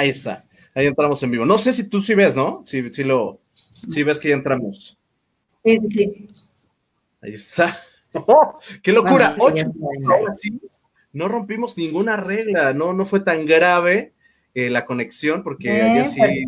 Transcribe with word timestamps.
Ahí 0.00 0.08
está. 0.08 0.42
Ahí 0.74 0.86
entramos 0.86 1.22
en 1.22 1.30
vivo. 1.30 1.44
No 1.44 1.58
sé 1.58 1.74
si 1.74 1.86
tú 1.86 2.00
sí 2.00 2.14
ves, 2.14 2.34
¿no? 2.34 2.62
Si 2.64 2.90
sí, 2.90 3.04
lo, 3.04 3.38
sí 3.52 4.02
ves 4.02 4.18
que 4.18 4.30
ya 4.30 4.34
entramos. 4.34 4.96
Sí, 5.62 5.78
sí. 5.90 6.28
Ahí 7.20 7.34
está. 7.34 7.76
¡Oh! 8.14 8.58
¡Qué 8.82 8.92
locura! 8.92 9.36
Ocho. 9.38 9.66
no 11.12 11.28
rompimos 11.28 11.76
ninguna 11.76 12.16
regla, 12.16 12.72
no, 12.72 12.94
no 12.94 13.04
fue 13.04 13.20
tan 13.20 13.44
grave 13.44 14.14
eh, 14.54 14.70
la 14.70 14.86
conexión, 14.86 15.42
porque 15.42 15.70
ayer 15.70 16.06
sí 16.06 16.46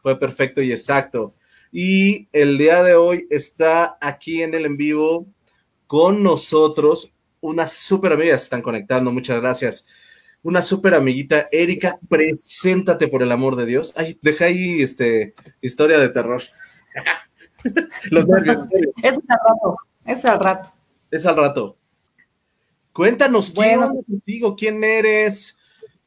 fue 0.00 0.16
perfecto 0.20 0.62
y 0.62 0.70
exacto. 0.70 1.34
Y 1.72 2.28
el 2.32 2.58
día 2.58 2.84
de 2.84 2.94
hoy 2.94 3.26
está 3.28 3.98
aquí 4.00 4.40
en 4.40 4.54
el 4.54 4.66
en 4.66 4.76
vivo 4.76 5.26
con 5.88 6.22
nosotros 6.22 7.12
unas 7.40 7.72
súper 7.72 8.12
amigas, 8.12 8.44
están 8.44 8.62
conectando, 8.62 9.10
muchas 9.10 9.40
gracias. 9.40 9.88
Una 10.42 10.62
súper 10.62 10.94
amiguita, 10.94 11.48
Erika, 11.50 11.98
preséntate 12.08 13.08
por 13.08 13.22
el 13.22 13.32
amor 13.32 13.56
de 13.56 13.66
Dios. 13.66 13.92
Ay, 13.96 14.18
deja 14.22 14.46
ahí 14.46 14.82
este, 14.82 15.34
historia 15.60 15.98
de 15.98 16.08
terror. 16.08 16.42
Los 18.10 18.26
nervios. 18.28 18.58
es 19.02 19.18
al 19.28 19.38
rato, 19.38 19.76
es 20.04 20.24
al 20.24 20.40
rato. 20.40 20.70
Es 21.10 21.26
al 21.26 21.36
rato. 21.36 21.76
Cuéntanos, 22.92 23.50
¿quién 23.50 23.80
contigo? 23.80 24.56
¿Quién 24.56 24.82
eres? 24.84 25.58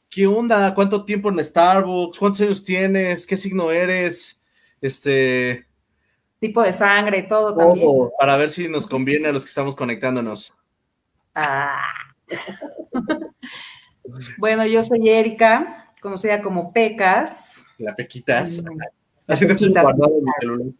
¿Qué 0.09 0.27
onda? 0.27 0.73
¿Cuánto 0.73 1.05
tiempo 1.05 1.29
en 1.29 1.43
Starbucks? 1.43 2.17
¿Cuántos 2.17 2.41
años 2.41 2.63
tienes? 2.63 3.25
¿Qué 3.25 3.37
signo 3.37 3.71
eres? 3.71 4.41
Este. 4.81 5.65
Tipo 6.39 6.63
de 6.63 6.73
sangre, 6.73 7.23
todo, 7.23 7.53
todo 7.53 7.67
también. 7.69 8.09
Para 8.19 8.35
ver 8.35 8.49
si 8.49 8.67
nos 8.67 8.87
conviene 8.87 9.29
a 9.29 9.31
los 9.31 9.43
que 9.43 9.49
estamos 9.49 9.75
conectándonos. 9.75 10.53
Ah. 11.35 11.93
bueno, 14.37 14.65
yo 14.65 14.83
soy 14.83 15.09
Erika, 15.09 15.91
conocida 16.01 16.41
como 16.41 16.71
Pecas. 16.73 17.63
La 17.77 17.95
Pequitas. 17.95 18.61
Así 19.27 19.47
te 19.47 19.55
tengo 19.55 19.81
guardada 19.81 20.11
en 20.17 20.23
mi 20.23 20.31
celular. 20.39 20.73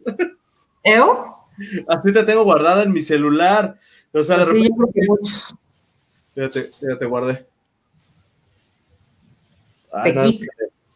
¿Eo? 0.82 1.48
Así 1.88 2.12
te 2.12 2.24
tengo 2.24 2.44
guardada 2.44 2.82
en 2.82 2.92
mi 2.92 3.02
celular. 3.02 3.78
O 4.12 4.22
sea, 4.22 4.38
de 4.38 4.44
repente. 4.44 4.68
Sí, 4.68 4.74
yo 4.74 4.76
creo 4.76 4.92
que 4.92 5.08
muchos. 5.08 5.54
Fíjate, 6.34 6.62
fíjate, 6.62 7.04
guardé. 7.06 7.46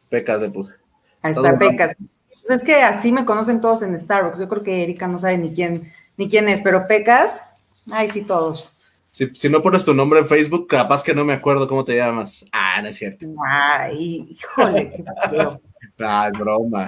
pecas 0.08 0.40
de 0.40 0.50
puse. 0.50 0.74
Ahí 1.22 1.32
está, 1.32 1.58
Pecas. 1.58 1.94
Pues 1.98 2.62
es 2.62 2.64
que 2.64 2.76
así 2.76 3.10
me 3.10 3.24
conocen 3.24 3.60
todos 3.60 3.82
en 3.82 3.98
Starbucks. 3.98 4.38
Yo 4.38 4.48
creo 4.48 4.62
que 4.62 4.82
Erika 4.82 5.08
no 5.08 5.18
sabe 5.18 5.38
ni 5.38 5.52
quién, 5.52 5.92
ni 6.16 6.28
quién 6.28 6.48
es, 6.48 6.62
pero 6.62 6.86
Pecas, 6.86 7.42
ay, 7.90 8.08
sí, 8.08 8.22
todos. 8.22 8.75
Si, 9.16 9.48
no 9.48 9.62
pones 9.62 9.82
tu 9.82 9.94
nombre 9.94 10.20
en 10.20 10.26
Facebook, 10.26 10.66
capaz 10.68 11.02
que 11.02 11.14
no 11.14 11.24
me 11.24 11.32
acuerdo 11.32 11.66
cómo 11.66 11.84
te 11.84 11.96
llamas. 11.96 12.44
Ah, 12.52 12.82
no 12.82 12.88
es 12.88 12.96
cierto. 12.96 13.26
Ay, 13.48 14.28
híjole, 14.28 14.92
qué 14.92 15.04
Ah, 16.04 16.30
broma. 16.38 16.86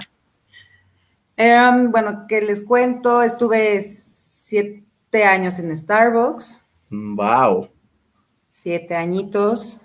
Em, 1.38 1.90
bueno, 1.90 2.26
que 2.28 2.42
les 2.42 2.60
cuento, 2.60 3.22
estuve 3.22 3.80
siete 3.80 5.24
años 5.24 5.58
en 5.58 5.74
Starbucks. 5.74 6.60
Wow. 6.90 7.62
Mm, 7.62 7.68
siete 8.50 8.94
añitos. 8.94 9.80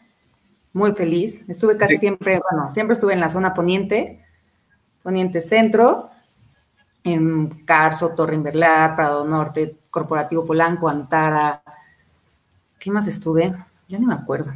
Muy 0.74 0.92
feliz. 0.92 1.46
Estuve 1.48 1.78
casi 1.78 1.96
siempre, 1.96 2.42
bueno, 2.52 2.74
siempre 2.74 2.96
estuve 2.96 3.14
en 3.14 3.22
la 3.22 3.30
zona 3.30 3.54
poniente, 3.54 4.22
poniente 5.02 5.40
centro, 5.40 6.10
en 7.06 7.64
Carso, 7.64 8.10
Torre 8.10 8.36
Inverlar, 8.36 8.98
Prado 8.98 9.26
Norte, 9.26 9.78
Corporativo 9.90 10.46
Polanco, 10.46 10.90
Antara, 10.90 11.64
¿Qué 12.84 12.92
más 12.92 13.08
estuve? 13.08 13.56
Ya 13.88 13.98
ni 13.98 14.06
me 14.06 14.14
acuerdo. 14.14 14.54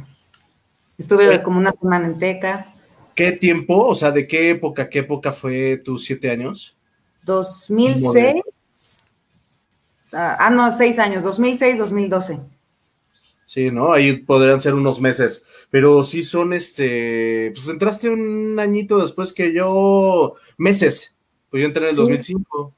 Estuve 0.98 1.42
como 1.42 1.58
una 1.58 1.72
semana 1.72 2.06
en 2.06 2.18
Teca. 2.18 2.74
¿Qué 3.14 3.32
tiempo? 3.32 3.86
O 3.86 3.94
sea, 3.94 4.10
¿de 4.10 4.28
qué 4.28 4.50
época, 4.50 4.90
qué 4.90 4.98
época 4.98 5.32
fue 5.32 5.78
tus 5.78 6.04
siete 6.04 6.30
años? 6.30 6.76
2006. 7.24 8.42
Ah, 10.12 10.36
ah, 10.40 10.50
no, 10.50 10.70
seis 10.72 10.98
años, 10.98 11.24
2006, 11.24 11.78
2012. 11.78 12.40
Sí, 13.46 13.70
¿no? 13.70 13.94
Ahí 13.94 14.18
podrían 14.18 14.60
ser 14.60 14.74
unos 14.74 15.00
meses, 15.00 15.46
pero 15.70 16.04
sí 16.04 16.22
son 16.22 16.52
este, 16.52 17.50
pues 17.54 17.66
entraste 17.68 18.10
un 18.10 18.58
añito 18.60 18.98
después 18.98 19.32
que 19.32 19.54
yo, 19.54 20.34
meses, 20.58 21.16
pues 21.48 21.62
yo 21.62 21.66
entré 21.66 21.84
en 21.84 21.90
el 21.90 21.96
2005, 21.96 22.58
o 22.58 22.74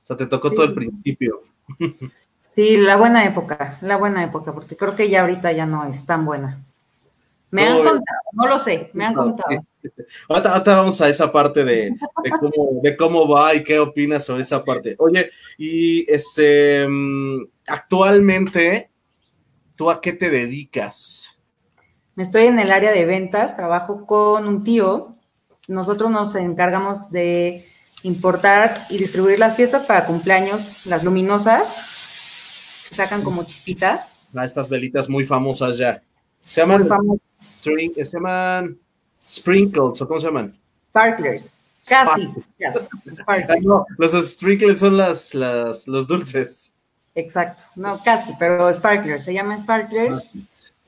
sea, 0.00 0.16
te 0.16 0.26
tocó 0.26 0.52
todo 0.52 0.64
el 0.64 0.74
principio. 0.74 1.42
Sí, 2.56 2.78
la 2.78 2.96
buena 2.96 3.26
época, 3.26 3.76
la 3.82 3.98
buena 3.98 4.24
época, 4.24 4.50
porque 4.50 4.78
creo 4.78 4.96
que 4.96 5.10
ya 5.10 5.20
ahorita 5.20 5.52
ya 5.52 5.66
no 5.66 5.84
es 5.84 6.06
tan 6.06 6.24
buena. 6.24 6.64
Me 7.50 7.66
han 7.66 7.76
contado, 7.76 8.18
no 8.32 8.46
lo 8.48 8.58
sé, 8.58 8.90
me 8.94 9.04
han 9.04 9.12
contado. 9.14 9.62
Ahorita, 10.28 10.62
vamos 10.74 11.00
a 11.02 11.08
esa 11.08 11.30
parte 11.30 11.64
de, 11.64 11.94
cómo, 12.98 13.28
va 13.28 13.54
y 13.54 13.62
qué 13.62 13.78
opinas 13.78 14.24
sobre 14.24 14.42
esa 14.42 14.64
parte. 14.64 14.96
Oye, 14.98 15.30
y 15.58 16.10
este, 16.10 16.86
mm, 16.88 17.46
actualmente, 17.66 18.90
¿tú 19.74 19.90
a 19.90 20.00
qué 20.00 20.14
te 20.14 20.30
dedicas? 20.30 21.38
Me 22.14 22.22
estoy 22.22 22.44
en 22.44 22.58
el 22.58 22.72
área 22.72 22.90
de 22.90 23.04
ventas, 23.04 23.56
trabajo 23.56 24.06
con 24.06 24.48
un 24.48 24.64
tío. 24.64 25.14
Nosotros 25.68 26.10
nos 26.10 26.34
encargamos 26.34 27.10
de 27.10 27.68
importar 28.02 28.74
y 28.88 28.96
distribuir 28.96 29.38
las 29.38 29.56
fiestas 29.56 29.84
para 29.84 30.06
cumpleaños, 30.06 30.86
las 30.86 31.04
luminosas, 31.04 31.95
sacan 32.94 33.22
como 33.22 33.44
chispita. 33.44 34.08
Ah, 34.34 34.44
estas 34.44 34.68
velitas 34.68 35.08
muy 35.08 35.24
famosas 35.24 35.76
ya. 35.78 36.02
Se 36.46 36.60
llaman, 36.60 36.86
se 37.60 38.12
llaman 38.12 38.78
sprinkles, 39.28 40.00
¿o 40.00 40.08
cómo 40.08 40.20
se 40.20 40.26
llaman? 40.26 40.56
Sparklers. 40.90 41.54
Casi. 41.86 42.28
Ah, 43.26 43.44
no, 43.62 43.86
los 43.96 44.30
sprinkles 44.30 44.80
son 44.80 44.96
las, 44.96 45.34
las, 45.34 45.86
los 45.86 46.06
dulces. 46.06 46.72
Exacto. 47.14 47.64
No, 47.76 48.02
casi, 48.02 48.34
pero 48.38 48.72
sparklers. 48.72 49.24
Se 49.24 49.32
llaman 49.32 49.58
sparklers. 49.58 50.18
Ah, 50.18 50.38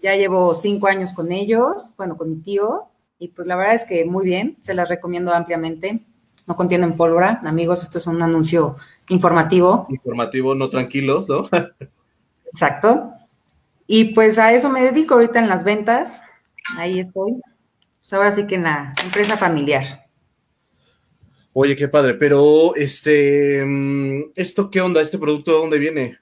ya 0.03 0.16
llevo 0.16 0.54
cinco 0.54 0.87
años 0.88 1.12
con 1.12 1.32
ellos, 1.32 1.91
bueno, 1.97 2.16
con 2.16 2.31
mi 2.31 2.37
tío. 2.37 2.87
Y 3.19 3.28
pues 3.28 3.48
la 3.48 3.56
verdad 3.56 3.75
es 3.75 3.84
que 3.84 4.04
muy 4.04 4.25
bien, 4.25 4.56
se 4.60 4.75
las 4.75 4.88
recomiendo 4.88 5.32
ampliamente. 5.34 6.00
No 6.47 6.56
contienen 6.56 6.97
pólvora. 6.97 7.41
Amigos, 7.44 7.82
esto 7.82 7.98
es 7.98 8.06
un 8.06 8.22
anuncio 8.22 8.76
informativo. 9.08 9.86
Informativo, 9.91 10.54
no 10.54 10.69
tranquilos, 10.70 11.28
¿no? 11.28 11.48
Exacto. 12.52 13.12
Y 13.86 14.14
pues 14.14 14.38
a 14.38 14.52
eso 14.52 14.70
me 14.70 14.82
dedico 14.82 15.14
ahorita 15.14 15.38
en 15.38 15.48
las 15.48 15.64
ventas. 15.64 16.22
Ahí 16.76 16.98
estoy. 16.98 17.41
Pues 18.00 18.12
ahora 18.12 18.30
sí 18.30 18.46
que 18.46 18.56
en 18.56 18.64
la 18.64 18.94
empresa 19.02 19.36
familiar. 19.36 20.06
Oye, 21.52 21.74
qué 21.74 21.88
padre, 21.88 22.14
pero 22.14 22.74
este, 22.76 23.64
mm, 23.64 24.32
¿esto 24.34 24.70
qué 24.70 24.80
onda? 24.80 25.00
¿Este 25.00 25.19
producto 25.19 25.52
de 25.52 25.58
dónde 25.58 25.78
viene? 25.78 26.19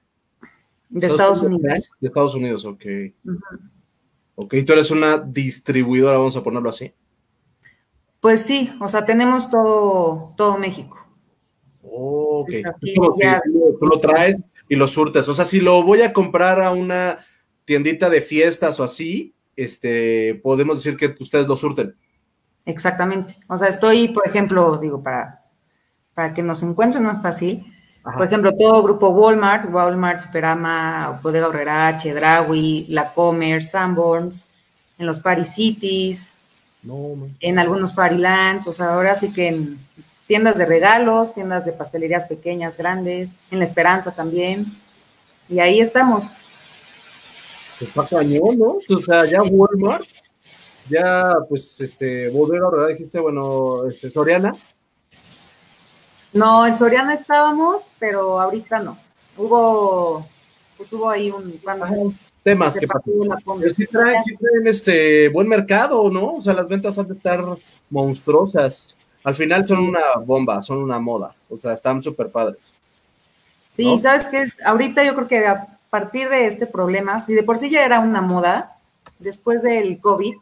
De 0.89 1.07
Estados, 1.07 1.43
Unidos. 1.43 1.91
De 2.01 2.07
Estados 2.07 2.35
Unidos, 2.35 2.65
ok. 2.65 2.85
Ok, 4.37 4.55
tú 4.67 4.73
eres 4.73 4.91
una 4.91 5.19
distribuidora, 5.19 6.17
vamos 6.17 6.37
a 6.37 6.43
ponerlo 6.43 6.71
así. 6.71 6.93
Pues 8.21 8.43
sí, 8.43 8.73
o 8.81 8.89
sea, 8.89 9.05
tenemos 9.05 9.51
todo, 9.51 10.35
todo 10.37 10.59
México. 10.59 11.06
Ok. 11.97 12.51
tú, 12.95 13.87
lo 13.87 14.01
traes 14.01 14.37
y 14.69 14.77
lo 14.77 14.89
surtes. 14.89 15.29
O 15.29 15.35
sea, 15.35 15.45
si 15.45 15.61
lo 15.61 15.83
voy 15.83 16.03
a 16.03 16.13
comprar 16.13 16.61
a 16.61 16.71
una 16.73 17.25
tiendita 17.65 18.09
de 18.11 18.21
fiestas 18.21 18.79
o 18.81 18.85
así, 18.85 19.35
este, 19.57 20.41
podemos 20.43 20.79
decir 20.83 20.99
que 20.99 21.15
ustedes 21.23 21.47
lo 21.47 21.57
surten. 21.57 21.95
Exactamente. 22.65 23.39
O 23.49 23.57
sea, 23.57 23.69
estoy, 23.69 24.09
por 24.09 24.27
ejemplo, 24.27 24.77
digo, 24.77 25.03
para, 25.03 25.45
para 26.15 26.35
que 26.35 26.43
nos 26.43 26.63
encuentren 26.63 27.05
más 27.05 27.23
fácil. 27.23 27.65
Por 28.03 28.25
ejemplo, 28.25 28.57
todo 28.57 28.85
grupo 28.85 29.09
Walmart, 29.09 29.73
Walmart, 29.73 30.21
Superama, 30.21 31.19
Bodega 31.23 31.49
Horrera, 31.49 31.97
Chedraui, 31.97 32.87
La 32.89 33.13
Comer, 33.13 33.63
Sanborns, 33.63 34.49
en 34.97 35.07
los 35.07 35.19
Paris 35.19 35.49
Cities, 35.55 36.31
en 37.41 37.59
algunos 37.59 37.93
Parilands, 37.93 38.67
o 38.69 38.73
sea, 38.73 38.95
ahora 38.95 39.17
sí 39.17 39.33
que 39.33 39.49
en 39.49 39.79
tiendas 40.27 40.59
de 40.59 40.67
regalos, 40.67 41.35
tiendas 41.35 41.65
de 41.65 41.73
pastelerías 41.73 42.27
pequeñas, 42.27 42.77
grandes, 42.77 43.31
en 43.51 43.59
La 43.59 43.65
Esperanza 43.65 44.13
también. 44.13 44.67
Y 45.49 45.61
ahí 45.61 45.81
estamos. 45.81 46.25
Pues 47.79 47.91
está 47.91 48.07
cañón, 48.07 48.59
¿no? 48.59 48.79
O 48.89 48.99
sea, 48.99 49.25
ya 49.27 49.43
Walmart, 49.43 50.07
ya 50.89 51.35
pues 51.49 51.81
este, 51.81 52.29
Bodega, 52.31 52.71
¿verdad? 52.71 52.89
Dijiste, 52.89 53.21
bueno, 53.21 53.87
este, 53.89 54.11
Soriana. 54.11 54.53
No, 56.33 56.67
en 56.67 56.77
Soriana 56.77 57.15
estábamos, 57.15 57.83
pero 57.99 58.41
ahorita 58.41 58.81
no. 58.81 58.99
Hubo, 59.37 60.27
pues 60.77 60.93
hubo 60.93 61.09
ahí 61.09 61.31
un... 61.31 61.61
temas 62.43 62.75
que 62.75 62.87
sí 63.77 63.87
traen, 63.87 64.25
sí 64.25 64.37
traen 64.37 64.67
este 64.67 65.29
buen 65.29 65.49
mercado, 65.49 66.11
¿no? 66.11 66.35
O 66.35 66.43
sea, 66.43 66.55
las 66.55 66.69
ventas 66.69 66.99
han 66.99 67.07
de 67.07 67.15
estar 67.15 67.45
monstruosas 67.91 68.97
al 69.27 69.35
final 69.35 69.67
son 69.67 69.81
una 69.81 70.19
bomba, 70.25 70.63
son 70.63 70.79
una 70.79 71.01
moda, 71.01 71.35
o 71.51 71.59
sea, 71.59 71.73
están 71.73 72.01
súper 72.01 72.31
padres. 72.31 72.77
Sí, 73.69 73.99
sabes 73.99 74.29
que 74.29 74.53
ahorita 74.65 75.03
yo 75.03 75.17
creo 75.17 75.27
que 75.27 75.45
a 75.45 75.67
partir 75.91 76.29
de 76.29 76.47
este 76.47 76.65
problema, 76.65 77.19
si 77.19 77.35
de 77.35 77.43
por 77.43 77.59
sí 77.59 77.69
ya 77.69 77.85
era 77.85 77.99
una 77.99 78.21
moda, 78.21 78.77
después 79.19 79.65
del 79.65 79.99
COVID, 79.99 80.37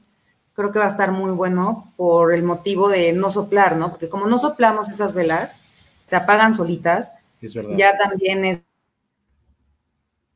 creo 0.53 0.71
que 0.71 0.81
va 0.81 0.85
a 0.85 0.89
estar 0.89 1.13
muy 1.13 1.31
bueno 1.31 1.91
por 1.97 2.35
el 2.35 2.43
motivo 2.43 2.91
de 2.91 3.15
no 3.15 3.31
soplar, 3.31 3.75
¿no? 3.77 3.89
Porque 3.89 4.11
como 4.11 4.27
no 4.27 4.37
soplamos 4.37 4.91
esas 4.91 5.15
velas, 5.15 5.61
se 6.05 6.17
apagan 6.17 6.55
solitas. 6.55 7.15
Es 7.41 7.55
verdad. 7.55 7.79
Ya 7.79 7.97
también 7.97 8.45
es, 8.45 8.61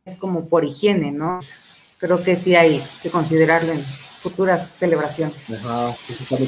es 0.07 0.17
como 0.17 0.49
por 0.49 0.65
higiene, 0.65 1.13
¿no? 1.13 1.39
Creo 1.99 2.23
que 2.23 2.35
sí 2.35 2.57
hay 2.57 2.83
que 3.03 3.11
considerarlo 3.11 3.73
en 3.73 3.83
futuras 3.83 4.71
celebraciones. 4.79 5.51
Ajá, 5.51 5.91
eso 5.91 6.23
está 6.23 6.37
muy 6.39 6.47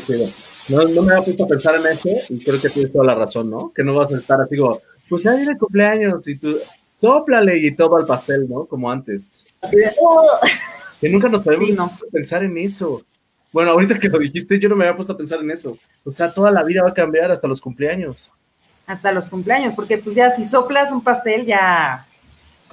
No, 0.71 0.85
no 0.85 1.03
me 1.03 1.13
había 1.13 1.25
puesto 1.25 1.45
a 1.45 1.49
pensar 1.49 1.75
en 1.75 1.87
eso 1.87 2.09
y 2.29 2.43
creo 2.45 2.61
que 2.61 2.69
tienes 2.69 2.93
toda 2.93 3.05
la 3.05 3.15
razón, 3.15 3.51
¿no? 3.51 3.73
Que 3.75 3.83
no 3.83 3.95
vas 3.95 4.13
a 4.13 4.17
estar 4.17 4.41
así 4.41 4.57
como, 4.57 4.81
pues 5.09 5.23
ya 5.25 5.35
viene 5.35 5.53
el 5.53 5.59
cumpleaños 5.59 6.27
y 6.29 6.37
tú, 6.37 6.57
soplale 6.97 7.59
y 7.59 7.73
todo 7.73 7.97
al 7.97 8.07
pastel, 8.07 8.49
¿no? 8.49 8.67
Como 8.67 8.91
antes. 8.91 9.45
Que 11.01 11.09
nunca 11.09 11.29
nos 11.29 11.43
podemos 11.43 11.91
pensar 12.13 12.45
en 12.45 12.57
eso. 12.59 13.03
Bueno, 13.53 13.73
ahorita 13.73 13.99
que 13.99 14.09
lo 14.09 14.19
dijiste, 14.19 14.59
yo 14.61 14.69
no 14.69 14.77
me 14.77 14.85
había 14.85 14.97
puesto 14.97 15.15
a 15.15 15.17
pensar 15.17 15.41
en 15.41 15.51
eso. 15.51 15.77
O 16.05 16.11
sea, 16.11 16.33
toda 16.33 16.51
la 16.51 16.63
vida 16.63 16.83
va 16.83 16.91
a 16.91 16.95
cambiar 16.95 17.31
hasta 17.31 17.49
los 17.49 17.61
cumpleaños. 17.61 18.17
Hasta 18.87 19.11
los 19.13 19.29
cumpleaños, 19.29 19.75
porque 19.75 19.99
pues 19.99 20.15
ya 20.15 20.31
si 20.31 20.45
soplas 20.45 20.93
un 20.93 21.03
pastel, 21.03 21.47
ya, 21.47 22.07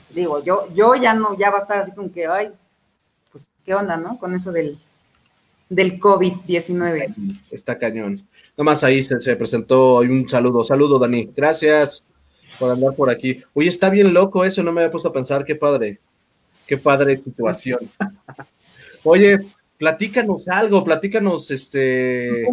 digo, 0.10 0.44
yo, 0.44 0.68
yo 0.74 0.96
ya 0.96 1.14
no, 1.14 1.38
ya 1.38 1.50
va 1.50 1.60
a 1.60 1.62
estar 1.62 1.78
así 1.80 1.92
como 1.92 2.12
que, 2.12 2.28
ay, 2.28 2.52
pues, 3.32 3.48
¿qué 3.64 3.74
onda, 3.74 3.98
no? 3.98 4.20
Con 4.20 4.34
eso 4.34 4.52
del, 4.52 4.78
del 5.70 6.00
COVID-19. 6.00 7.14
Está 7.52 7.78
cañón. 7.78 8.28
Nomás 8.56 8.84
ahí 8.84 9.04
se, 9.04 9.20
se 9.20 9.36
presentó 9.36 9.98
un 9.98 10.28
saludo. 10.28 10.64
Saludo, 10.64 11.00
Dani. 11.00 11.30
Gracias 11.36 12.04
por 12.58 12.72
andar 12.72 12.94
por 12.96 13.10
aquí. 13.10 13.42
Oye, 13.54 13.70
está 13.70 13.90
bien 13.90 14.14
loco 14.14 14.44
eso, 14.44 14.64
no 14.64 14.72
me 14.72 14.82
había 14.82 14.92
puesto 14.92 15.10
a 15.10 15.14
pensar, 15.14 15.46
qué 15.46 15.56
padre. 15.56 16.00
Qué 16.66 16.78
padre 16.78 17.18
situación. 17.18 17.80
Oye, 19.04 19.40
platícanos 19.78 20.48
algo, 20.48 20.84
platícanos, 20.84 21.50
este. 21.52 22.46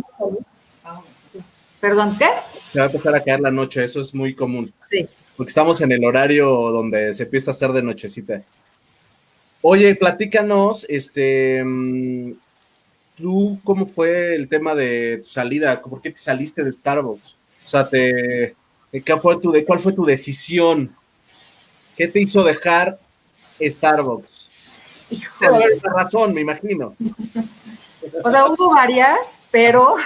Perdón, 1.80 2.16
¿qué? 2.18 2.28
Se 2.72 2.78
va 2.78 2.86
a 2.86 2.88
empezar 2.88 3.14
a 3.14 3.22
caer 3.22 3.40
la 3.40 3.50
noche, 3.50 3.84
eso 3.84 4.00
es 4.00 4.14
muy 4.14 4.34
común. 4.34 4.72
Sí. 4.90 5.06
Porque 5.36 5.50
estamos 5.50 5.80
en 5.80 5.92
el 5.92 6.04
horario 6.04 6.48
donde 6.48 7.12
se 7.12 7.24
empieza 7.24 7.50
a 7.50 7.54
hacer 7.54 7.72
de 7.72 7.82
nochecita. 7.82 8.42
Oye, 9.62 9.94
platícanos, 9.96 10.86
este, 10.88 11.62
mm, 11.64 12.32
¿tú 13.16 13.58
cómo 13.64 13.86
fue 13.86 14.34
el 14.34 14.48
tema 14.48 14.74
de 14.74 15.20
tu 15.22 15.30
salida? 15.30 15.80
¿Por 15.80 16.00
qué 16.00 16.10
te 16.10 16.18
saliste 16.18 16.64
de 16.64 16.72
Starbucks? 16.72 17.36
O 17.64 17.68
sea, 17.68 17.88
te, 17.88 18.54
¿qué 18.92 19.16
fue 19.16 19.40
tu, 19.40 19.54
¿cuál 19.66 19.80
fue 19.80 19.92
tu 19.92 20.04
decisión? 20.04 20.94
¿Qué 21.96 22.08
te 22.08 22.20
hizo 22.20 22.42
dejar 22.42 22.98
Starbucks? 23.60 24.50
Esa 25.10 25.92
razón, 25.92 26.34
me 26.34 26.40
imagino. 26.40 26.96
O 28.22 28.30
sea, 28.30 28.46
hubo 28.46 28.74
varias, 28.74 29.40
pero 29.50 29.96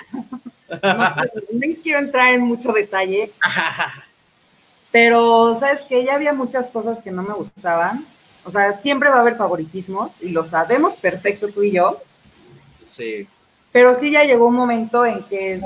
no, 0.71 1.67
quiero 1.83 1.99
entrar 1.99 2.35
en 2.35 2.43
mucho 2.43 2.73
detalle. 2.73 3.33
Pero, 4.91 5.55
¿sabes 5.55 5.83
que 5.83 6.05
Ya 6.05 6.15
había 6.15 6.33
muchas 6.33 6.71
cosas 6.71 7.03
que 7.03 7.11
no 7.11 7.23
me 7.23 7.35
gustaban. 7.35 8.07
O 8.45 8.51
sea, 8.51 8.79
siempre 8.79 9.11
va 9.11 9.17
a 9.17 9.21
haber 9.21 9.37
favoritismos 9.37 10.11
y 10.21 10.31
lo 10.31 10.45
sabemos 10.45 10.95
perfecto 10.95 11.49
tú 11.49 11.63
y 11.63 11.73
yo. 11.73 12.01
Sí. 12.89 13.29
Pero 13.71 13.95
sí 13.95 14.11
ya 14.11 14.25
llegó 14.25 14.47
un 14.47 14.57
momento 14.57 15.07
en 15.07 15.23
que 15.25 15.61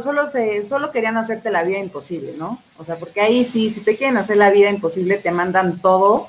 solo, 0.00 0.26
se, 0.26 0.66
solo 0.66 0.90
querían 0.90 1.16
hacerte 1.16 1.50
la 1.50 1.62
vida 1.62 1.78
imposible, 1.78 2.34
¿no? 2.38 2.62
O 2.78 2.84
sea, 2.84 2.96
porque 2.96 3.20
ahí 3.20 3.44
sí, 3.44 3.70
si 3.70 3.80
te 3.80 3.96
quieren 3.96 4.16
hacer 4.16 4.36
la 4.36 4.50
vida 4.50 4.70
imposible, 4.70 5.18
te 5.18 5.30
mandan 5.30 5.80
todo. 5.80 6.28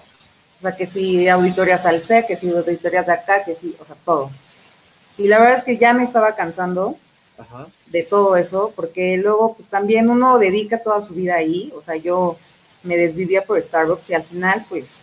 O 0.60 0.62
sea, 0.62 0.76
que 0.76 0.88
si 0.88 1.28
auditorías 1.28 1.86
al 1.86 2.04
C, 2.04 2.26
que 2.28 2.36
si 2.36 2.50
auditorías 2.50 3.06
de 3.06 3.14
acá, 3.14 3.44
que 3.44 3.56
sí, 3.56 3.76
o 3.80 3.86
sea, 3.86 3.96
todo. 4.04 4.32
Y 5.18 5.28
la 5.28 5.40
verdad 5.40 5.60
es 5.60 5.64
que 5.64 5.78
ya 5.78 5.94
me 5.94 6.04
estaba 6.04 6.36
cansando 6.36 6.98
de 7.86 8.04
todo 8.04 8.36
eso, 8.36 8.74
porque 8.76 9.18
luego, 9.18 9.54
pues 9.56 9.70
también 9.70 10.10
uno 10.10 10.40
dedica 10.40 10.80
toda 10.80 11.02
su 11.02 11.14
vida 11.14 11.36
ahí. 11.36 11.72
O 11.76 11.82
sea, 11.82 11.96
yo 11.96 12.38
me 12.84 12.98
desvivía 12.98 13.44
por 13.44 13.62
Starbucks 13.62 14.10
y 14.10 14.14
al 14.16 14.24
final, 14.24 14.66
pues, 14.68 15.02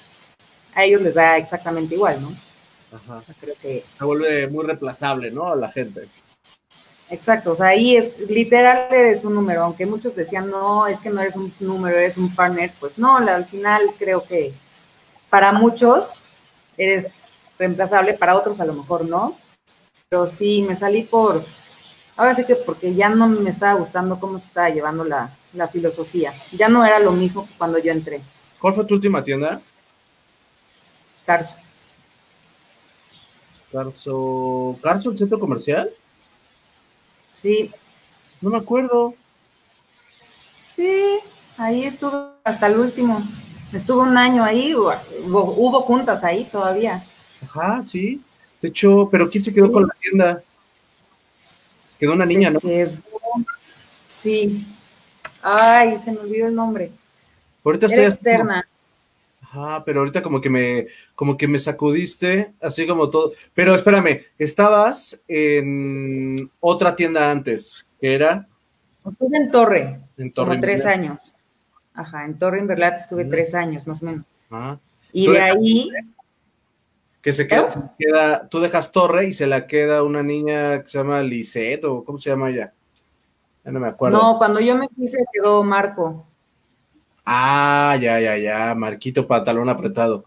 a 0.75 0.85
ellos 0.85 1.01
les 1.03 1.15
da 1.15 1.39
exactamente 1.39 1.95
igual, 1.95 2.21
¿no? 2.21 2.35
Ajá. 2.95 3.17
O 3.17 3.23
sea, 3.23 3.35
creo 3.41 3.55
que... 3.61 3.85
Se 3.99 4.05
vuelve 4.05 4.49
muy 4.49 4.65
reemplazable, 4.65 5.31
¿no? 5.31 5.53
A 5.53 5.57
la 5.57 5.71
gente. 5.71 6.09
Exacto, 7.11 7.53
o 7.53 7.57
sea, 7.57 7.67
ahí 7.67 7.97
es 7.97 8.19
literal 8.29 8.89
eres 8.91 9.25
un 9.25 9.35
número, 9.35 9.63
aunque 9.63 9.85
muchos 9.85 10.17
decían, 10.17 10.51
no, 10.51 10.87
es 10.87 11.01
que 11.01 11.11
no 11.11 11.21
eres 11.21 11.37
un 11.37 11.53
número, 11.61 11.97
eres 11.97 12.17
un 12.17 12.35
partner, 12.35 12.73
pues 12.81 12.99
no, 12.99 13.19
al 13.19 13.45
final 13.45 13.83
creo 13.99 14.25
que 14.25 14.55
para 15.29 15.53
muchos 15.53 16.15
eres 16.79 17.13
reemplazable, 17.59 18.15
para 18.15 18.35
otros 18.35 18.59
a 18.59 18.65
lo 18.65 18.73
mejor 18.73 19.05
no, 19.05 19.37
pero 20.09 20.27
sí, 20.27 20.65
me 20.67 20.75
salí 20.75 21.03
por, 21.03 21.45
ahora 22.17 22.35
sí 22.35 22.45
que 22.47 22.57
porque 22.57 22.95
ya 22.95 23.11
no 23.11 23.29
me 23.29 23.51
estaba 23.51 23.79
gustando 23.79 24.19
cómo 24.19 24.39
se 24.39 24.49
estaba 24.49 24.71
llevando 24.71 25.05
la, 25.05 25.29
la 25.53 25.69
filosofía, 25.69 26.33
ya 26.53 26.69
no 26.69 26.87
era 26.87 26.99
lo 26.99 27.13
mismo 27.13 27.47
que 27.47 27.53
cuando 27.59 27.79
yo 27.79 27.93
entré. 27.93 28.23
¿Cuál 28.59 28.75
fue 28.75 28.85
tu 28.87 28.95
última 28.95 29.23
tienda? 29.23 29.61
Carso. 31.27 31.57
Carso, 33.75 34.79
¿Carso 34.81 35.11
el 35.11 35.19
centro 35.19 35.41
comercial? 35.41 35.91
Sí. 37.33 37.73
No 38.41 38.51
me 38.51 38.59
acuerdo. 38.59 39.15
Sí, 40.63 41.19
ahí 41.59 41.83
estuvo 41.83 42.35
hasta 42.45 42.69
el 42.69 42.79
último. 42.79 43.21
Estuvo 43.73 44.03
un 44.03 44.17
año 44.17 44.45
ahí, 44.45 44.77
hubo, 44.77 45.81
juntas 45.81 46.23
ahí 46.23 46.45
todavía. 46.45 47.03
Ajá, 47.43 47.83
sí. 47.83 48.23
De 48.63 48.69
hecho, 48.69 49.09
pero 49.11 49.29
¿quién 49.29 49.43
se 49.43 49.53
quedó 49.53 49.73
con 49.73 49.89
la 49.89 49.95
tienda? 50.01 50.45
Se 51.91 51.99
quedó 51.99 52.13
una 52.13 52.27
niña, 52.27 52.51
¿no? 52.51 52.61
Sí. 54.07 54.65
Ay, 55.43 55.99
se 56.05 56.13
me 56.13 56.21
olvidó 56.21 56.47
el 56.47 56.55
nombre. 56.55 56.93
Ahorita 57.65 57.87
estoy 57.87 58.05
externa. 58.05 58.69
Ajá, 59.55 59.85
pero 59.85 60.01
ahorita 60.01 60.21
como 60.23 60.41
que 60.41 60.51
me, 60.51 60.89
como 61.15 61.37
que 61.37 61.47
me 61.47 61.59
sacudiste, 61.59 62.55
así 62.61 62.87
como 62.87 63.09
todo. 63.09 63.33
Pero 63.55 63.75
espérame, 63.75 64.23
estabas 64.37 65.23
en 65.29 66.51
otra 66.59 66.97
tienda 66.97 67.31
antes, 67.31 67.87
que 68.01 68.15
era. 68.15 68.49
Estuve 68.99 69.37
en 69.37 69.51
Torre. 69.51 70.01
En 70.17 70.33
Torre. 70.33 70.49
Como 70.51 70.61
tres 70.61 70.87
años. 70.87 71.37
Ajá, 71.95 72.25
en 72.25 72.37
Torre 72.37 72.59
Inverlat 72.59 72.97
estuve 72.97 73.25
tres 73.27 73.55
años, 73.55 73.87
más 73.87 74.03
o 74.03 74.07
menos. 74.07 74.27
Ah. 74.51 74.79
Y 75.13 75.31
de 75.31 75.41
ahí. 75.41 75.91
Que 77.23 77.33
se 77.33 77.47
queda, 77.47 78.49
tú 78.51 78.61
dejas 78.61 78.93
Torre 78.93 79.29
y 79.29 79.33
se 79.33 79.47
la 79.47 79.67
queda 79.67 80.03
una 80.03 80.23
niña 80.23 80.83
que 80.83 80.89
se 80.89 80.99
llama 80.99 81.23
Lisette, 81.23 81.85
o 81.85 82.05
¿cómo 82.05 82.19
se 82.19 82.29
llama 82.29 82.51
ella? 82.51 82.75
Ya 83.65 83.71
no 83.71 83.81
me 83.81 83.89
acuerdo. 83.89 84.19
No, 84.19 84.37
cuando 84.37 84.61
yo 84.61 84.77
me 84.77 84.89
quise 84.89 85.25
quedó 85.33 85.63
Marco. 85.63 86.27
Ah, 87.25 87.97
ya, 88.01 88.21
ya, 88.21 88.37
ya, 88.37 88.75
Marquito 88.75 89.27
pantalón 89.27 89.69
apretado. 89.69 90.25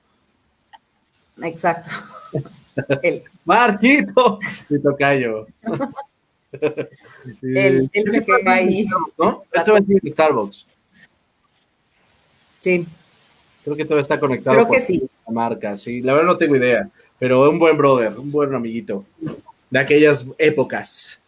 Exacto. 1.42 1.92
Marquito, 3.46 4.40
mi 4.70 4.82
tocayo. 4.82 5.48
él, 7.42 7.90
él 7.92 8.12
se 8.12 8.26
quedó 8.26 8.50
ahí. 8.50 8.88
¿No? 9.18 9.44
Esto 9.52 9.74
va 9.74 9.80
a 9.80 9.84
ser 9.84 10.02
Starbucks. 10.06 10.66
Sí. 12.60 12.88
Creo 13.64 13.76
que 13.76 13.86
todo 13.86 14.00
está 14.00 14.20
conectado. 14.20 14.56
Creo 14.56 14.70
que 14.70 14.82
sí. 14.82 15.08
La 15.26 15.34
marca, 15.34 15.78
sí. 15.78 16.02
La 16.02 16.14
verdad 16.14 16.28
no 16.28 16.38
tengo 16.38 16.56
idea, 16.56 16.90
pero 17.20 17.50
un 17.50 17.60
buen 17.60 17.78
brother, 17.78 18.18
un 18.18 18.32
buen 18.32 18.54
amiguito 18.56 19.06
de 19.70 19.80
aquellas 19.80 20.26
épocas. 20.38 21.20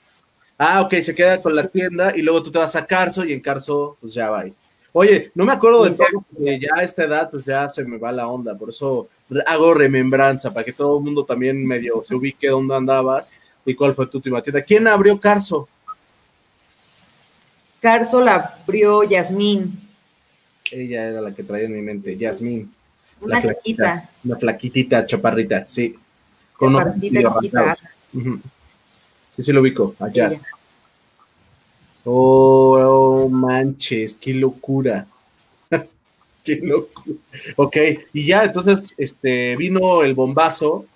Ah, 0.57 0.81
ok, 0.81 0.95
se 0.95 1.15
queda 1.15 1.41
con 1.41 1.55
la 1.55 1.67
tienda 1.67 2.13
y 2.15 2.21
luego 2.21 2.43
tú 2.43 2.51
te 2.51 2.59
vas 2.59 2.75
a 2.75 2.85
Carso 2.85 3.23
y 3.23 3.33
en 3.33 3.39
Carso, 3.39 3.97
pues 4.01 4.13
ya 4.13 4.29
va. 4.29 4.45
Oye, 4.91 5.31
no 5.35 5.45
me 5.45 5.53
acuerdo 5.53 5.83
de 5.83 5.91
todo, 5.91 6.25
porque 6.33 6.59
ya 6.59 6.69
a 6.75 6.83
esta 6.83 7.03
edad, 7.03 7.29
pues 7.29 7.45
ya 7.45 7.69
se 7.69 7.83
me 7.85 7.97
va 7.97 8.11
la 8.11 8.27
onda, 8.27 8.55
por 8.55 8.69
eso 8.69 9.07
hago 9.45 9.73
remembranza, 9.73 10.51
para 10.51 10.63
que 10.63 10.73
todo 10.73 10.97
el 10.97 11.03
mundo 11.03 11.23
también 11.23 11.63
medio 11.65 12.03
se 12.03 12.15
ubique 12.15 12.47
dónde 12.47 12.75
andabas 12.75 13.33
y 13.65 13.75
cuál 13.75 13.93
fue 13.93 14.07
tu 14.07 14.17
última 14.17 14.41
tienda. 14.41 14.61
¿Quién 14.61 14.87
abrió 14.87 15.19
Carso? 15.19 15.67
Carso 17.79 18.19
la 18.19 18.57
abrió 18.63 19.03
Yasmín. 19.03 19.79
Ella 20.71 21.05
era 21.05 21.21
la 21.21 21.31
que 21.33 21.43
traía 21.43 21.65
en 21.65 21.73
mi 21.73 21.81
mente, 21.81 22.17
Yasmín. 22.17 22.73
Una 23.21 23.41
chiquita. 23.41 24.09
Una 24.23 24.37
flaquitita, 24.37 25.05
chaparrita, 25.05 25.65
sí. 25.67 25.95
Con 26.57 26.75
chaparrita, 26.75 27.33
chiquita. 27.33 27.77
Sí, 29.31 29.43
sí 29.43 29.53
lo 29.53 29.61
ubico, 29.61 29.95
allá. 29.99 30.31
Oh, 32.11 33.29
manches, 33.29 34.17
qué 34.19 34.33
locura. 34.33 35.05
qué 36.43 36.55
locura. 36.55 37.17
Ok, 37.55 37.77
y 38.13 38.25
ya 38.25 38.45
entonces 38.45 38.95
este, 38.97 39.55
vino 39.55 40.01
el 40.01 40.15
bombazo. 40.15 40.87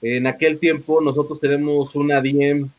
En 0.00 0.28
aquel 0.28 0.60
tiempo 0.60 1.00
nosotros 1.00 1.40
tenemos 1.40 1.96
una 1.96 2.20
DM, 2.20 2.70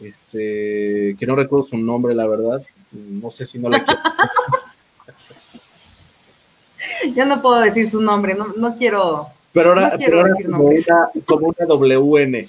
este, 0.00 1.16
que 1.16 1.26
no 1.26 1.36
recuerdo 1.36 1.64
su 1.64 1.76
nombre, 1.78 2.12
la 2.12 2.26
verdad. 2.26 2.66
No 2.90 3.30
sé 3.30 3.46
si 3.46 3.60
no 3.60 3.68
la 3.68 3.84
quiero. 3.84 4.00
Yo 7.14 7.24
no 7.24 7.40
puedo 7.40 7.60
decir 7.60 7.88
su 7.88 8.02
nombre, 8.02 8.34
no, 8.34 8.76
quiero 8.76 9.28
Pero 9.52 9.70
ahora, 9.70 9.96
pero 9.96 10.18
ahora 10.18 10.34
como, 10.44 10.64
una, 10.64 11.08
como 11.24 11.54
una 11.56 11.66
WN. 11.66 12.48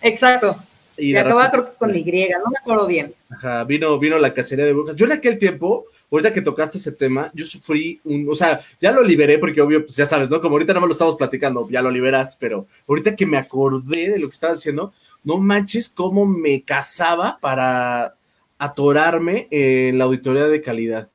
Exacto. 0.00 0.56
Y 0.98 1.16
acaba 1.16 1.50
creo 1.50 1.64
que 1.64 1.76
con 1.78 1.94
Y, 1.94 2.02
no 2.02 2.50
me 2.50 2.58
acuerdo 2.60 2.86
bien. 2.86 3.14
Ajá, 3.30 3.64
vino, 3.64 3.98
vino 3.98 4.18
la 4.18 4.34
cacería 4.34 4.64
de 4.64 4.72
brujas. 4.72 4.96
Yo 4.96 5.06
en 5.06 5.12
aquel 5.12 5.38
tiempo, 5.38 5.86
ahorita 6.10 6.32
que 6.32 6.42
tocaste 6.42 6.78
ese 6.78 6.92
tema, 6.92 7.30
yo 7.34 7.46
sufrí 7.46 8.00
un, 8.04 8.26
o 8.28 8.34
sea, 8.34 8.60
ya 8.80 8.90
lo 8.90 9.02
liberé 9.02 9.38
porque 9.38 9.60
obvio, 9.60 9.84
pues 9.84 9.96
ya 9.96 10.06
sabes, 10.06 10.28
¿no? 10.28 10.40
Como 10.40 10.54
ahorita 10.56 10.74
no 10.74 10.80
me 10.80 10.86
lo 10.86 10.92
estamos 10.92 11.16
platicando, 11.16 11.68
ya 11.70 11.82
lo 11.82 11.90
liberas, 11.90 12.36
pero 12.38 12.66
ahorita 12.88 13.14
que 13.14 13.26
me 13.26 13.36
acordé 13.36 14.10
de 14.10 14.18
lo 14.18 14.28
que 14.28 14.34
estaba 14.34 14.54
haciendo, 14.54 14.92
no 15.24 15.38
manches 15.38 15.88
cómo 15.88 16.26
me 16.26 16.62
casaba 16.62 17.38
para 17.40 18.14
atorarme 18.58 19.46
en 19.50 19.98
la 19.98 20.04
auditoría 20.04 20.48
de 20.48 20.62
calidad. 20.62 21.08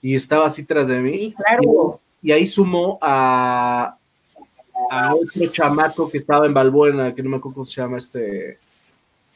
Y 0.00 0.14
estaba 0.14 0.46
así 0.46 0.64
tras 0.64 0.88
de 0.88 1.00
mí. 1.00 1.10
Sí, 1.10 1.34
claro. 1.36 2.00
Y, 2.22 2.32
ahí 2.32 2.46
sumó 2.46 2.98
a, 3.02 3.97
a 4.90 5.14
otro 5.14 5.46
chamaco 5.48 6.10
que 6.10 6.18
estaba 6.18 6.46
en 6.46 6.54
Balbuena, 6.54 7.14
que 7.14 7.22
no 7.22 7.30
me 7.30 7.36
acuerdo 7.36 7.54
cómo 7.54 7.66
se 7.66 7.80
llama 7.80 7.98
este. 7.98 8.58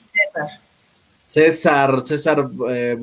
César. 0.06 0.60
César, 1.24 2.02
César, 2.04 2.50
eh, 2.68 2.98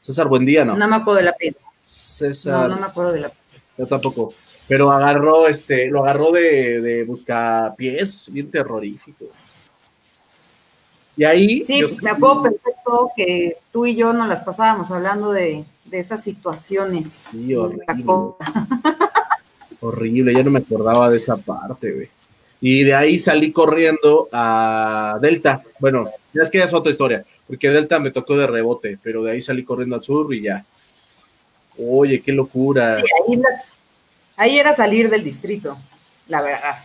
César 0.00 0.28
Buendía, 0.28 0.64
¿no? 0.64 0.76
No 0.76 0.88
me 0.88 0.96
acuerdo 0.96 1.18
de 1.18 1.24
la 1.24 1.32
pena. 1.32 1.56
César. 1.80 2.68
No, 2.68 2.76
no 2.76 2.80
me 2.80 2.86
acuerdo 2.86 3.12
de 3.12 3.20
la 3.20 3.32
Yo 3.76 3.86
tampoco. 3.86 4.32
Pero 4.68 4.92
agarró, 4.92 5.48
este, 5.48 5.88
lo 5.88 6.04
agarró 6.04 6.30
de, 6.30 6.80
de 6.80 7.72
pies, 7.76 8.28
bien 8.30 8.50
terrorífico. 8.50 9.26
Y 11.16 11.24
ahí. 11.24 11.64
Sí, 11.64 11.82
me 12.02 12.10
acuerdo 12.10 12.42
perfecto 12.44 13.10
que 13.16 13.58
tú 13.72 13.84
y 13.86 13.96
yo 13.96 14.12
nos 14.12 14.28
las 14.28 14.42
pasábamos 14.42 14.90
hablando 14.90 15.32
de, 15.32 15.64
de 15.84 15.98
esas 15.98 16.22
situaciones. 16.22 17.28
Sí, 17.30 17.54
horrible. 17.54 17.84
horrible, 19.80 20.34
ya 20.34 20.42
no 20.42 20.50
me 20.50 20.60
acordaba 20.60 21.10
de 21.10 21.18
esa 21.18 21.36
parte, 21.36 21.92
güey. 21.92 22.08
Y 22.60 22.84
de 22.84 22.94
ahí 22.94 23.18
salí 23.18 23.52
corriendo 23.52 24.28
a 24.32 25.18
Delta. 25.20 25.62
Bueno, 25.78 26.10
ya 26.34 26.42
es 26.42 26.50
que 26.50 26.58
ya 26.58 26.64
es 26.64 26.74
otra 26.74 26.92
historia, 26.92 27.24
porque 27.46 27.70
Delta 27.70 27.98
me 27.98 28.10
tocó 28.10 28.36
de 28.36 28.46
rebote, 28.46 28.98
pero 29.02 29.22
de 29.22 29.32
ahí 29.32 29.42
salí 29.42 29.64
corriendo 29.64 29.96
al 29.96 30.02
sur 30.02 30.32
y 30.34 30.42
ya. 30.42 30.64
Oye, 31.78 32.20
qué 32.20 32.32
locura. 32.32 32.96
Sí, 32.96 33.02
ahí, 33.02 33.42
ahí 34.36 34.58
era 34.58 34.74
salir 34.74 35.08
del 35.08 35.24
distrito, 35.24 35.78
la 36.28 36.42
verdad. 36.42 36.76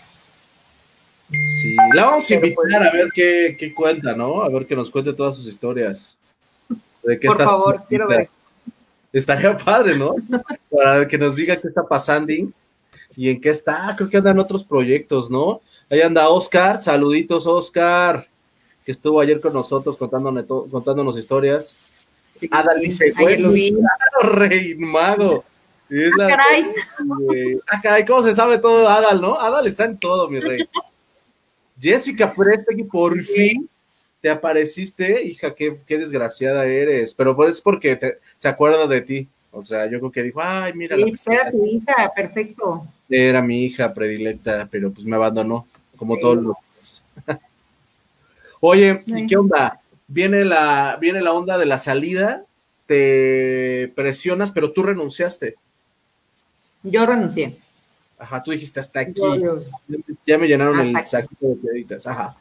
Sí, 1.30 1.76
la 1.94 2.06
vamos 2.06 2.30
a 2.30 2.36
invitar 2.36 2.84
a 2.84 2.92
ver 2.92 3.10
qué, 3.14 3.58
qué, 3.60 3.74
cuenta, 3.74 4.14
¿no? 4.14 4.44
A 4.44 4.50
ver 4.50 4.66
que 4.66 4.76
nos 4.76 4.90
cuente 4.90 5.12
todas 5.12 5.36
sus 5.36 5.48
historias. 5.48 6.18
De 7.04 7.18
Por 7.18 7.38
favor, 7.38 7.84
quiero 7.90 8.08
ver. 8.08 8.30
Estaría 9.12 9.56
padre, 9.58 9.98
¿no? 9.98 10.16
Para 10.70 11.08
que 11.08 11.18
nos 11.18 11.36
diga 11.36 11.56
qué 11.56 11.68
está 11.68 11.84
pasando 11.84 12.34
y 13.16 13.30
en 13.30 13.42
qué 13.42 13.50
está. 13.50 13.94
Creo 13.96 14.10
que 14.10 14.18
andan 14.18 14.40
otros 14.40 14.64
proyectos, 14.64 15.30
¿no? 15.30 15.62
Ahí 15.90 16.02
anda 16.02 16.30
Oscar, 16.30 16.82
saluditos 16.82 17.46
Oscar, 17.48 18.28
que 18.86 18.92
estuvo 18.92 19.20
ayer 19.20 19.40
con 19.40 19.54
nosotros 19.54 19.96
contándonos, 19.98 20.46
contándonos 20.70 21.18
historias. 21.18 21.76
Adal 22.52 22.82
dice, 22.82 23.14
lo 23.40 23.52
vi. 23.52 23.76
rey 24.22 24.76
mago. 24.76 25.44
ah, 25.90 26.28
caray. 26.28 26.66
ah, 27.68 27.82
caray, 27.82 28.06
¿cómo 28.06 28.24
se 28.24 28.36
sabe 28.36 28.58
todo 28.58 28.90
Adal, 28.90 29.22
no? 29.22 29.40
Adal 29.40 29.68
está 29.68 29.86
en 29.86 29.98
todo, 29.98 30.30
mi 30.30 30.40
rey. 30.40 30.68
Jessica 31.80 32.34
Prestegui, 32.34 32.84
por 32.84 33.20
fin 33.22 33.68
te 34.26 34.32
apareciste, 34.32 35.24
hija, 35.24 35.54
qué, 35.54 35.78
qué 35.86 36.00
desgraciada 36.00 36.66
eres, 36.66 37.14
pero 37.14 37.48
es 37.48 37.62
porque 37.62 38.18
se 38.36 38.48
acuerda 38.48 38.88
de 38.88 39.02
ti. 39.02 39.28
O 39.52 39.62
sea, 39.62 39.86
yo 39.86 40.00
creo 40.00 40.12
que 40.12 40.24
dijo, 40.24 40.42
ay, 40.42 40.74
mira. 40.74 40.98
Sí, 40.98 41.06
pues 41.06 41.28
era 41.28 41.52
tu 41.52 41.64
hija, 41.64 42.12
perfecto. 42.16 42.88
Era 43.10 43.42
mi 43.42 43.64
hija 43.64 43.94
predilecta, 43.94 44.68
pero 44.72 44.92
pues 44.92 45.06
me 45.06 45.16
abandonó, 45.16 45.68
como 45.98 46.18
todos 46.18 46.38
los. 46.38 47.04
Oye, 48.60 49.04
¿y 49.06 49.28
qué 49.28 49.38
onda? 49.38 49.80
Viene 50.08 50.46
la, 50.46 50.98
viene 51.00 51.22
la 51.22 51.34
onda 51.34 51.58
de 51.58 51.66
la 51.66 51.78
salida, 51.78 52.46
te 52.86 53.92
presionas, 53.96 54.52
pero 54.52 54.72
tú 54.72 54.84
renunciaste. 54.84 55.56
Yo 56.84 57.06
renuncié. 57.06 57.58
Ajá, 58.18 58.42
tú 58.42 58.52
dijiste 58.52 58.80
hasta 58.80 59.02
aquí. 59.02 59.22
Ya 60.26 60.38
me 60.38 60.48
llenaron 60.48 60.80
el 60.80 61.08
saquito 61.08 61.48
de 61.48 61.56
piedritas. 61.56 62.08
Ajá. 62.08 62.36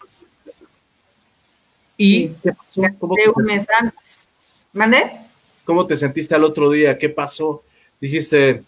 ¿Y 1.96 2.28
qué 2.28 2.52
pasó? 2.52 2.82
¿Cómo 2.98 3.14
un 3.36 3.44
mes 3.44 3.66
antes. 3.80 4.24
¿Mandé? 4.72 5.12
¿Cómo 5.64 5.86
te 5.86 5.96
sentiste 5.96 6.34
al 6.34 6.44
otro 6.44 6.70
día? 6.70 6.98
¿Qué 6.98 7.08
pasó? 7.08 7.62
Dijiste, 8.00 8.62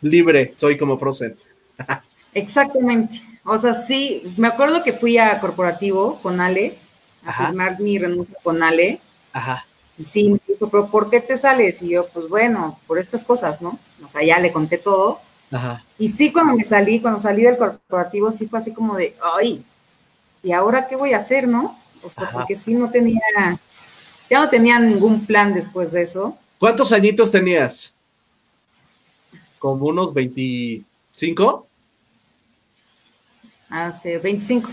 libre, 0.00 0.54
soy 0.56 0.76
como 0.76 0.98
Frozen. 0.98 1.36
Exactamente. 2.34 3.22
O 3.44 3.58
sea, 3.58 3.74
sí, 3.74 4.22
me 4.36 4.48
acuerdo 4.48 4.82
que 4.82 4.92
fui 4.92 5.18
a 5.18 5.40
corporativo 5.40 6.18
con 6.22 6.40
Ale, 6.40 6.76
a 7.24 7.46
firmar 7.46 7.80
mi 7.80 7.98
renuncia 7.98 8.36
con 8.42 8.62
Ale. 8.62 9.00
Ajá. 9.32 9.66
Y 9.98 10.04
sí, 10.04 10.28
me 10.30 10.38
dijo, 10.46 10.68
pero 10.70 10.86
¿por 10.86 11.10
qué 11.10 11.20
te 11.20 11.36
sales? 11.36 11.82
Y 11.82 11.90
yo, 11.90 12.06
pues 12.08 12.28
bueno, 12.28 12.78
por 12.86 12.98
estas 12.98 13.24
cosas, 13.24 13.60
¿no? 13.60 13.78
O 14.04 14.08
sea, 14.10 14.22
ya 14.22 14.38
le 14.38 14.52
conté 14.52 14.78
todo. 14.78 15.20
Ajá. 15.50 15.84
Y 15.98 16.08
sí, 16.08 16.32
cuando 16.32 16.54
me 16.54 16.64
salí, 16.64 17.00
cuando 17.00 17.18
salí 17.18 17.42
del 17.42 17.56
corporativo, 17.56 18.30
sí 18.30 18.46
fue 18.46 18.58
así 18.58 18.72
como 18.72 18.96
de, 18.96 19.16
ay, 19.36 19.62
¿y 20.42 20.52
ahora 20.52 20.86
qué 20.86 20.96
voy 20.96 21.12
a 21.12 21.18
hacer, 21.18 21.48
no? 21.48 21.78
O 22.02 22.08
sea, 22.08 22.30
porque 22.30 22.54
sí 22.54 22.74
no 22.74 22.90
tenía, 22.90 23.20
ya 24.30 24.40
no 24.40 24.48
tenía 24.48 24.78
ningún 24.78 25.26
plan 25.26 25.52
después 25.52 25.92
de 25.92 26.02
eso. 26.02 26.36
¿Cuántos 26.58 26.92
añitos 26.92 27.30
tenías? 27.30 27.92
Como 29.60 29.86
unos 29.86 30.12
25. 30.14 31.68
Hace 33.68 34.18
25. 34.18 34.70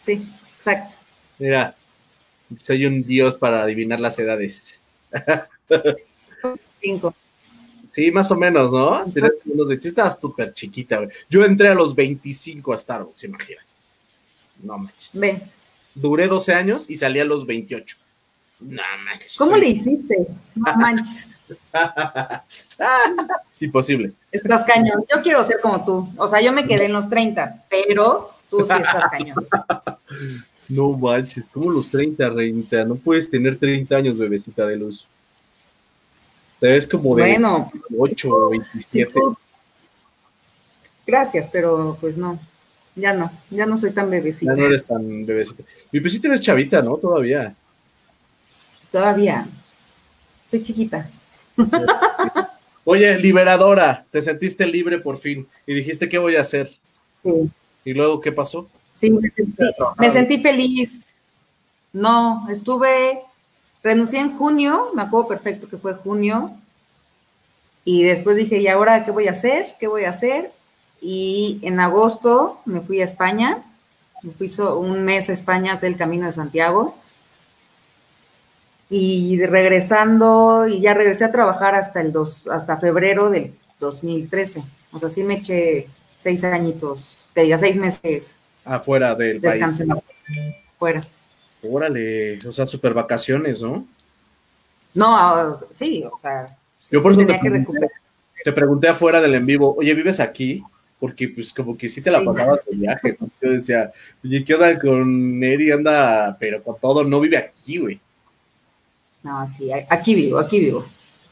Sí, 0.00 0.26
exacto. 0.56 0.96
Mira, 1.38 1.76
soy 2.56 2.86
un 2.86 3.02
dios 3.04 3.36
para 3.36 3.62
adivinar 3.62 4.00
las 4.00 4.18
edades. 4.18 4.80
Cinco. 6.80 7.14
Sí, 7.94 8.10
más 8.10 8.30
o 8.30 8.36
menos, 8.36 8.72
¿no? 8.72 9.04
Estabas 9.70 10.18
súper 10.18 10.54
chiquita, 10.54 10.96
güey. 10.96 11.10
Yo 11.28 11.44
entré 11.44 11.68
a 11.68 11.74
los 11.74 11.94
25 11.94 12.72
a 12.72 12.78
Starbucks, 12.78 13.24
imagínate. 13.24 13.66
No 14.62 14.78
manches. 14.78 15.10
Ve. 15.12 15.42
Duré 15.94 16.26
12 16.26 16.54
años 16.54 16.86
y 16.88 16.96
salí 16.96 17.20
a 17.20 17.26
los 17.26 17.44
28. 17.46 17.96
No 18.60 18.82
manches. 19.04 19.36
¿Cómo 19.36 19.56
le 19.58 19.68
hiciste? 19.68 20.26
No 20.54 20.74
manches. 20.76 21.33
Imposible. 23.60 24.12
Estás 24.30 24.64
cañón. 24.64 25.04
Yo 25.14 25.22
quiero 25.22 25.44
ser 25.44 25.60
como 25.60 25.84
tú. 25.84 26.08
O 26.16 26.28
sea, 26.28 26.40
yo 26.40 26.52
me 26.52 26.66
quedé 26.66 26.86
en 26.86 26.92
los 26.92 27.08
30, 27.08 27.64
pero 27.68 28.30
tú 28.50 28.60
sí 28.60 28.72
estás 28.72 29.10
cañón. 29.10 29.46
No 30.68 30.92
manches, 30.92 31.44
¿cómo 31.52 31.70
los 31.70 31.88
30, 31.88 32.30
Reinita? 32.30 32.84
No 32.84 32.94
puedes 32.94 33.30
tener 33.30 33.58
30 33.58 33.96
años, 33.96 34.16
bebecita 34.16 34.66
de 34.66 34.76
luz. 34.76 35.06
Te 36.58 36.68
ves 36.68 36.86
como 36.86 37.14
de 37.16 37.22
bueno, 37.22 37.70
8 37.98 38.28
o 38.30 38.48
27. 38.50 39.20
Gracias, 41.06 41.48
pero 41.52 41.98
pues 42.00 42.16
no. 42.16 42.40
Ya 42.96 43.12
no, 43.12 43.30
ya 43.50 43.66
no 43.66 43.76
soy 43.76 43.90
tan 43.90 44.08
bebecita. 44.08 44.54
Ya 44.54 44.60
no 44.60 44.66
eres 44.66 44.84
tan 44.84 45.26
bebecita. 45.26 45.64
Mi 45.90 46.00
pues 46.00 46.12
sí 46.12 46.20
te 46.20 46.28
ves 46.28 46.40
chavita, 46.40 46.80
¿no? 46.80 46.96
Todavía. 46.96 47.54
Todavía. 48.90 49.46
Soy 50.48 50.62
chiquita. 50.62 51.10
Oye, 52.84 53.18
liberadora, 53.18 54.04
te 54.10 54.20
sentiste 54.20 54.66
libre 54.66 54.98
por 54.98 55.18
fin 55.18 55.46
y 55.66 55.74
dijiste, 55.74 56.08
¿qué 56.08 56.18
voy 56.18 56.36
a 56.36 56.42
hacer? 56.42 56.70
Sí. 57.22 57.50
¿Y 57.84 57.94
luego 57.94 58.20
qué 58.20 58.32
pasó? 58.32 58.68
Sí, 58.92 59.10
me 59.10 59.30
sentí, 59.30 59.62
me 59.98 60.10
sentí 60.10 60.38
feliz. 60.38 61.16
No, 61.92 62.46
estuve 62.50 63.22
Renuncié 63.84 64.18
en 64.18 64.34
junio, 64.38 64.92
me 64.94 65.02
acuerdo 65.02 65.28
perfecto 65.28 65.68
que 65.68 65.76
fue 65.76 65.92
junio, 65.92 66.52
y 67.84 68.02
después 68.02 68.34
dije, 68.34 68.58
¿y 68.58 68.66
ahora 68.66 69.04
qué 69.04 69.10
voy 69.10 69.28
a 69.28 69.32
hacer? 69.32 69.74
¿Qué 69.78 69.86
voy 69.86 70.04
a 70.04 70.10
hacer? 70.10 70.52
Y 71.02 71.58
en 71.60 71.78
agosto 71.78 72.62
me 72.64 72.80
fui 72.80 73.02
a 73.02 73.04
España, 73.04 73.58
me 74.22 74.32
fui 74.32 74.50
un 74.58 75.04
mes 75.04 75.28
a 75.28 75.34
España 75.34 75.72
a 75.72 75.74
hacer 75.74 75.90
el 75.90 75.98
Camino 75.98 76.24
de 76.24 76.32
Santiago. 76.32 76.96
Y 78.90 79.44
regresando, 79.46 80.68
y 80.68 80.80
ya 80.80 80.94
regresé 80.94 81.24
a 81.24 81.32
trabajar 81.32 81.74
hasta, 81.74 82.00
el 82.00 82.12
dos, 82.12 82.46
hasta 82.48 82.76
febrero 82.76 83.30
del 83.30 83.52
2013. 83.80 84.62
O 84.92 84.98
sea, 84.98 85.08
sí 85.08 85.22
me 85.22 85.34
eché 85.34 85.88
seis 86.18 86.44
añitos, 86.44 87.28
te 87.32 87.42
diga, 87.42 87.58
seis 87.58 87.76
meses. 87.76 88.34
Afuera 88.64 89.14
del 89.14 89.40
Descansé 89.40 89.86
fuera. 90.78 91.00
Órale, 91.62 92.38
o 92.46 92.52
sea, 92.52 92.66
super 92.66 92.94
vacaciones, 92.94 93.62
¿no? 93.62 93.86
No, 94.94 95.58
sí, 95.70 96.04
o 96.10 96.16
sea. 96.16 96.46
Yo 96.90 97.02
por 97.02 97.12
eso 97.12 97.26
te 97.26 97.38
pregunté, 97.38 97.88
te 98.44 98.52
pregunté, 98.52 98.88
afuera 98.88 99.20
del 99.20 99.34
en 99.34 99.46
vivo, 99.46 99.74
oye, 99.76 99.94
¿vives 99.94 100.20
aquí? 100.20 100.62
Porque 101.00 101.28
pues 101.28 101.52
como 101.52 101.76
que 101.76 101.88
sí 101.88 102.00
te 102.00 102.10
la 102.10 102.22
pasabas 102.22 102.60
de 102.70 102.76
viaje, 102.76 103.16
¿no? 103.18 103.28
Yo 103.40 103.50
decía, 103.50 103.92
oye, 104.22 104.44
¿qué 104.44 104.54
onda 104.54 104.78
con 104.78 105.42
Eri? 105.42 105.70
Anda, 105.70 106.36
pero 106.38 106.62
con 106.62 106.76
todo, 106.78 107.04
no 107.04 107.20
vive 107.20 107.36
aquí, 107.36 107.78
güey. 107.78 108.00
No, 109.24 109.48
sí, 109.48 109.70
aquí 109.72 110.14
vivo, 110.14 110.38
aquí 110.38 110.60
vivo. 110.60 110.84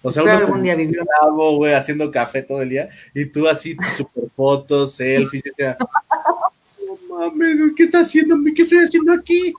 O 0.03 0.11
sea, 0.11 0.25
uno 0.25 0.33
algún 0.33 0.63
día 0.63 0.75
vivió. 0.75 1.05
Bravo, 1.05 1.57
güey, 1.57 1.75
haciendo 1.75 2.11
café 2.11 2.43
todo 2.43 2.63
el 2.63 2.71
día, 2.71 2.89
y 3.15 3.27
tú 3.27 3.47
así, 3.47 3.77
super 3.95 4.25
fotos, 4.35 4.95
selfies, 4.95 5.45
no 5.59 6.97
mames, 7.09 7.59
¿qué 7.77 7.85
estás 7.85 8.09
haciendo? 8.09 8.37
¿Qué 8.57 8.63
estoy 8.63 8.79
haciendo 8.79 9.13
aquí? 9.13 9.55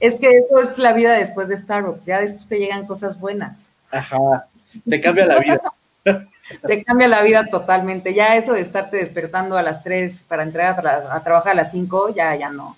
es 0.00 0.16
que 0.16 0.30
eso 0.30 0.60
es 0.60 0.78
la 0.78 0.92
vida 0.94 1.14
después 1.14 1.48
de 1.48 1.56
Starbucks, 1.56 2.06
ya 2.06 2.20
después 2.20 2.48
te 2.48 2.58
llegan 2.58 2.86
cosas 2.86 3.20
buenas. 3.20 3.74
Ajá, 3.90 4.48
te 4.88 5.00
cambia 5.00 5.26
la 5.26 5.38
vida. 5.38 5.60
te 6.66 6.84
cambia 6.84 7.08
la 7.08 7.22
vida 7.22 7.46
totalmente. 7.46 8.14
Ya 8.14 8.34
eso 8.34 8.54
de 8.54 8.62
estarte 8.62 8.96
despertando 8.96 9.56
a 9.56 9.62
las 9.62 9.82
3 9.84 10.24
para 10.26 10.42
entrar 10.42 10.86
a, 10.86 11.22
trabajar 11.22 11.52
a 11.52 11.56
las 11.56 11.70
5, 11.72 12.14
ya, 12.14 12.34
ya 12.34 12.50
no. 12.50 12.76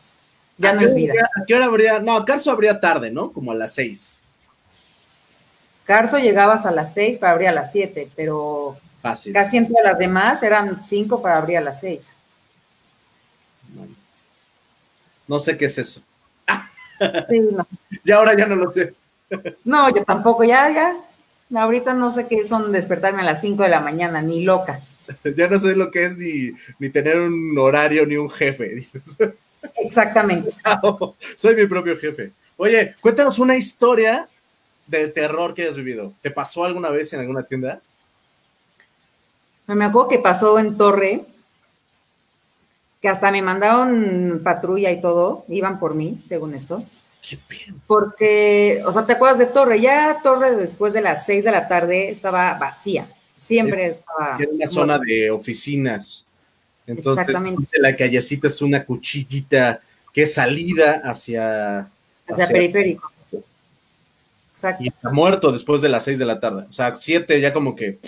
Ya 0.59 0.73
no 0.73 0.81
es 0.81 0.95
vida. 0.95 1.13
¿A 1.41 1.45
qué 1.47 1.55
hora 1.55 1.67
habría? 1.67 2.01
No, 2.01 2.25
Carso 2.25 2.51
habría 2.51 2.81
tarde, 2.81 3.13
¿no? 3.13 3.33
Como 3.33 3.53
a 3.53 3.55
las 3.55 3.73
6. 3.75 4.18
Carso 5.89 6.19
llegabas 6.19 6.67
a 6.67 6.71
las 6.71 6.93
6 6.93 7.17
para 7.17 7.33
abrir 7.33 7.49
a 7.49 7.53
las 7.53 7.73
7, 7.73 8.11
pero 8.15 8.77
casi 9.33 9.57
en 9.57 9.69
todas 9.69 9.83
las 9.83 9.99
demás 9.99 10.43
eran 10.43 10.83
5 10.83 11.23
para 11.23 11.39
abrir 11.39 11.57
a 11.57 11.63
las 11.63 11.81
6. 11.81 12.15
No 15.27 15.39
sé 15.39 15.57
qué 15.57 15.65
es 15.65 15.79
eso. 15.79 16.03
Sí, 17.31 17.41
no. 17.41 17.67
Ya 18.05 18.17
ahora 18.17 18.37
ya 18.37 18.45
no 18.45 18.57
lo 18.57 18.69
sé. 18.69 18.93
No, 19.65 19.89
yo 19.89 20.05
tampoco, 20.05 20.45
ya, 20.45 20.71
ya. 20.71 20.95
Ahorita 21.59 21.95
no 21.95 22.11
sé 22.11 22.27
qué 22.27 22.45
son 22.45 22.71
despertarme 22.71 23.23
a 23.23 23.25
las 23.25 23.41
5 23.41 23.63
de 23.63 23.71
la 23.71 23.81
mañana, 23.81 24.21
ni 24.21 24.45
loca. 24.45 24.83
ya 25.37 25.49
no 25.49 25.59
sé 25.59 25.75
lo 25.75 25.91
que 25.91 26.05
es 26.05 26.19
ni, 26.19 26.53
ni 26.79 26.91
tener 26.91 27.19
un 27.19 27.57
horario 27.59 28.05
ni 28.05 28.19
un 28.19 28.29
jefe, 28.29 28.69
dices. 28.75 29.17
Exactamente. 29.77 30.51
soy 31.35 31.57
mi 31.57 31.67
propio 31.67 31.97
jefe. 31.97 32.33
Oye, 32.59 32.95
cuéntanos 33.01 33.39
una 33.39 33.57
historia 33.57 34.29
de 34.89 35.09
terror 35.09 35.55
que 35.55 35.63
hayas 35.63 35.77
vivido. 35.77 36.13
¿Te 36.21 36.31
pasó 36.31 36.65
alguna 36.65 36.91
vez 36.91 37.13
en 37.13 37.21
alguna 37.21 37.45
tienda? 37.45 37.81
Me 39.67 39.85
acuerdo 39.85 40.09
que 40.09 40.19
pasó 40.19 40.59
en 40.59 40.77
Torre, 40.79 41.23
que 43.03 43.09
hasta 43.09 43.31
me 43.31 43.43
mandaron 43.43 44.41
patrulla 44.43 44.91
y 44.91 45.01
todo, 45.01 45.45
iban 45.49 45.79
por 45.79 45.95
mí, 45.95 46.21
según 46.27 46.55
esto. 46.55 46.83
Qué 47.21 47.39
Porque, 47.87 48.83
o 48.87 48.93
sea, 48.93 49.05
¿te 49.05 49.13
acuerdas 49.13 49.39
de 49.39 49.47
Torre? 49.47 49.81
Ya 49.81 50.21
Torre 50.23 50.57
después 50.57 50.95
de 50.95 51.03
las 51.03 51.27
seis 51.27 51.45
de 51.45 51.51
la 51.51 51.69
tarde 51.69 52.11
estaba 52.11 52.55
vacía. 52.55 53.07
Siempre 53.37 53.89
estaba. 53.89 54.37
Era 54.39 54.51
una 54.51 54.67
zona 54.67 54.99
de 54.99 55.31
oficinas. 55.31 56.27
Entonces, 56.87 57.29
Exactamente. 57.29 57.79
la 57.79 57.95
callecita 57.95 58.47
es 58.47 58.63
una 58.63 58.85
cuchillita 58.85 59.81
que 60.13 60.23
es 60.23 60.35
salida 60.35 61.03
hacia. 61.05 61.91
Hacia, 62.27 62.49
periférico. 62.49 63.13
Exacto. 64.59 64.83
Y 64.83 64.89
está 64.89 65.11
muerto 65.11 65.53
después 65.53 65.81
de 65.81 65.89
las 65.89 66.03
seis 66.03 66.19
de 66.19 66.25
la 66.25 66.41
tarde. 66.41 66.67
O 66.69 66.73
sea, 66.73 66.97
siete 66.97 67.41
ya 67.41 67.53
como 67.53 67.77
que. 67.77 68.01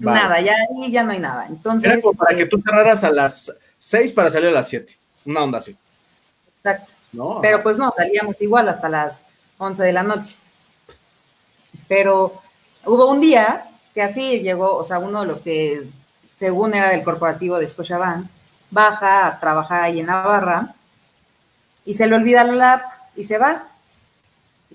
Nada, 0.00 0.40
ya 0.40 0.52
ahí 0.52 0.90
ya 0.90 1.04
no 1.04 1.12
hay 1.12 1.20
nada. 1.20 1.46
Entonces. 1.48 1.88
Era 1.88 2.00
como 2.00 2.14
para 2.14 2.36
que 2.36 2.46
tú 2.46 2.60
cerraras 2.60 3.04
a 3.04 3.12
las 3.12 3.54
seis 3.78 4.12
para 4.12 4.30
salir 4.30 4.48
a 4.48 4.52
las 4.52 4.68
siete. 4.68 4.98
Una 5.24 5.44
onda 5.44 5.58
así. 5.58 5.76
Exacto. 6.56 6.94
Pero 7.40 7.62
pues 7.62 7.78
no, 7.78 7.92
salíamos 7.92 8.42
igual 8.42 8.68
hasta 8.68 8.88
las 8.88 9.22
11 9.58 9.84
de 9.84 9.92
la 9.92 10.02
noche. 10.02 10.34
Pero 11.86 12.42
hubo 12.84 13.06
un 13.06 13.20
día 13.20 13.66
que 13.94 14.02
así 14.02 14.40
llegó, 14.40 14.74
o 14.76 14.82
sea, 14.82 14.98
uno 14.98 15.20
de 15.20 15.26
los 15.26 15.40
que, 15.40 15.84
según 16.34 16.74
era 16.74 16.90
del 16.90 17.04
corporativo 17.04 17.58
de 17.58 17.68
Scotiabank, 17.68 18.26
baja 18.70 19.28
a 19.28 19.38
trabajar 19.38 19.82
ahí 19.82 20.00
en 20.00 20.06
Navarra 20.06 20.74
y 21.84 21.94
se 21.94 22.08
le 22.08 22.16
olvida 22.16 22.42
la 22.42 22.54
lap 22.54 22.82
y 23.14 23.22
se 23.22 23.38
va. 23.38 23.68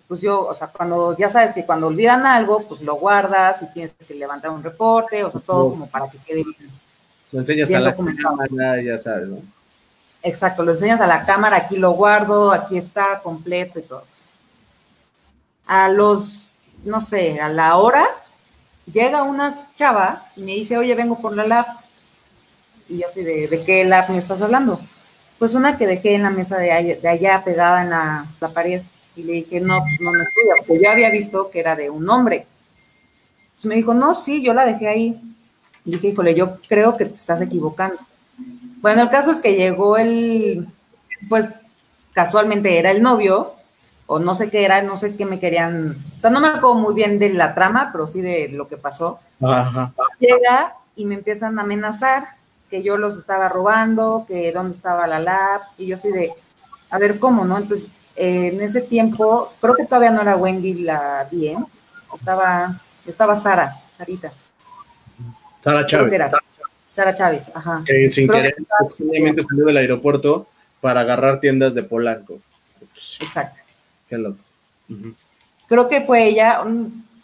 Pues 0.09 0.19
yo, 0.19 0.45
o 0.47 0.53
sea, 0.53 0.67
cuando 0.67 1.15
ya 1.15 1.29
sabes 1.29 1.53
que 1.53 1.65
cuando 1.65 1.87
olvidan 1.87 2.25
algo, 2.25 2.63
pues 2.63 2.81
lo 2.81 2.95
guardas 2.95 3.61
y 3.61 3.71
tienes 3.71 3.93
que 3.93 4.13
levantar 4.13 4.51
un 4.51 4.61
reporte, 4.61 5.23
o 5.23 5.31
sea, 5.31 5.39
todo 5.39 5.69
como 5.69 5.87
para 5.87 6.09
que 6.09 6.17
quede 6.17 6.43
bien. 6.43 6.71
Lo 7.31 7.39
enseñas 7.39 7.71
a 7.73 7.79
la 7.79 7.95
cámara, 7.95 8.81
ya 8.81 8.97
sabes, 8.97 9.29
¿no? 9.29 9.37
Exacto, 10.21 10.63
lo 10.63 10.73
enseñas 10.73 10.99
a 10.99 11.07
la 11.07 11.25
cámara, 11.25 11.57
aquí 11.57 11.77
lo 11.77 11.91
guardo, 11.91 12.51
aquí 12.51 12.77
está 12.77 13.21
completo 13.21 13.79
y 13.79 13.83
todo. 13.83 14.03
A 15.65 15.87
los, 15.87 16.49
no 16.83 16.99
sé, 16.99 17.39
a 17.39 17.47
la 17.47 17.77
hora, 17.77 18.05
llega 18.91 19.23
una 19.23 19.53
chava 19.75 20.25
y 20.35 20.41
me 20.41 20.53
dice, 20.53 20.77
oye, 20.77 20.93
vengo 20.95 21.19
por 21.19 21.35
la 21.35 21.45
lab. 21.47 21.65
Y 22.89 22.97
yo 22.97 23.07
así, 23.07 23.23
¿de, 23.23 23.47
de 23.47 23.63
qué 23.63 23.85
lab 23.85 24.09
me 24.09 24.17
estás 24.17 24.41
hablando? 24.41 24.79
Pues 25.39 25.53
una 25.53 25.77
que 25.77 25.87
dejé 25.87 26.15
en 26.15 26.23
la 26.23 26.29
mesa 26.29 26.57
de 26.57 26.69
allá, 26.71 27.43
pegada 27.45 27.81
en 27.81 27.89
la, 27.91 28.25
pared. 28.53 28.81
Y 29.19 29.23
le 29.23 29.33
dije, 29.33 29.59
no, 29.59 29.79
pues 29.79 29.99
no 29.99 30.11
me 30.11 30.23
estudia, 30.23 30.53
porque 30.59 30.81
yo 30.81 30.89
había 30.89 31.09
visto 31.09 31.49
que 31.49 31.59
era 31.59 31.75
de 31.75 31.89
un 31.89 32.09
hombre. 32.09 32.45
Entonces 33.43 33.65
me 33.65 33.75
dijo, 33.75 33.93
no, 33.93 34.13
sí, 34.13 34.41
yo 34.41 34.53
la 34.53 34.65
dejé 34.65 34.87
ahí. 34.87 35.19
Y 35.83 35.91
dije, 35.91 36.07
híjole, 36.07 36.33
yo 36.33 36.57
creo 36.69 36.95
que 36.95 37.05
te 37.05 37.15
estás 37.15 37.41
equivocando. 37.41 37.97
Bueno, 38.81 39.01
el 39.01 39.09
caso 39.09 39.31
es 39.31 39.39
que 39.39 39.55
llegó 39.55 39.97
el, 39.97 40.67
pues 41.27 41.49
casualmente 42.13 42.79
era 42.79 42.91
el 42.91 43.01
novio, 43.01 43.55
o 44.07 44.19
no 44.19 44.35
sé 44.35 44.49
qué 44.49 44.63
era, 44.63 44.81
no 44.81 44.95
sé 44.95 45.17
qué 45.17 45.25
me 45.25 45.39
querían, 45.39 45.95
o 46.15 46.19
sea, 46.19 46.29
no 46.29 46.39
me 46.39 46.47
acuerdo 46.47 46.75
muy 46.75 46.93
bien 46.93 47.19
de 47.19 47.29
la 47.33 47.53
trama, 47.53 47.89
pero 47.91 48.07
sí 48.07 48.21
de 48.21 48.47
lo 48.47 48.67
que 48.67 48.77
pasó. 48.77 49.19
Llega 50.19 50.75
y 50.95 51.05
me 51.05 51.15
empiezan 51.15 51.59
a 51.59 51.63
amenazar 51.63 52.29
que 52.69 52.81
yo 52.81 52.97
los 52.97 53.17
estaba 53.17 53.49
robando, 53.49 54.25
que 54.27 54.51
dónde 54.51 54.75
estaba 54.75 55.07
la 55.07 55.19
lab, 55.19 55.61
y 55.77 55.87
yo 55.87 55.95
así 55.95 56.09
de, 56.09 56.31
a 56.89 56.97
ver 56.97 57.19
cómo, 57.19 57.43
¿no? 57.43 57.57
Entonces, 57.57 57.89
en 58.19 58.59
ese 58.61 58.81
tiempo, 58.81 59.53
creo 59.61 59.75
que 59.75 59.85
todavía 59.85 60.11
no 60.11 60.21
era 60.21 60.35
Wendy 60.35 60.73
la 60.73 61.25
bien, 61.31 61.65
estaba, 62.13 62.77
estaba 63.05 63.35
Sara, 63.35 63.77
Sarita. 63.95 64.33
Sara 65.61 65.85
Chávez. 65.85 66.33
Sara 66.91 67.15
Chávez, 67.15 67.49
ajá. 67.53 67.81
Que 67.85 68.11
sin 68.11 68.27
querer, 68.27 68.55
simplemente 68.89 69.41
salió 69.41 69.63
del 69.65 69.77
aeropuerto 69.77 70.47
para 70.81 71.01
agarrar 71.01 71.39
tiendas 71.39 71.73
de 71.75 71.83
Polanco. 71.83 72.39
Exacto. 73.21 73.61
Qué 74.09 74.17
loco. 74.17 74.39
Creo 75.67 75.87
que 75.87 76.01
fue 76.01 76.27
ella, 76.27 76.61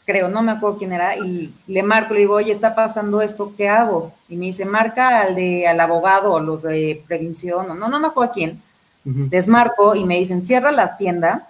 creo, 0.06 0.30
no 0.30 0.44
me 0.44 0.54
acuerdo 0.54 0.78
quién 0.78 0.94
era, 0.94 1.18
y 1.18 1.54
le 1.68 1.84
marco, 1.84 2.14
le 2.14 2.22
digo, 2.22 2.36
oye, 2.36 2.54
está 2.54 2.74
pasando 2.74 3.22
esto, 3.22 3.54
¿qué 3.58 3.68
hago? 3.68 4.14
Y 4.30 4.38
me 4.38 4.46
dice, 4.46 4.64
marca 4.64 5.22
al 5.22 5.36
de 5.36 5.68
al 5.68 5.80
abogado 5.80 6.32
o 6.32 6.40
los 6.40 6.62
de 6.62 7.04
prevención, 7.06 7.70
o 7.72 7.74
no, 7.74 7.90
no 7.90 8.00
me 8.00 8.08
acuerdo 8.08 8.32
a 8.32 8.34
quién. 8.34 8.62
Desmarco 9.06 9.94
y 9.94 10.04
me 10.04 10.18
dicen, 10.18 10.46
cierra 10.46 10.72
la 10.72 10.98
tienda, 10.98 11.48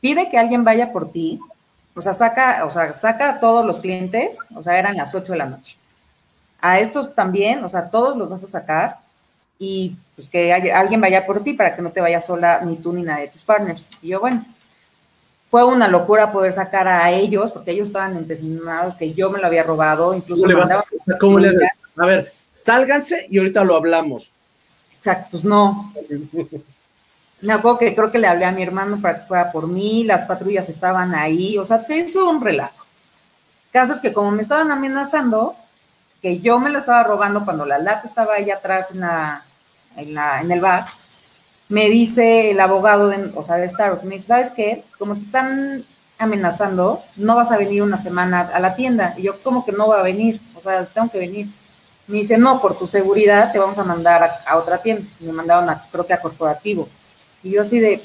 pide 0.00 0.28
que 0.30 0.38
alguien 0.38 0.62
vaya 0.62 0.92
por 0.92 1.10
ti, 1.10 1.40
o 1.94 2.00
sea, 2.00 2.14
saca, 2.14 2.64
o 2.64 2.70
sea, 2.70 2.92
saca 2.92 3.30
a 3.30 3.40
todos 3.40 3.66
los 3.66 3.80
clientes, 3.80 4.38
o 4.54 4.62
sea, 4.62 4.78
eran 4.78 4.96
las 4.96 5.14
8 5.14 5.32
de 5.32 5.38
la 5.38 5.46
noche. 5.46 5.76
A 6.60 6.78
estos 6.78 7.14
también, 7.14 7.64
o 7.64 7.68
sea, 7.68 7.90
todos 7.90 8.16
los 8.16 8.28
vas 8.28 8.44
a 8.44 8.48
sacar 8.48 8.98
y 9.58 9.96
pues 10.14 10.28
que 10.28 10.52
alguien 10.52 11.00
vaya 11.00 11.26
por 11.26 11.42
ti 11.42 11.52
para 11.52 11.74
que 11.74 11.82
no 11.82 11.90
te 11.90 12.00
vayas 12.00 12.24
sola 12.24 12.60
ni 12.64 12.76
tú 12.76 12.92
ni 12.92 13.02
nadie 13.02 13.24
de 13.24 13.32
tus 13.32 13.42
partners. 13.42 13.90
Y 14.00 14.08
yo, 14.08 14.20
bueno, 14.20 14.44
fue 15.50 15.64
una 15.64 15.88
locura 15.88 16.32
poder 16.32 16.52
sacar 16.52 16.86
a 16.86 17.10
ellos 17.10 17.50
porque 17.50 17.72
ellos 17.72 17.88
estaban 17.88 18.16
empecinados 18.16 18.94
que 18.94 19.12
yo 19.12 19.30
me 19.30 19.40
lo 19.40 19.46
había 19.46 19.64
robado, 19.64 20.14
incluso 20.14 20.46
¿Cómo 21.18 21.38
le, 21.40 21.50
a, 21.96 22.06
ver, 22.06 22.32
sálganse 22.52 23.26
y 23.28 23.38
ahorita 23.38 23.64
lo 23.64 23.74
hablamos. 23.74 24.32
Exacto, 25.00 25.28
pues 25.30 25.44
no. 25.44 25.90
Me 27.40 27.54
acuerdo 27.54 27.78
que 27.78 27.94
creo 27.94 28.10
que 28.10 28.18
le 28.18 28.26
hablé 28.26 28.44
a 28.44 28.52
mi 28.52 28.62
hermano 28.62 29.00
para 29.00 29.20
que 29.20 29.26
fuera 29.26 29.50
por 29.50 29.66
mí, 29.66 30.04
las 30.04 30.26
patrullas 30.26 30.68
estaban 30.68 31.14
ahí, 31.14 31.56
o 31.56 31.64
sea, 31.64 31.82
se 31.82 31.96
hizo 31.96 32.28
un 32.28 32.42
relajo. 32.42 32.84
Caso 33.72 33.94
es 33.94 34.00
que 34.02 34.12
como 34.12 34.30
me 34.30 34.42
estaban 34.42 34.70
amenazando, 34.70 35.56
que 36.20 36.40
yo 36.40 36.58
me 36.60 36.68
lo 36.68 36.78
estaba 36.78 37.02
robando 37.02 37.46
cuando 37.46 37.64
la 37.64 37.78
lata 37.78 38.06
estaba 38.06 38.34
ahí 38.34 38.50
atrás 38.50 38.90
en, 38.90 39.00
la, 39.00 39.42
en, 39.96 40.12
la, 40.12 40.42
en 40.42 40.52
el 40.52 40.60
bar, 40.60 40.86
me 41.70 41.88
dice 41.88 42.50
el 42.50 42.60
abogado, 42.60 43.08
de, 43.08 43.32
o 43.34 43.42
sea, 43.42 43.56
de 43.56 43.70
Starbucks, 43.70 44.04
me 44.04 44.16
dice, 44.16 44.26
¿sabes 44.26 44.52
qué? 44.52 44.84
Como 44.98 45.14
te 45.14 45.22
están 45.22 45.84
amenazando, 46.18 47.02
no 47.16 47.36
vas 47.36 47.50
a 47.50 47.56
venir 47.56 47.82
una 47.82 47.96
semana 47.96 48.50
a 48.52 48.60
la 48.60 48.74
tienda. 48.76 49.14
Y 49.16 49.22
yo, 49.22 49.40
como 49.42 49.64
que 49.64 49.72
no 49.72 49.88
va 49.88 50.00
a 50.00 50.02
venir? 50.02 50.40
O 50.56 50.60
sea, 50.60 50.84
tengo 50.84 51.10
que 51.10 51.18
venir. 51.18 51.46
Me 52.10 52.18
dice, 52.18 52.36
no, 52.36 52.60
por 52.60 52.76
tu 52.76 52.86
seguridad 52.86 53.52
te 53.52 53.58
vamos 53.58 53.78
a 53.78 53.84
mandar 53.84 54.42
a, 54.44 54.56
otra 54.56 54.78
tienda. 54.78 55.04
Me 55.20 55.32
mandaron 55.32 55.70
a, 55.70 55.82
creo 55.90 56.06
que 56.06 56.12
a 56.12 56.20
corporativo. 56.20 56.88
Y 57.42 57.52
yo 57.52 57.62
así 57.62 57.78
de, 57.78 58.02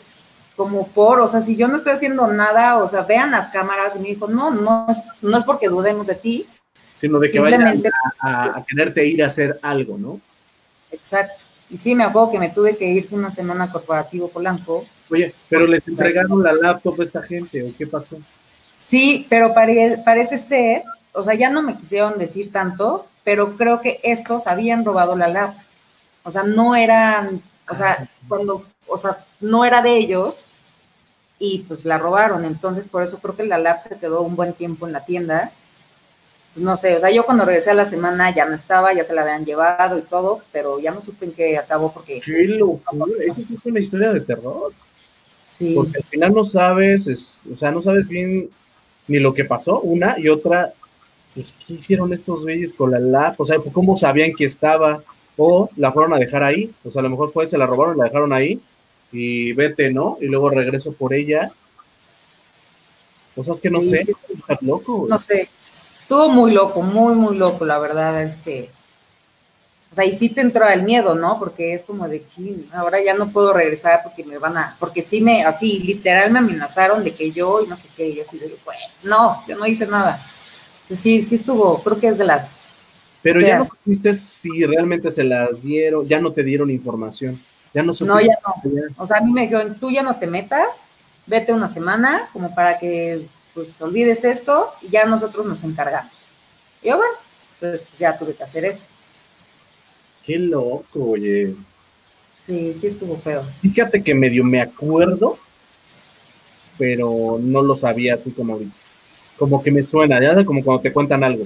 como 0.56 0.88
por, 0.88 1.20
o 1.20 1.28
sea, 1.28 1.42
si 1.42 1.56
yo 1.56 1.68
no 1.68 1.78
estoy 1.78 1.94
haciendo 1.94 2.28
nada, 2.28 2.78
o 2.78 2.88
sea, 2.88 3.02
vean 3.02 3.32
las 3.32 3.50
cámaras. 3.50 3.96
Y 3.96 4.00
me 4.00 4.10
dijo, 4.10 4.28
no, 4.28 4.52
no, 4.52 4.88
no 5.22 5.38
es 5.38 5.44
porque 5.44 5.68
dudemos 5.68 6.06
de 6.08 6.16
ti, 6.16 6.48
sino 6.96 7.20
de 7.20 7.30
que 7.30 7.40
vayan 7.40 7.84
a, 8.22 8.64
quererte 8.68 9.06
ir 9.06 9.24
a 9.24 9.28
hacer 9.28 9.60
algo, 9.62 9.98
¿no? 9.98 10.20
Exacto. 10.92 11.44
Y 11.70 11.78
sí, 11.78 11.94
me 11.94 12.04
acuerdo 12.04 12.32
que 12.32 12.40
me 12.40 12.50
tuve 12.50 12.78
que 12.78 12.86
ir 12.86 13.08
una 13.12 13.32
semana 13.32 13.72
corporativo 13.72 14.30
Polanco. 14.30 14.86
Oye, 15.10 15.34
pero 15.50 15.68
les 15.68 15.86
entregaron 15.88 16.42
la 16.42 16.54
laptop 16.54 17.02
a 17.02 17.04
esta 17.04 17.22
gente, 17.22 17.64
¿o 17.64 17.72
qué 17.78 17.86
pasó? 17.86 18.18
Sí, 18.78 19.26
pero 19.30 19.54
parece 19.54 20.38
ser, 20.38 20.84
o 21.12 21.24
sea, 21.24 21.34
ya 21.34 21.50
no 21.50 21.62
me 21.62 21.78
quisieron 21.78 22.18
decir 22.18 22.52
tanto, 22.52 23.08
pero 23.26 23.58
creo 23.58 23.82
que 23.82 24.00
estos 24.04 24.48
habían 24.48 24.86
robado 24.86 25.18
la 25.18 25.28
laptop. 25.28 25.62
O 26.24 26.32
sea, 26.32 26.44
no 26.44 26.76
eran, 26.76 27.42
o 27.70 27.76
sea, 27.76 28.08
cuando, 28.30 28.66
o 28.88 28.98
sea, 28.98 29.26
no 29.42 29.66
era 29.66 29.82
de 29.82 29.98
ellos, 29.98 30.46
y 31.40 31.60
pues 31.68 31.86
la 31.86 31.98
robaron. 31.98 32.46
Entonces, 32.46 32.88
por 32.88 33.04
eso 33.04 33.20
creo 33.20 33.36
que 33.36 33.44
la 33.44 33.58
lab 33.58 33.82
se 33.82 33.98
quedó 33.98 34.22
un 34.22 34.36
buen 34.36 34.54
tiempo 34.54 34.88
en 34.88 34.94
la 34.94 35.06
tienda. 35.06 35.52
Pues, 36.54 36.64
no 36.64 36.78
sé, 36.78 36.96
o 36.96 37.00
sea, 37.00 37.12
yo 37.12 37.26
cuando 37.26 37.46
regresé 37.46 37.72
a 37.72 37.76
la 37.76 37.86
semana 37.86 38.34
ya 38.34 38.46
no 38.46 38.56
estaba, 38.56 38.94
ya 38.94 39.04
se 39.04 39.14
la 39.14 39.24
habían 39.24 39.44
llevado 39.44 39.98
y 39.98 40.04
todo, 40.04 40.42
pero 40.52 40.80
ya 40.80 40.92
no 40.92 41.02
supe 41.02 41.26
en 41.26 41.34
qué 41.34 41.58
acabó 41.58 41.92
porque... 41.92 42.22
¡Qué 42.22 42.46
locura! 42.46 43.06
Eso 43.26 43.44
sí 43.44 43.56
es 43.56 43.66
una 43.66 43.80
historia 43.80 44.14
de 44.14 44.22
terror. 44.22 44.72
Sí. 45.48 45.74
Porque 45.76 45.98
al 45.98 46.04
final 46.04 46.34
no 46.34 46.44
sabes, 46.44 47.42
o 47.52 47.58
sea, 47.58 47.72
no 47.72 47.82
sabes 47.82 48.08
bien 48.08 48.50
ni 49.08 49.20
lo 49.20 49.34
que 49.34 49.46
pasó, 49.46 49.80
una, 49.82 50.16
y 50.18 50.30
otra, 50.30 50.74
pues, 51.36 51.54
¿qué 51.68 51.74
hicieron 51.74 52.14
estos 52.14 52.44
güeyes 52.44 52.74
con 52.74 52.92
la 52.92 53.00
lab? 53.00 53.36
O 53.38 53.46
sea, 53.46 53.58
¿cómo 53.74 53.98
sabían 53.98 54.34
que 54.34 54.46
estaba? 54.46 55.04
O 55.36 55.70
la 55.76 55.92
fueron 55.92 56.14
a 56.14 56.18
dejar 56.18 56.44
ahí, 56.44 56.72
o 56.86 56.92
sea, 56.92 57.02
a 57.02 57.04
lo 57.04 57.10
mejor 57.10 57.34
fue, 57.34 57.46
se 57.46 57.58
la 57.58 57.68
robaron, 57.68 57.98
la 57.98 58.06
dejaron 58.06 58.32
ahí, 58.32 58.60
y 59.12 59.52
vete, 59.52 59.92
¿no? 59.92 60.18
Y 60.22 60.28
luego 60.28 60.50
regreso 60.50 60.94
por 60.94 61.14
ella. 61.14 61.52
Cosas 63.36 63.60
que 63.60 63.70
no 63.70 63.82
sé, 63.82 64.08
estás 64.30 64.62
loco. 64.62 65.06
No 65.10 65.20
sé, 65.20 65.50
estuvo 66.00 66.30
muy 66.30 66.54
loco, 66.54 66.82
muy, 66.82 67.16
muy 67.16 67.36
loco, 67.36 67.66
la 67.66 67.80
verdad, 67.80 68.24
este. 68.24 68.70
O 69.92 69.96
sea, 69.96 70.06
y 70.06 70.14
sí 70.14 70.30
te 70.30 70.40
entró 70.40 70.68
el 70.70 70.84
miedo, 70.84 71.16
¿no? 71.16 71.38
Porque 71.38 71.74
es 71.74 71.84
como 71.84 72.08
de 72.08 72.26
ching, 72.26 72.70
ahora 72.74 73.04
ya 73.04 73.14
no 73.14 73.30
puedo 73.30 73.52
regresar 73.52 74.02
porque 74.04 74.24
me 74.24 74.38
van 74.38 74.58
a, 74.58 74.78
porque 74.80 75.02
sí 75.02 75.20
me, 75.20 75.44
así, 75.44 75.80
literal 75.80 76.32
me 76.32 76.40
amenazaron 76.40 77.04
de 77.04 77.14
que 77.14 77.32
yo 77.32 77.62
y 77.62 77.68
no 77.68 77.76
sé 77.76 77.90
qué, 77.96 78.08
y 78.08 78.22
así 78.22 78.38
de, 78.38 78.56
bueno, 78.64 78.82
no, 79.04 79.44
yo 79.48 79.58
no 79.58 79.66
hice 79.66 79.86
nada. 79.86 80.22
Sí, 80.90 81.22
sí 81.24 81.36
estuvo, 81.36 81.82
creo 81.82 82.00
que 82.00 82.08
es 82.08 82.18
de 82.18 82.26
las. 82.26 82.58
Pero 83.22 83.42
ya 83.42 83.58
no 83.58 83.66
supiste 83.66 84.14
si 84.14 84.66
realmente 84.66 85.12
se 85.12 85.24
las 85.24 85.62
dieron, 85.62 86.08
ya 86.08 86.20
no 86.20 86.32
te 86.32 86.44
dieron 86.44 86.70
información. 86.70 87.42
Ya 87.74 87.82
no 87.82 87.92
No, 88.02 88.20
ya 88.22 88.38
no. 88.46 88.82
O 88.98 89.08
sea, 89.08 89.18
a 89.18 89.22
mí 89.22 89.32
me 89.32 89.42
dijeron, 89.42 89.78
tú 89.80 89.90
ya 89.90 90.04
no 90.04 90.16
te 90.16 90.28
metas, 90.28 90.84
vete 91.26 91.52
una 91.52 91.68
semana 91.68 92.30
como 92.32 92.54
para 92.54 92.78
que 92.78 93.26
pues 93.54 93.82
olvides 93.82 94.24
esto 94.26 94.72
y 94.82 94.90
ya 94.90 95.06
nosotros 95.06 95.46
nos 95.46 95.64
encargamos. 95.64 96.12
Y 96.84 96.90
yo, 96.90 96.98
bueno, 96.98 97.14
pues 97.60 97.82
ya 97.98 98.18
tuve 98.18 98.34
que 98.34 98.44
hacer 98.44 98.66
eso. 98.66 98.84
Qué 100.24 100.38
loco, 100.38 101.12
oye. 101.12 101.56
Sí, 102.46 102.78
sí 102.80 102.88
estuvo 102.88 103.18
feo. 103.18 103.44
Fíjate 103.62 104.04
que 104.04 104.14
medio 104.14 104.44
me 104.44 104.62
acuerdo, 104.62 105.38
pero 106.78 107.40
no 107.42 107.62
lo 107.62 107.76
sabía 107.76 108.16
así 108.16 108.32
como 108.32 108.60
Como 109.38 109.62
que 109.62 109.72
me 109.72 109.84
suena, 109.84 110.22
ya 110.22 110.46
como 110.46 110.64
cuando 110.64 110.82
te 110.82 110.94
cuentan 110.94 111.24
algo. 111.24 111.46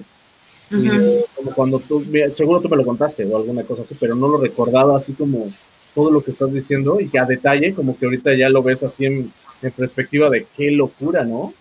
como 1.35 1.51
cuando 1.53 1.79
tú, 1.79 2.05
seguro 2.35 2.61
tú 2.61 2.69
me 2.69 2.77
lo 2.77 2.85
contaste 2.85 3.25
o 3.25 3.37
alguna 3.37 3.63
cosa 3.63 3.81
así, 3.83 3.95
pero 3.99 4.15
no 4.15 4.27
lo 4.27 4.37
recordaba 4.37 4.97
así 4.97 5.13
como 5.13 5.51
todo 5.95 6.11
lo 6.11 6.23
que 6.23 6.31
estás 6.31 6.53
diciendo 6.53 6.99
y 6.99 7.09
que 7.09 7.19
a 7.19 7.25
detalle, 7.25 7.73
como 7.73 7.97
que 7.97 8.05
ahorita 8.05 8.33
ya 8.35 8.49
lo 8.49 8.63
ves 8.63 8.83
así 8.83 9.05
en, 9.05 9.33
perspectiva 9.75 10.29
de 10.29 10.47
qué 10.55 10.71
locura, 10.71 11.25
¿no? 11.25 11.37
O 11.39 11.53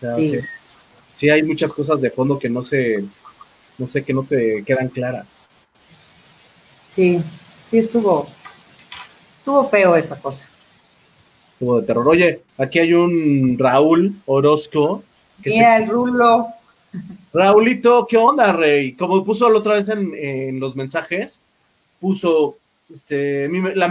sea, 0.00 0.16
sí. 1.12 1.28
hay 1.28 1.42
muchas 1.42 1.70
cosas 1.70 2.00
de 2.00 2.10
fondo 2.10 2.38
que 2.38 2.48
no 2.48 2.64
se, 2.64 3.04
no 3.76 3.86
sé, 3.86 4.02
que 4.02 4.14
no 4.14 4.22
te 4.22 4.62
quedan 4.64 4.88
claras. 4.88 5.44
Sí, 6.88 7.20
sí 7.66 7.78
estuvo, 7.78 8.28
estuvo 9.36 9.68
feo 9.68 9.94
esa 9.96 10.16
cosa. 10.16 10.42
Estuvo 11.52 11.80
de 11.80 11.86
terror. 11.86 12.08
Oye, 12.08 12.40
aquí 12.56 12.78
hay 12.78 12.94
un 12.94 13.56
Raúl 13.58 14.14
Orozco. 14.24 15.02
Que 15.42 15.58
el 15.58 15.88
Rulo. 15.88 16.48
Raulito, 17.32 18.06
¿qué 18.08 18.16
onda, 18.16 18.52
Rey? 18.52 18.92
Como 18.92 19.24
puso 19.24 19.48
la 19.48 19.58
otra 19.58 19.74
vez 19.74 19.88
en, 19.88 20.14
en 20.14 20.60
los 20.60 20.76
mensajes, 20.76 21.40
puso 22.00 22.58
este, 22.92 23.48
la, 23.74 23.88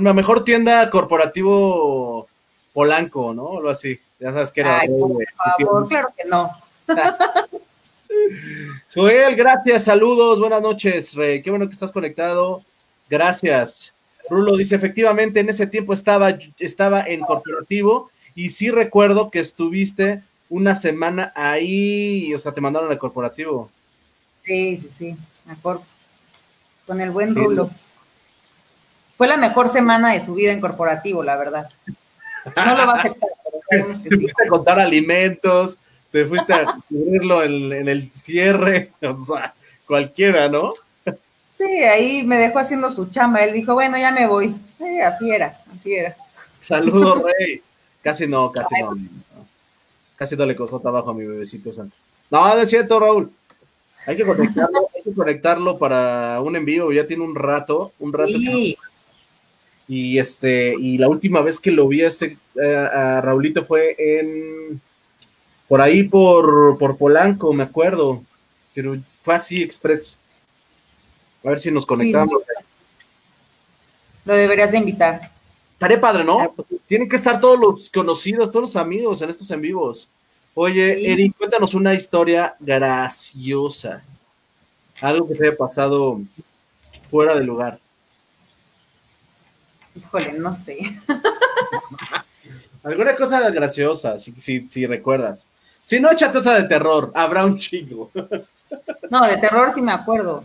la, 0.00 0.12
mejor 0.12 0.44
tienda 0.44 0.90
corporativo 0.90 2.28
Polanco, 2.72 3.32
¿no? 3.32 3.56
Algo 3.56 3.70
así. 3.70 3.98
Ya 4.20 4.32
sabes 4.32 4.52
que 4.52 4.60
era. 4.60 4.82
por 4.86 5.24
favor, 5.58 5.88
claro 5.88 6.08
que 6.16 6.28
no. 6.28 6.50
Joel, 8.94 9.36
gracias, 9.36 9.84
saludos, 9.84 10.38
buenas 10.38 10.60
noches, 10.60 11.14
Rey. 11.14 11.42
Qué 11.42 11.50
bueno 11.50 11.66
que 11.66 11.72
estás 11.72 11.92
conectado. 11.92 12.62
Gracias. 13.08 13.92
Rulo 14.28 14.56
dice, 14.56 14.74
efectivamente, 14.74 15.40
en 15.40 15.48
ese 15.48 15.66
tiempo 15.66 15.92
estaba, 15.92 16.36
estaba 16.58 17.02
en 17.02 17.20
corporativo 17.20 18.10
y 18.36 18.50
sí 18.50 18.70
recuerdo 18.70 19.30
que 19.30 19.40
estuviste 19.40 20.22
una 20.48 20.76
semana 20.76 21.32
ahí, 21.34 22.32
o 22.34 22.38
sea, 22.38 22.52
te 22.52 22.60
mandaron 22.60 22.90
al 22.90 22.98
corporativo. 22.98 23.70
Sí, 24.44 24.76
sí, 24.76 24.88
sí, 24.96 25.16
me 25.46 25.54
acuerdo 25.54 25.82
con 26.86 27.00
el 27.00 27.10
buen 27.10 27.34
Rulo. 27.34 27.70
Fue 29.16 29.26
la 29.26 29.38
mejor 29.38 29.70
semana 29.70 30.12
de 30.12 30.20
su 30.20 30.34
vida 30.34 30.52
en 30.52 30.60
corporativo, 30.60 31.22
la 31.22 31.36
verdad. 31.36 31.68
No 32.54 32.76
lo 32.76 32.86
va 32.86 32.92
a 32.92 32.96
aceptar, 32.96 33.30
pero 33.44 33.58
sabemos 33.68 34.00
que 34.00 34.10
te 34.10 34.16
fuiste 34.16 34.42
a 34.44 34.48
contar 34.48 34.78
alimentos, 34.78 35.78
te 36.12 36.26
fuiste 36.26 36.52
a 36.52 36.78
cubrirlo 36.88 37.42
en, 37.42 37.88
el 37.88 38.12
cierre, 38.12 38.92
o 39.02 39.16
sea, 39.24 39.54
cualquiera, 39.86 40.48
¿no? 40.48 40.74
Sí, 41.50 41.64
ahí 41.64 42.22
me 42.22 42.36
dejó 42.36 42.58
haciendo 42.58 42.90
su 42.90 43.06
chamba. 43.06 43.42
Él 43.42 43.54
dijo, 43.54 43.72
bueno, 43.72 43.96
ya 43.96 44.12
me 44.12 44.26
voy. 44.26 44.54
así 45.02 45.30
era, 45.30 45.58
así 45.74 45.94
era. 45.94 46.14
Saludos, 46.60 47.22
Rey. 47.38 47.62
Casi 48.06 48.28
no, 48.28 48.52
casi 48.52 48.80
no. 48.80 48.96
Casi 50.14 50.36
no 50.36 50.46
le 50.46 50.54
costó 50.54 50.78
trabajo 50.78 51.10
a 51.10 51.14
mi 51.14 51.26
bebecito 51.26 51.72
santo. 51.72 51.96
No, 52.30 52.56
es 52.56 52.70
cierto, 52.70 53.00
Raúl. 53.00 53.32
Hay 54.06 54.16
que 54.16 54.24
conectarlo, 54.24 54.88
hay 54.94 55.02
que 55.02 55.12
conectarlo 55.12 55.76
para 55.76 56.40
un 56.40 56.54
envío, 56.54 56.92
ya 56.92 57.04
tiene 57.04 57.24
un 57.24 57.34
rato, 57.34 57.90
un 57.98 58.12
rato. 58.12 58.30
Y 59.88 60.18
este, 60.20 60.76
y 60.78 60.98
la 60.98 61.08
última 61.08 61.40
vez 61.40 61.58
que 61.58 61.72
lo 61.72 61.88
vi 61.88 62.02
a 62.02 62.06
este 62.06 62.38
a 62.56 63.20
Raulito 63.20 63.64
fue 63.64 63.96
en 63.98 64.80
por 65.66 65.80
ahí 65.80 66.04
por, 66.04 66.78
por 66.78 66.96
Polanco, 66.96 67.52
me 67.52 67.64
acuerdo. 67.64 68.22
Pero 68.72 68.96
fue 69.22 69.34
así 69.34 69.64
express. 69.64 70.20
A 71.44 71.48
ver 71.48 71.58
si 71.58 71.72
nos 71.72 71.84
conectamos. 71.84 72.40
lo 74.24 74.34
deberías 74.36 74.70
de 74.70 74.78
invitar. 74.78 75.35
Estaré 75.76 75.98
padre, 75.98 76.24
¿no? 76.24 76.54
Tienen 76.86 77.06
que 77.06 77.16
estar 77.16 77.38
todos 77.38 77.60
los 77.60 77.90
conocidos, 77.90 78.50
todos 78.50 78.62
los 78.62 78.76
amigos 78.76 79.20
en 79.20 79.28
estos 79.28 79.50
en 79.50 79.60
vivos. 79.60 80.08
Oye, 80.54 81.12
Eric, 81.12 81.36
cuéntanos 81.36 81.74
una 81.74 81.92
historia 81.92 82.56
graciosa. 82.58 84.02
Algo 85.02 85.28
que 85.28 85.34
te 85.34 85.48
haya 85.48 85.56
pasado 85.56 86.18
fuera 87.10 87.34
de 87.34 87.44
lugar. 87.44 87.78
Híjole, 89.94 90.32
no 90.32 90.54
sé. 90.54 90.78
Alguna 92.82 93.14
cosa 93.14 93.50
graciosa, 93.50 94.18
si, 94.18 94.32
si, 94.70 94.86
recuerdas. 94.86 95.46
Si 95.82 96.00
no, 96.00 96.10
échate 96.10 96.38
otra 96.38 96.54
de 96.54 96.68
terror, 96.68 97.12
habrá 97.14 97.44
un 97.44 97.58
chingo. 97.58 98.10
No, 99.10 99.26
de 99.26 99.36
terror 99.36 99.70
sí 99.70 99.82
me 99.82 99.92
acuerdo. 99.92 100.42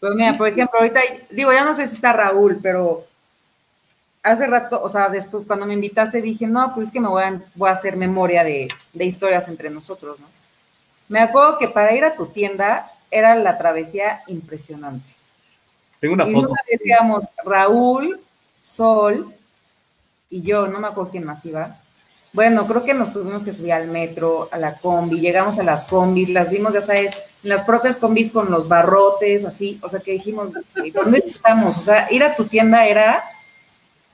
Pero 0.00 0.16
mira, 0.16 0.36
por 0.36 0.48
ejemplo, 0.48 0.80
ahorita, 0.80 1.00
digo, 1.30 1.52
ya 1.52 1.64
no 1.64 1.76
sé 1.76 1.86
si 1.86 1.94
está 1.94 2.12
Raúl, 2.12 2.58
pero 2.60 3.06
hace 4.24 4.46
rato, 4.46 4.82
o 4.82 4.88
sea, 4.88 5.08
después 5.08 5.46
cuando 5.46 5.66
me 5.66 5.74
invitaste 5.74 6.20
dije, 6.20 6.46
no, 6.46 6.74
pues 6.74 6.88
es 6.88 6.92
que 6.92 7.00
me 7.00 7.08
voy 7.08 7.22
a, 7.22 7.40
voy 7.54 7.68
a 7.68 7.72
hacer 7.72 7.96
memoria 7.96 8.42
de, 8.42 8.68
historias 8.94 9.46
entre 9.48 9.70
nosotros, 9.70 10.18
¿no? 10.18 10.26
Me 11.08 11.20
acuerdo 11.20 11.58
que 11.58 11.68
para 11.68 11.94
ir 11.94 12.04
a 12.04 12.16
tu 12.16 12.26
tienda 12.26 12.90
era 13.10 13.36
la 13.36 13.58
travesía 13.58 14.22
impresionante. 14.26 15.10
Tengo 16.00 16.14
una 16.14 16.24
foto. 16.24 16.54
Y 16.66 16.78
decíamos 16.78 17.24
Raúl, 17.44 18.18
Sol 18.62 19.32
y 20.30 20.40
yo, 20.40 20.66
no 20.66 20.80
me 20.80 20.88
acuerdo 20.88 21.10
quién 21.10 21.24
más 21.24 21.44
iba. 21.44 21.76
Bueno, 22.32 22.66
creo 22.66 22.82
que 22.82 22.94
nos 22.94 23.12
tuvimos 23.12 23.44
que 23.44 23.52
subir 23.52 23.74
al 23.74 23.86
metro, 23.88 24.48
a 24.50 24.58
la 24.58 24.76
combi, 24.78 25.20
llegamos 25.20 25.58
a 25.58 25.62
las 25.62 25.84
combis, 25.84 26.30
las 26.30 26.50
vimos, 26.50 26.72
ya 26.72 26.80
sabes, 26.80 27.14
en 27.44 27.50
las 27.50 27.62
propias 27.62 27.98
combis 27.98 28.30
con 28.30 28.50
los 28.50 28.66
barrotes, 28.66 29.44
así, 29.44 29.78
o 29.82 29.88
sea, 29.88 30.00
que 30.00 30.12
dijimos, 30.12 30.50
¿dónde 30.92 31.18
estamos? 31.18 31.78
O 31.78 31.82
sea, 31.82 32.08
ir 32.10 32.24
a 32.24 32.34
tu 32.34 32.46
tienda 32.46 32.86
era 32.86 33.22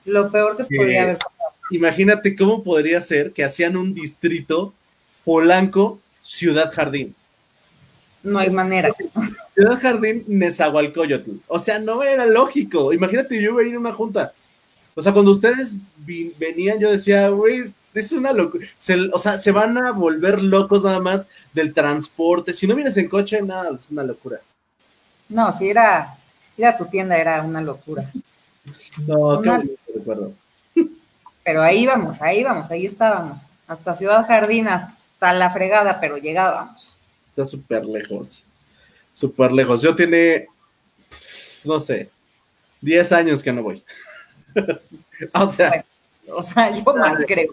lo 0.05 0.31
peor 0.31 0.57
que 0.57 0.63
podría 0.63 1.03
haber 1.03 1.17
pasado. 1.17 1.53
Imagínate 1.71 2.35
cómo 2.35 2.63
podría 2.63 2.99
ser 2.99 3.31
que 3.31 3.43
hacían 3.43 3.77
un 3.77 3.93
distrito 3.93 4.73
Polanco, 5.23 5.99
Ciudad 6.21 6.71
Jardín. 6.73 7.15
No 8.23 8.39
hay 8.39 8.49
manera. 8.49 8.91
Ciudad 9.53 9.79
Jardín, 9.79 10.23
Nezahualcóyotl. 10.27 11.31
O 11.47 11.59
sea, 11.59 11.79
no 11.79 12.03
era 12.03 12.25
lógico. 12.25 12.93
Imagínate, 12.93 13.41
yo 13.41 13.51
iba 13.51 13.61
a 13.61 13.65
ir 13.65 13.75
a 13.75 13.79
una 13.79 13.93
junta. 13.93 14.33
O 14.93 15.01
sea, 15.01 15.13
cuando 15.13 15.31
ustedes 15.31 15.75
venían, 16.37 16.79
yo 16.79 16.91
decía, 16.91 17.29
güey, 17.29 17.63
es 17.93 18.11
una 18.11 18.33
locura. 18.33 18.67
o 19.13 19.19
sea, 19.19 19.39
se 19.39 19.51
van 19.51 19.77
a 19.77 19.91
volver 19.91 20.43
locos 20.43 20.83
nada 20.83 20.99
más 20.99 21.27
del 21.53 21.73
transporte. 21.73 22.53
Si 22.53 22.67
no 22.67 22.75
vienes 22.75 22.97
en 22.97 23.07
coche, 23.07 23.41
nada, 23.41 23.69
es 23.75 23.89
una 23.89 24.03
locura. 24.03 24.39
No, 25.29 25.51
si 25.53 25.69
era, 25.69 26.17
ir 26.57 26.65
a 26.65 26.77
tu 26.77 26.85
tienda 26.85 27.17
era 27.17 27.41
una 27.41 27.61
locura. 27.61 28.11
No, 29.07 29.41
qué 29.41 29.77
recuerdo. 29.95 30.33
Pero 31.43 31.61
ahí 31.61 31.85
vamos, 31.85 32.21
ahí 32.21 32.43
vamos, 32.43 32.69
ahí 32.69 32.85
estábamos. 32.85 33.41
Hasta 33.67 33.95
Ciudad 33.95 34.25
Jardín, 34.27 34.67
hasta 34.67 35.33
la 35.33 35.51
fregada, 35.51 35.99
pero 35.99 36.17
llegábamos. 36.17 36.97
Está 37.29 37.45
súper 37.45 37.85
lejos. 37.85 38.43
Súper 39.13 39.51
lejos. 39.51 39.81
Yo 39.81 39.95
tiene, 39.95 40.47
no 41.65 41.79
sé, 41.79 42.09
10 42.81 43.11
años 43.11 43.41
que 43.41 43.53
no 43.53 43.63
voy. 43.63 43.83
o 45.33 45.51
sea, 45.51 45.85
O 46.27 46.43
sea, 46.43 46.71
yo 46.75 46.83
más 46.95 47.19
creo. 47.27 47.51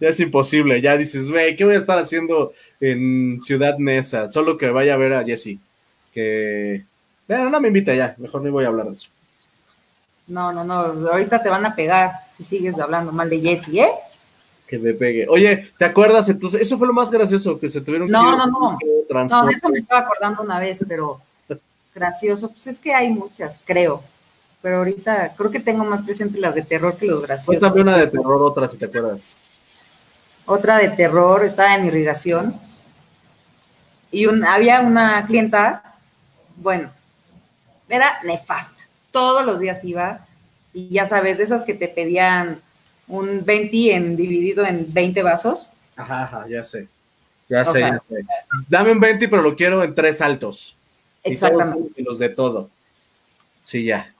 Ya, 0.00 0.08
es 0.08 0.20
imposible, 0.20 0.80
ya 0.80 0.96
dices, 0.96 1.30
güey, 1.30 1.54
¿qué 1.54 1.64
voy 1.64 1.74
a 1.74 1.78
estar 1.78 1.98
haciendo 1.98 2.52
en 2.80 3.40
Ciudad 3.42 3.78
Nesa? 3.78 4.30
Solo 4.30 4.58
que 4.58 4.70
vaya 4.70 4.94
a 4.94 4.98
ver 4.98 5.12
a 5.12 5.24
Jesse. 5.24 5.58
Que. 6.12 6.84
Bueno, 7.26 7.50
no 7.50 7.60
me 7.60 7.68
invita 7.68 7.94
ya, 7.94 8.14
mejor 8.18 8.42
ni 8.42 8.50
voy 8.50 8.64
a 8.64 8.68
hablar 8.68 8.86
de 8.86 8.92
eso. 8.92 9.08
No, 10.28 10.52
no, 10.52 10.62
no, 10.62 11.08
ahorita 11.08 11.42
te 11.42 11.48
van 11.48 11.64
a 11.64 11.74
pegar 11.74 12.12
si 12.32 12.44
sigues 12.44 12.78
hablando 12.78 13.12
mal 13.12 13.30
de 13.30 13.40
Jesse, 13.40 13.68
¿eh? 13.74 13.90
Que 14.66 14.78
me 14.78 14.92
pegue. 14.92 15.26
Oye, 15.28 15.72
¿te 15.78 15.86
acuerdas? 15.86 16.28
Entonces, 16.28 16.60
eso 16.60 16.76
fue 16.76 16.86
lo 16.86 16.92
más 16.92 17.10
gracioso, 17.10 17.58
que 17.58 17.70
se 17.70 17.80
tuvieron 17.80 18.10
no, 18.10 18.18
que 18.20 18.36
No, 18.36 18.46
no, 18.46 18.46
no. 18.46 18.78
No, 19.24 19.46
de 19.46 19.54
eso 19.54 19.70
me 19.70 19.78
estaba 19.78 20.02
acordando 20.02 20.42
una 20.42 20.60
vez, 20.60 20.84
pero 20.86 21.22
gracioso, 21.94 22.50
pues 22.50 22.66
es 22.66 22.78
que 22.78 22.92
hay 22.94 23.08
muchas, 23.08 23.58
creo. 23.64 24.02
Pero 24.60 24.78
ahorita 24.78 25.34
creo 25.36 25.50
que 25.50 25.60
tengo 25.60 25.84
más 25.84 26.02
presentes 26.02 26.38
las 26.38 26.54
de 26.54 26.62
terror 26.62 26.96
que 26.96 27.06
los 27.06 27.22
graciosos. 27.22 27.58
Cuéntame 27.58 27.80
una 27.80 27.96
de 27.96 28.08
terror, 28.08 28.42
otra, 28.42 28.68
si 28.68 28.76
te 28.76 28.84
acuerdas. 28.84 29.20
Otra 30.44 30.76
de 30.76 30.90
terror, 30.90 31.44
estaba 31.44 31.74
en 31.74 31.86
irrigación. 31.86 32.54
Y 34.10 34.26
un, 34.26 34.44
había 34.44 34.80
una 34.80 35.26
clienta, 35.26 35.96
bueno, 36.56 36.90
era 37.88 38.18
nefasta. 38.24 38.87
Todos 39.18 39.44
los 39.44 39.58
días 39.58 39.82
iba, 39.82 40.20
y 40.72 40.90
ya 40.90 41.04
sabes, 41.04 41.38
de 41.38 41.42
esas 41.42 41.64
que 41.64 41.74
te 41.74 41.88
pedían 41.88 42.60
un 43.08 43.44
20 43.44 43.92
en, 43.92 44.14
dividido 44.14 44.64
en 44.64 44.86
20 44.94 45.24
vasos. 45.24 45.72
Ajá, 45.96 46.22
ajá, 46.22 46.46
ya 46.48 46.62
sé. 46.62 46.86
Ya 47.48 47.64
sé, 47.64 47.80
ya 47.80 47.98
sé. 47.98 48.24
Dame 48.68 48.92
un 48.92 49.00
20, 49.00 49.26
pero 49.28 49.42
lo 49.42 49.56
quiero 49.56 49.82
en 49.82 49.92
tres 49.92 50.20
altos. 50.20 50.76
Exactamente. 51.24 52.00
Y, 52.00 52.04
los 52.04 52.20
de 52.20 52.28
todo. 52.28 52.70
Sí, 53.64 53.86
ya. 53.86 54.14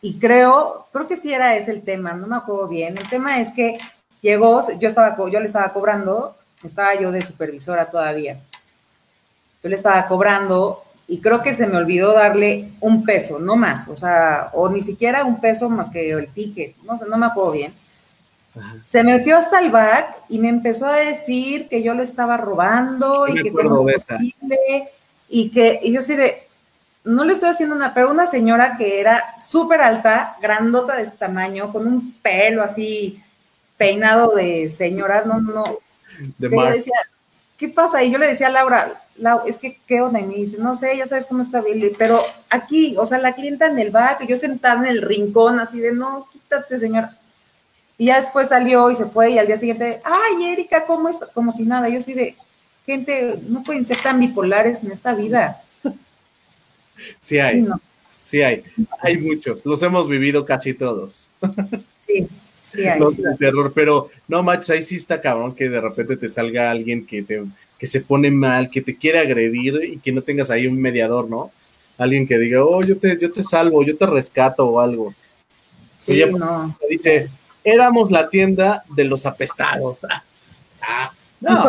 Y 0.00 0.20
creo, 0.20 0.86
creo 0.92 1.08
que 1.08 1.16
sí 1.16 1.32
era 1.32 1.56
ese 1.56 1.72
el 1.72 1.82
tema, 1.82 2.12
no 2.12 2.28
me 2.28 2.36
acuerdo 2.36 2.68
bien. 2.68 2.96
El 2.96 3.08
tema 3.08 3.40
es 3.40 3.50
que 3.50 3.76
llegó, 4.22 4.62
yo 4.78 4.86
estaba, 4.86 5.16
yo 5.28 5.40
le 5.40 5.46
estaba 5.46 5.72
cobrando, 5.72 6.36
estaba 6.62 6.94
yo 6.94 7.10
de 7.10 7.22
supervisora 7.22 7.90
todavía. 7.90 8.38
Yo 9.64 9.68
le 9.68 9.74
estaba 9.74 10.06
cobrando 10.06 10.83
y 11.06 11.18
creo 11.18 11.42
que 11.42 11.54
se 11.54 11.66
me 11.66 11.76
olvidó 11.76 12.12
darle 12.12 12.70
un 12.80 13.04
peso, 13.04 13.38
no 13.38 13.56
más, 13.56 13.88
o 13.88 13.96
sea, 13.96 14.50
o 14.52 14.68
ni 14.68 14.82
siquiera 14.82 15.24
un 15.24 15.40
peso 15.40 15.68
más 15.68 15.90
que 15.90 16.10
el 16.10 16.28
ticket, 16.28 16.76
no 16.84 16.96
sé, 16.96 17.04
no 17.08 17.18
me 17.18 17.26
acuerdo 17.26 17.52
bien. 17.52 17.74
Se 18.86 19.02
metió 19.02 19.36
hasta 19.36 19.58
el 19.58 19.70
back 19.70 20.16
y 20.28 20.38
me 20.38 20.48
empezó 20.48 20.86
a 20.86 20.96
decir 20.96 21.68
que 21.68 21.82
yo 21.82 21.92
le 21.92 22.04
estaba 22.04 22.36
robando 22.36 23.26
y 23.26 23.42
que 23.42 23.50
todo 23.50 23.88
es 23.88 24.04
posible 24.04 24.88
y 25.28 25.50
que 25.50 25.80
y 25.82 25.92
yo 25.92 26.00
sí 26.02 26.14
de 26.14 26.44
no 27.04 27.24
le 27.24 27.34
estoy 27.34 27.50
haciendo 27.50 27.76
una, 27.76 27.92
pero 27.92 28.10
una 28.10 28.26
señora 28.26 28.76
que 28.76 28.98
era 28.98 29.38
súper 29.38 29.82
alta, 29.82 30.36
grandota 30.40 30.96
de 30.96 31.02
este 31.02 31.18
tamaño, 31.18 31.70
con 31.70 31.86
un 31.86 32.14
pelo 32.22 32.62
así 32.62 33.22
peinado 33.76 34.34
de 34.34 34.68
señora, 34.70 35.22
no, 35.26 35.40
no. 35.40 35.78
De 36.38 36.48
decía, 36.48 36.94
¿qué 37.56 37.68
pasa? 37.68 38.02
Y 38.02 38.10
yo 38.10 38.18
le 38.18 38.28
decía 38.28 38.48
a 38.48 38.50
Laura, 38.50 39.04
es 39.46 39.58
que, 39.58 39.78
¿qué 39.86 40.00
onda? 40.00 40.20
Y 40.20 40.24
me 40.24 40.34
dice, 40.34 40.58
no 40.58 40.76
sé, 40.76 40.96
ya 40.96 41.06
sabes 41.06 41.26
cómo 41.26 41.42
está 41.42 41.60
Billy, 41.60 41.92
pero 41.96 42.20
aquí, 42.50 42.96
o 42.98 43.06
sea, 43.06 43.18
la 43.18 43.34
clienta 43.34 43.66
en 43.66 43.78
el 43.78 43.90
back, 43.90 44.26
yo 44.26 44.36
sentada 44.36 44.80
en 44.80 44.86
el 44.86 45.02
rincón, 45.02 45.60
así 45.60 45.78
de, 45.78 45.92
no, 45.92 46.28
quítate, 46.32 46.78
señora. 46.78 47.16
Y 47.96 48.06
ya 48.06 48.16
después 48.16 48.48
salió 48.48 48.90
y 48.90 48.96
se 48.96 49.06
fue, 49.06 49.30
y 49.30 49.38
al 49.38 49.46
día 49.46 49.56
siguiente, 49.56 50.00
ay, 50.04 50.46
Erika, 50.46 50.84
¿cómo 50.84 51.08
está? 51.08 51.26
Como 51.26 51.52
si 51.52 51.62
nada. 51.62 51.88
Yo 51.88 52.00
así 52.00 52.12
de, 52.12 52.36
gente, 52.84 53.38
no 53.48 53.62
pueden 53.62 53.84
ser 53.84 53.98
tan 53.98 54.18
bipolares 54.18 54.82
en 54.82 54.90
esta 54.90 55.14
vida. 55.14 55.62
Sí 57.18 57.40
hay, 57.40 57.66
sí 58.20 58.40
hay, 58.40 58.62
hay 59.00 59.18
muchos, 59.18 59.66
los 59.66 59.82
hemos 59.82 60.08
vivido 60.08 60.46
casi 60.46 60.74
todos. 60.74 61.28
Sí, 62.06 62.28
sí 62.64 62.86
hay. 62.86 63.00
terror, 63.38 63.72
pero 63.74 64.10
no 64.26 64.42
manches, 64.42 64.70
ahí 64.70 64.82
sí 64.82 64.96
está 64.96 65.20
cabrón 65.20 65.54
que 65.54 65.68
de 65.68 65.80
repente 65.80 66.16
te 66.16 66.28
salga 66.28 66.70
alguien 66.70 67.06
que 67.06 67.22
te 67.22 67.42
que 67.78 67.86
se 67.86 68.00
pone 68.00 68.30
mal, 68.30 68.70
que 68.70 68.80
te 68.80 68.96
quiere 68.96 69.18
agredir 69.18 69.78
y 69.84 69.98
que 69.98 70.12
no 70.12 70.22
tengas 70.22 70.48
ahí 70.50 70.66
un 70.66 70.80
mediador, 70.80 71.28
¿no? 71.28 71.50
Alguien 71.98 72.26
que 72.26 72.38
diga, 72.38 72.64
oh, 72.64 72.82
yo 72.82 72.96
te, 72.96 73.18
yo 73.20 73.30
te 73.30 73.44
salvo, 73.44 73.84
yo 73.84 73.96
te 73.96 74.06
rescato 74.06 74.66
o 74.66 74.80
algo. 74.80 75.14
Sí, 75.98 76.24
no. 76.24 76.76
Dice, 76.88 77.28
éramos 77.62 78.10
la 78.10 78.30
tienda 78.30 78.84
de 78.88 79.04
los 79.04 79.26
apestados. 79.26 80.00
Ah, 80.86 81.10
no. 81.40 81.64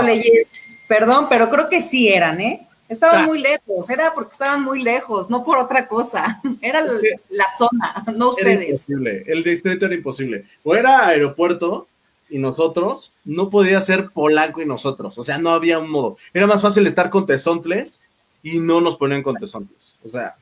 perdón, 0.89 1.27
pero 1.29 1.49
creo 1.49 1.69
que 1.69 1.79
sí 1.79 2.09
eran, 2.09 2.41
¿eh? 2.41 2.67
Estaban 2.87 3.23
ah. 3.23 3.25
muy 3.25 3.39
lejos, 3.39 3.89
era 3.89 4.13
porque 4.13 4.33
estaban 4.33 4.63
muy 4.63 4.83
lejos, 4.83 5.29
no 5.29 5.43
por 5.43 5.57
otra 5.57 5.87
cosa. 5.87 6.39
Era 6.61 6.81
la, 6.81 7.45
zona, 7.57 8.03
no 8.15 8.29
ustedes. 8.29 8.85
el 8.87 9.43
distrito 9.43 9.85
era 9.85 9.95
imposible. 9.95 10.45
O 10.63 10.75
era 10.75 11.07
aeropuerto 11.07 11.87
y 12.29 12.37
nosotros, 12.37 13.13
no 13.23 13.49
podía 13.49 13.81
ser 13.81 14.09
Polanco 14.09 14.61
y 14.61 14.65
nosotros. 14.65 15.17
O 15.17 15.23
sea, 15.23 15.37
no 15.37 15.51
había 15.51 15.79
un 15.79 15.89
modo. 15.89 16.17
Era 16.33 16.47
más 16.47 16.61
fácil 16.61 16.85
estar 16.85 17.09
con 17.09 17.25
Tesontles 17.25 18.01
y 18.43 18.59
no 18.59 18.81
nos 18.81 18.95
ponían 18.97 19.23
con 19.23 19.35
Tesontles. 19.35 19.95
O 20.03 20.09
sea, 20.09 20.35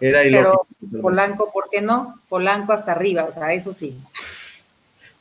era 0.00 0.24
ilógico. 0.24 0.66
Pero 0.90 1.02
Polanco, 1.02 1.52
¿por 1.52 1.68
qué 1.70 1.80
no? 1.80 2.20
Polanco 2.28 2.72
hasta 2.72 2.92
arriba, 2.92 3.24
o 3.24 3.32
sea, 3.32 3.52
eso 3.52 3.72
sí. 3.72 3.96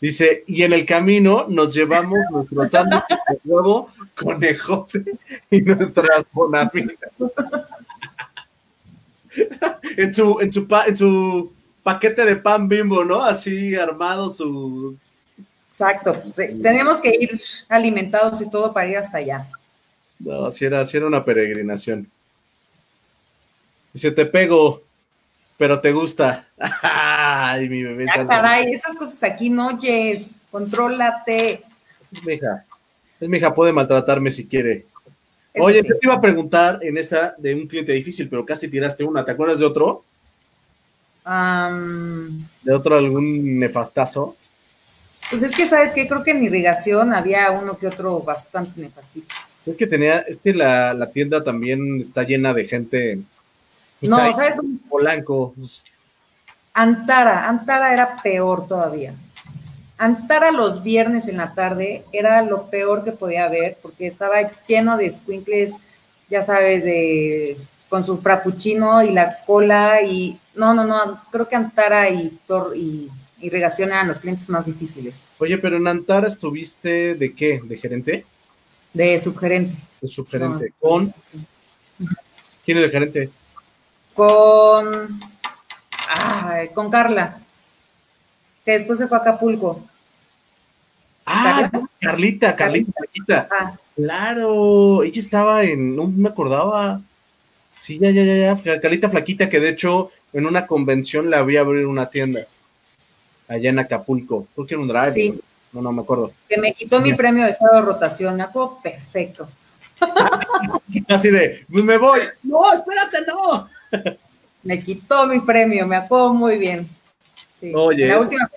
Dice, 0.01 0.43
y 0.47 0.63
en 0.63 0.73
el 0.73 0.83
camino 0.83 1.45
nos 1.47 1.75
llevamos 1.75 2.17
nuestros 2.31 2.69
sándwiches 2.71 3.19
de 3.29 3.39
huevo, 3.45 3.91
conejote 4.15 5.03
y 5.51 5.61
nuestras 5.61 6.25
bonafinas. 6.31 6.95
en, 9.97 10.13
su, 10.13 10.39
en, 10.41 10.51
su 10.51 10.67
en 10.87 10.97
su 10.97 11.53
paquete 11.83 12.25
de 12.25 12.35
pan 12.35 12.67
bimbo, 12.67 13.05
¿no? 13.05 13.23
Así 13.23 13.75
armado 13.75 14.31
su... 14.31 14.97
Exacto, 15.69 16.21
eh, 16.37 16.57
tenemos 16.61 16.99
que 16.99 17.15
ir 17.19 17.39
alimentados 17.69 18.41
y 18.41 18.49
todo 18.49 18.73
para 18.73 18.87
ir 18.87 18.97
hasta 18.97 19.19
allá. 19.19 19.47
No, 20.17 20.49
si 20.49 20.65
era, 20.65 20.85
si 20.85 20.97
era 20.97 21.05
una 21.05 21.23
peregrinación. 21.23 22.09
Dice, 23.93 24.11
te 24.11 24.25
pego, 24.25 24.81
pero 25.61 25.79
te 25.79 25.91
gusta. 25.91 26.47
Ay, 26.81 27.69
mi 27.69 27.83
bebé. 27.83 28.07
Ah, 28.09 28.25
caray, 28.27 28.73
esas 28.73 28.97
cosas 28.97 29.21
aquí 29.21 29.47
no, 29.47 29.79
Jess. 29.79 30.31
Contrólate. 30.49 31.61
Es 32.11 32.23
mi 32.25 32.33
hija. 32.33 32.65
Es 33.19 33.29
mi 33.29 33.37
hija, 33.37 33.53
puede 33.53 33.71
maltratarme 33.71 34.31
si 34.31 34.47
quiere. 34.47 34.87
Oye, 35.59 35.83
te 35.83 35.93
iba 36.01 36.15
a 36.15 36.19
preguntar 36.19 36.79
en 36.81 36.97
esta 36.97 37.35
de 37.37 37.53
un 37.53 37.67
cliente 37.67 37.91
difícil, 37.91 38.27
pero 38.27 38.43
casi 38.43 38.69
tiraste 38.69 39.03
una. 39.03 39.23
¿Te 39.23 39.33
acuerdas 39.33 39.59
de 39.59 39.65
otro? 39.65 40.03
¿De 42.63 42.73
otro 42.73 42.97
algún 42.97 43.59
nefastazo? 43.59 44.35
Pues 45.29 45.43
es 45.43 45.55
que, 45.55 45.67
¿sabes 45.67 45.93
qué? 45.93 46.07
Creo 46.07 46.23
que 46.23 46.31
en 46.31 46.43
irrigación 46.43 47.13
había 47.13 47.51
uno 47.51 47.77
que 47.77 47.85
otro 47.85 48.19
bastante 48.21 48.81
nefastito. 48.81 49.35
Es 49.67 49.77
que 49.77 49.85
tenía, 49.85 50.21
es 50.21 50.37
que 50.37 50.55
la, 50.55 50.95
la 50.95 51.11
tienda 51.11 51.43
también 51.43 52.01
está 52.01 52.23
llena 52.23 52.51
de 52.51 52.67
gente 52.67 53.19
no, 54.01 54.17
¿sabes? 54.17 54.55
Polanco. 54.89 55.53
Antara, 56.73 57.47
Antara 57.47 57.93
era 57.93 58.21
peor 58.21 58.67
todavía. 58.67 59.13
Antara 59.97 60.51
los 60.51 60.81
viernes 60.81 61.27
en 61.27 61.37
la 61.37 61.53
tarde 61.53 62.03
era 62.11 62.41
lo 62.41 62.69
peor 62.69 63.03
que 63.03 63.11
podía 63.11 63.45
haber 63.45 63.77
porque 63.81 64.07
estaba 64.07 64.37
lleno 64.65 64.97
de 64.97 65.09
squinkles, 65.11 65.75
ya 66.29 66.41
sabes, 66.41 66.83
de 66.83 67.57
con 67.87 68.05
su 68.05 68.17
frappuccino 68.19 69.03
y 69.03 69.11
la 69.11 69.43
cola 69.45 70.01
y 70.01 70.39
no, 70.55 70.73
no, 70.73 70.85
no, 70.85 71.21
creo 71.29 71.47
que 71.47 71.57
Antara 71.57 72.09
y, 72.09 72.39
Tor, 72.47 72.71
y 72.75 73.09
irrigación 73.41 73.89
eran 73.89 74.07
los 74.07 74.19
clientes 74.19 74.49
más 74.49 74.65
difíciles. 74.65 75.25
Oye, 75.39 75.57
pero 75.57 75.75
en 75.75 75.87
Antara 75.87 76.27
estuviste 76.27 77.15
de 77.15 77.35
qué? 77.35 77.61
¿De 77.61 77.77
gerente? 77.77 78.25
De 78.93 79.19
subgerente. 79.19 79.75
De 79.99 80.07
subgerente. 80.07 80.73
¿Con? 80.79 81.13
¿Quién 82.63 82.77
es 82.77 82.83
el 82.85 82.91
gerente? 82.91 83.29
Con, 84.13 85.19
con 86.73 86.91
Carla, 86.91 87.39
que 88.65 88.71
después 88.71 88.99
se 88.99 89.07
fue 89.07 89.17
a 89.17 89.21
Acapulco. 89.21 89.83
Ah, 91.25 91.69
Carlita, 91.99 92.55
Carlita, 92.55 92.91
Carlita. 92.93 93.47
Ah. 93.51 93.75
Claro, 93.95 95.03
ella 95.03 95.19
estaba 95.19 95.63
en, 95.63 95.95
no 95.95 96.07
me 96.07 96.29
acordaba. 96.29 97.01
Sí, 97.77 97.99
ya, 97.99 98.11
ya, 98.11 98.23
ya, 98.23 98.55
ya, 98.55 98.79
Carlita 98.79 99.09
Flaquita, 99.09 99.49
que 99.49 99.59
de 99.59 99.69
hecho 99.69 100.11
en 100.33 100.45
una 100.45 100.67
convención 100.67 101.29
le 101.29 101.37
había 101.37 101.61
abrir 101.61 101.85
una 101.85 102.09
tienda 102.09 102.47
allá 103.47 103.69
en 103.69 103.79
Acapulco. 103.79 104.47
Creo 104.53 104.67
que 104.67 104.73
era 104.75 104.81
un 104.81 104.87
drive. 104.87 105.11
Sí. 105.11 105.39
No, 105.73 105.81
no 105.81 105.91
me 105.91 106.01
acuerdo. 106.01 106.31
Que 106.47 106.57
me 106.57 106.73
quitó 106.73 106.99
mi 106.99 107.13
premio 107.13 107.45
de 107.45 107.51
estado 107.51 107.75
de 107.75 107.81
rotación. 107.81 108.35
Me 108.35 108.43
acuerdo 108.43 108.79
perfecto. 108.81 109.49
Así 111.07 111.29
de, 111.29 111.65
pues 111.69 111.83
me 111.83 111.97
voy. 111.97 112.19
No, 112.43 112.73
espérate, 112.73 113.19
no. 113.27 113.69
me 114.63 114.83
quitó 114.83 115.27
mi 115.27 115.39
premio, 115.39 115.87
me 115.87 115.95
acuerdo 115.95 116.33
muy 116.33 116.57
bien. 116.57 116.87
Sí. 117.49 117.71
en 117.73 118.07
la 118.07 118.19
última 118.19 118.49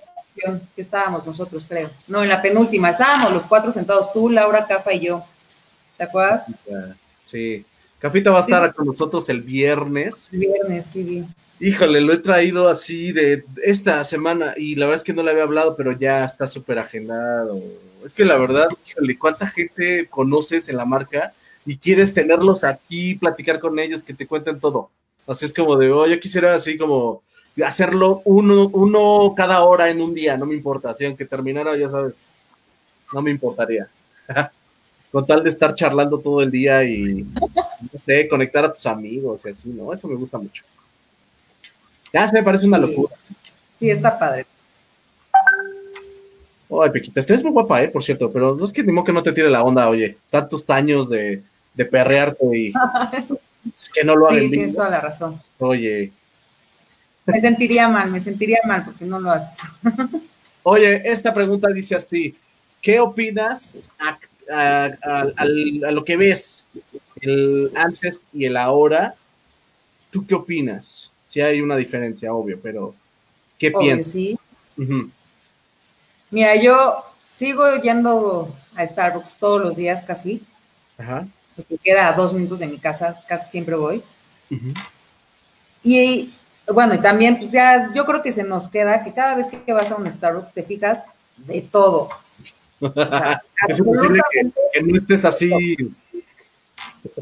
que 0.75 0.81
estábamos 0.81 1.25
nosotros, 1.25 1.65
creo. 1.67 1.89
No, 2.07 2.23
en 2.23 2.29
la 2.29 2.41
penúltima, 2.41 2.89
estábamos 2.89 3.31
los 3.31 3.43
cuatro 3.43 3.71
sentados, 3.71 4.11
tú, 4.11 4.29
Laura, 4.29 4.65
Cafa 4.65 4.93
y 4.93 5.01
yo. 5.01 5.23
¿Te 5.97 6.03
acuerdas? 6.03 6.45
Sí. 7.25 7.65
Cafita 7.99 8.31
va 8.31 8.39
a 8.39 8.41
estar 8.41 8.73
con 8.73 8.85
nosotros 8.85 9.27
el 9.29 9.41
viernes. 9.41 10.29
El 10.31 10.39
viernes, 10.39 10.87
sí. 10.91 11.25
Híjole, 11.59 12.01
lo 12.01 12.11
he 12.11 12.17
traído 12.17 12.67
así 12.67 13.13
de 13.13 13.45
esta 13.63 14.03
semana 14.03 14.53
y 14.57 14.75
la 14.75 14.87
verdad 14.87 14.97
es 14.97 15.03
que 15.03 15.13
no 15.13 15.23
le 15.23 15.31
había 15.31 15.43
hablado, 15.43 15.77
pero 15.77 15.93
ya 15.93 16.25
está 16.25 16.47
súper 16.47 16.79
agendado. 16.79 17.61
Es 18.05 18.13
que 18.13 18.25
la 18.25 18.37
verdad, 18.37 18.67
híjole, 18.85 19.17
¿cuánta 19.17 19.47
gente 19.47 20.07
conoces 20.09 20.67
en 20.67 20.75
la 20.75 20.85
marca 20.85 21.33
y 21.65 21.77
quieres 21.77 22.13
tenerlos 22.13 22.65
aquí, 22.65 23.15
platicar 23.15 23.59
con 23.59 23.79
ellos, 23.79 24.03
que 24.03 24.13
te 24.13 24.27
cuenten 24.27 24.59
todo? 24.59 24.89
Así 25.27 25.45
es 25.45 25.53
como 25.53 25.75
de, 25.77 25.91
oh, 25.91 26.05
yo 26.05 26.19
quisiera 26.19 26.53
así 26.53 26.77
como 26.77 27.23
hacerlo 27.65 28.21
uno, 28.25 28.67
uno 28.73 29.33
cada 29.35 29.63
hora 29.63 29.89
en 29.89 30.01
un 30.01 30.13
día, 30.13 30.37
no 30.37 30.45
me 30.45 30.53
importa, 30.53 30.91
así 30.91 31.05
aunque 31.05 31.25
terminara, 31.25 31.75
ya 31.77 31.89
sabes, 31.89 32.13
no 33.13 33.21
me 33.21 33.31
importaría. 33.31 33.87
Con 35.11 35.25
tal 35.25 35.43
de 35.43 35.49
estar 35.49 35.73
charlando 35.73 36.19
todo 36.19 36.41
el 36.41 36.51
día 36.51 36.83
y, 36.83 37.23
no 37.23 37.99
sé, 38.03 38.27
conectar 38.27 38.65
a 38.65 38.73
tus 38.73 38.85
amigos 38.85 39.45
y 39.45 39.49
así, 39.49 39.69
¿no? 39.69 39.93
Eso 39.93 40.09
me 40.09 40.15
gusta 40.15 40.37
mucho. 40.37 40.63
Ya 42.11 42.27
se 42.27 42.35
me 42.35 42.43
parece 42.43 42.67
una 42.67 42.77
locura. 42.77 43.15
Sí, 43.79 43.89
está 43.89 44.19
padre. 44.19 44.45
Ay, 46.69 46.89
Pequita, 46.89 47.19
estás 47.21 47.43
muy 47.43 47.53
guapa, 47.53 47.81
¿eh? 47.81 47.87
Por 47.87 48.03
cierto, 48.03 48.29
pero 48.29 48.55
no 48.55 48.65
es 48.65 48.73
que 48.73 48.83
ni 48.83 48.91
modo 48.91 49.05
que 49.05 49.13
no 49.13 49.23
te 49.23 49.31
tire 49.31 49.49
la 49.49 49.63
onda, 49.63 49.87
oye, 49.87 50.17
tantos 50.29 50.69
años 50.69 51.07
de, 51.09 51.41
de 51.73 51.85
perrearte 51.85 52.45
y 52.57 52.73
que 53.93 54.03
no 54.03 54.15
lo 54.15 54.27
hagan. 54.27 54.41
Sí, 54.41 54.49
tienes 54.49 54.75
toda 54.75 54.89
la 54.89 55.01
razón. 55.01 55.39
Oye. 55.59 56.11
Me 57.25 57.41
sentiría 57.41 57.87
mal, 57.87 58.11
me 58.11 58.19
sentiría 58.19 58.59
mal 58.65 58.85
porque 58.85 59.05
no 59.05 59.19
lo 59.19 59.31
haces. 59.31 59.57
Oye, 60.63 61.01
esta 61.05 61.33
pregunta 61.33 61.69
dice 61.69 61.95
así, 61.95 62.35
¿qué 62.81 62.99
opinas 62.99 63.83
a, 63.99 64.17
lo 65.91 66.03
que 66.03 66.17
ves 66.17 66.65
el 67.21 67.71
antes 67.75 68.27
y 68.33 68.45
el 68.45 68.57
ahora? 68.57 69.15
¿Tú 70.11 70.25
qué 70.25 70.35
opinas? 70.35 71.11
Si 71.23 71.41
hay 71.41 71.61
una 71.61 71.75
diferencia, 71.75 72.33
obvio, 72.33 72.59
pero 72.61 72.95
¿qué 73.57 73.71
piensas? 73.71 74.13
Sí. 74.13 74.39
Mira, 76.31 76.55
yo 76.55 77.03
sigo 77.23 77.75
yendo 77.81 78.55
a 78.75 78.85
Starbucks 78.85 79.35
todos 79.35 79.61
los 79.61 79.75
días 79.75 80.03
casi. 80.03 80.43
Ajá. 80.97 81.27
Porque 81.55 81.77
queda 81.77 82.09
a 82.09 82.13
dos 82.13 82.33
minutos 82.33 82.59
de 82.59 82.67
mi 82.67 82.77
casa, 82.77 83.19
casi 83.27 83.49
siempre 83.49 83.75
voy. 83.75 84.03
Y 85.83 86.31
bueno, 86.67 86.95
y 86.95 86.99
también, 86.99 87.37
pues 87.37 87.51
ya, 87.51 87.91
yo 87.93 88.05
creo 88.05 88.21
que 88.21 88.31
se 88.31 88.43
nos 88.43 88.69
queda 88.69 89.03
que 89.03 89.13
cada 89.13 89.35
vez 89.35 89.47
que 89.47 89.73
vas 89.73 89.91
a 89.91 89.95
un 89.95 90.11
Starbucks 90.11 90.53
te 90.53 90.63
fijas 90.63 91.03
de 91.37 91.61
todo. 91.61 92.09
O 92.79 92.91
sea, 92.91 93.41
es 93.67 93.81
que, 93.81 94.51
que, 94.73 94.83
no 94.83 94.97
estés 94.97 95.25
así. 95.25 95.77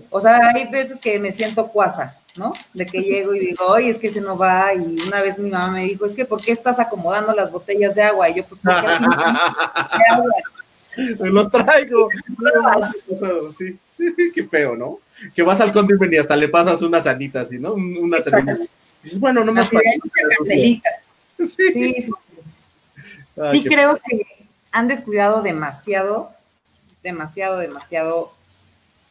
O 0.10 0.19
sea, 0.19 0.39
hay 0.54 0.67
veces 0.67 1.00
que 1.00 1.19
me 1.19 1.32
siento 1.32 1.67
cuasa, 1.67 2.17
¿no? 2.38 2.54
De 2.74 2.86
que 2.86 3.02
llego 3.02 3.36
y 3.36 3.39
digo, 3.39 3.65
oye, 3.65 3.89
es 3.89 4.00
que 4.00 4.12
se 4.12 4.22
no 4.22 4.38
va. 4.38 4.74
Y 4.74 5.02
una 5.02 5.22
vez 5.22 5.38
mi 5.38 5.50
mamá 5.50 5.72
me 5.72 5.86
dijo, 5.86 6.06
es 6.06 6.15
que 6.15 6.26
¿por 6.26 6.41
qué 6.41 6.52
estás 6.52 6.80
acomodando 6.80 7.34
las 7.34 7.52
botellas 7.52 7.96
de 7.96 8.04
agua? 8.04 8.30
Y 8.30 8.36
yo, 8.36 8.46
pues, 8.46 8.62
¿por 8.62 8.82
qué 8.82 8.88
así? 8.88 9.04
Me 11.19 11.30
lo 11.30 11.50
traigo. 11.50 12.10
Sí. 13.58 13.80
Qué 14.36 14.44
feo, 14.44 14.76
¿no? 14.76 15.00
Que 15.36 15.44
vas 15.44 15.62
al 15.62 15.72
conde 15.72 15.96
y 16.12 16.18
hasta 16.18 16.36
le 16.36 16.50
pasas 16.50 16.82
unas 16.82 17.08
anitas, 17.08 17.48
¿sí, 17.48 17.60
¿no? 17.60 17.74
Unas 17.74 18.32
anitas. 18.32 18.68
Dices, 19.02 19.20
bueno, 19.20 19.44
no 19.44 19.52
más 19.52 19.70
para. 19.70 19.89
Sí, 21.39 21.74
sí. 21.74 22.10
sí 23.52 23.63
creo 23.66 24.00
que 24.08 24.48
han 24.72 24.88
descuidado 24.88 25.42
demasiado, 25.42 26.32
demasiado, 27.02 27.58
demasiado. 27.58 28.32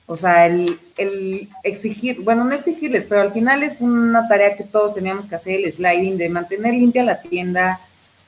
O 0.06 0.16
sea, 0.16 0.46
el, 0.46 0.78
el, 0.96 1.48
exigir, 1.62 2.22
bueno, 2.22 2.44
no 2.44 2.54
exigirles, 2.54 3.04
pero 3.04 3.20
al 3.20 3.32
final 3.32 3.62
es 3.62 3.80
una 3.80 4.28
tarea 4.28 4.56
que 4.56 4.64
todos 4.64 4.94
teníamos 4.94 5.26
que 5.26 5.34
hacer, 5.34 5.56
el 5.56 5.72
sliding, 5.72 6.16
de 6.16 6.28
mantener 6.28 6.74
limpia 6.74 7.02
la 7.02 7.20
tienda, 7.20 7.80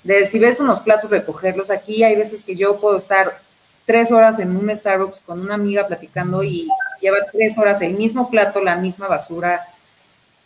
de 0.03 0.27
si 0.27 0.39
ves 0.39 0.61
unos 0.61 0.81
platos, 0.81 1.11
recogerlos. 1.11 1.71
Aquí 1.71 2.03
hay 2.03 2.17
veces 2.17 2.43
que 2.43 2.57
yo 2.57 2.79
puedo 2.79 2.99
estar 2.99 3.41
tres 3.87 4.11
horas 4.11 4.39
en 4.39 4.57
un 4.57 4.75
Starbucks 4.75 5.23
con 5.27 5.41
una 5.41 5.55
amiga 5.55 5.87
platicando 5.87 6.43
y 6.43 6.69
lleva 7.01 7.19
tres 7.31 7.59
horas 7.59 7.83
el 7.83 7.95
mismo 7.95 8.31
plato, 8.31 8.63
la 8.63 8.77
misma 8.77 9.09
basura. 9.09 9.63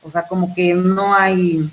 O 0.03 0.11
sea, 0.11 0.23
como 0.23 0.55
que 0.55 0.75
no 0.75 1.15
hay, 1.15 1.69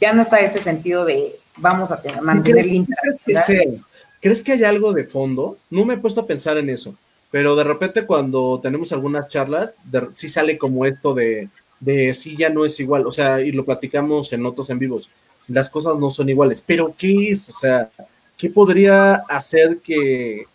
ya 0.00 0.12
no 0.12 0.22
está 0.22 0.38
ese 0.38 0.62
sentido 0.62 1.04
de 1.04 1.38
vamos 1.56 1.90
a 1.90 2.00
tener, 2.00 2.22
mantener 2.22 2.66
limpia. 2.66 2.96
¿crees 3.24 3.46
que, 3.46 3.78
¿Crees 4.20 4.42
que 4.42 4.52
hay 4.52 4.64
algo 4.64 4.92
de 4.92 5.04
fondo? 5.04 5.58
No 5.70 5.84
me 5.84 5.94
he 5.94 5.98
puesto 5.98 6.20
a 6.20 6.26
pensar 6.26 6.58
en 6.58 6.70
eso, 6.70 6.94
pero 7.30 7.56
de 7.56 7.64
repente 7.64 8.06
cuando 8.06 8.60
tenemos 8.62 8.92
algunas 8.92 9.28
charlas, 9.28 9.74
sí 10.14 10.28
sale 10.28 10.58
como 10.58 10.86
esto 10.86 11.14
de, 11.14 11.48
de 11.80 12.14
sí 12.14 12.36
ya 12.36 12.50
no 12.50 12.64
es 12.64 12.78
igual, 12.80 13.06
o 13.06 13.12
sea, 13.12 13.40
y 13.40 13.52
lo 13.52 13.64
platicamos 13.64 14.32
en 14.32 14.46
otros 14.46 14.70
en 14.70 14.78
vivos, 14.78 15.08
las 15.46 15.70
cosas 15.70 15.96
no 15.98 16.10
son 16.10 16.28
iguales, 16.28 16.62
pero 16.64 16.94
¿qué 16.96 17.30
es? 17.30 17.48
O 17.48 17.56
sea, 17.56 17.90
¿qué 18.36 18.50
podría 18.50 19.14
hacer 19.14 19.78
que, 19.78 20.46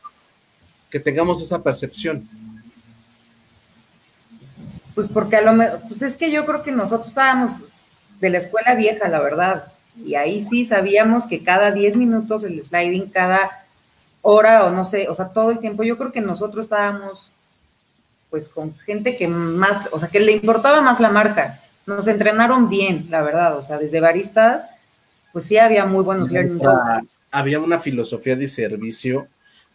que 0.94 1.00
tengamos 1.00 1.42
esa 1.42 1.64
percepción? 1.64 2.30
Pues 4.94 5.08
porque 5.12 5.38
a 5.38 5.42
lo 5.42 5.54
mejor, 5.54 5.80
pues 5.90 6.04
es 6.04 6.16
que 6.16 6.30
yo 6.30 6.46
creo 6.46 6.62
que 6.62 6.72
nosotros 6.72 7.08
estábamos 7.08 7.62
de 8.20 8.30
la 8.30 8.38
escuela 8.38 8.76
vieja, 8.76 9.08
la 9.08 9.20
verdad, 9.20 9.74
y 10.06 10.14
ahí 10.14 10.40
sí 10.40 10.66
sabíamos 10.66 11.26
que 11.26 11.44
cada 11.44 11.72
10 11.72 11.96
minutos 11.96 12.44
el 12.44 12.64
sliding, 12.64 13.10
cada 13.10 13.66
hora 14.22 14.66
o 14.66 14.70
no 14.70 14.86
sé, 14.86 15.10
o 15.10 15.16
sea, 15.16 15.30
todo 15.30 15.50
el 15.50 15.58
tiempo, 15.58 15.82
yo 15.82 15.98
creo 15.98 16.12
que 16.12 16.22
nosotros 16.22 16.66
estábamos 16.66 17.32
pues 18.30 18.48
con 18.48 18.78
gente 18.78 19.18
que 19.18 19.28
más, 19.28 19.90
o 19.92 20.00
sea, 20.00 20.10
que 20.10 20.20
le 20.20 20.34
importaba 20.34 20.82
más 20.82 21.00
la 21.00 21.10
marca. 21.10 21.60
Nos 21.88 22.08
entrenaron 22.08 22.70
bien, 22.70 23.08
la 23.10 23.24
verdad, 23.24 23.58
o 23.58 23.64
sea, 23.64 23.80
desde 23.80 24.00
baristas, 24.00 24.64
pues 25.32 25.46
sí 25.46 25.58
había 25.58 25.86
muy 25.88 26.04
buenos 26.04 26.30
learning 26.30 26.62
Había 27.32 27.60
una 27.60 27.80
filosofía 27.80 28.36
de 28.36 28.48
servicio 28.48 29.28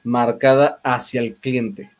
marcada 0.04 0.80
hacia 0.82 1.20
el 1.20 1.36
cliente. 1.36 1.90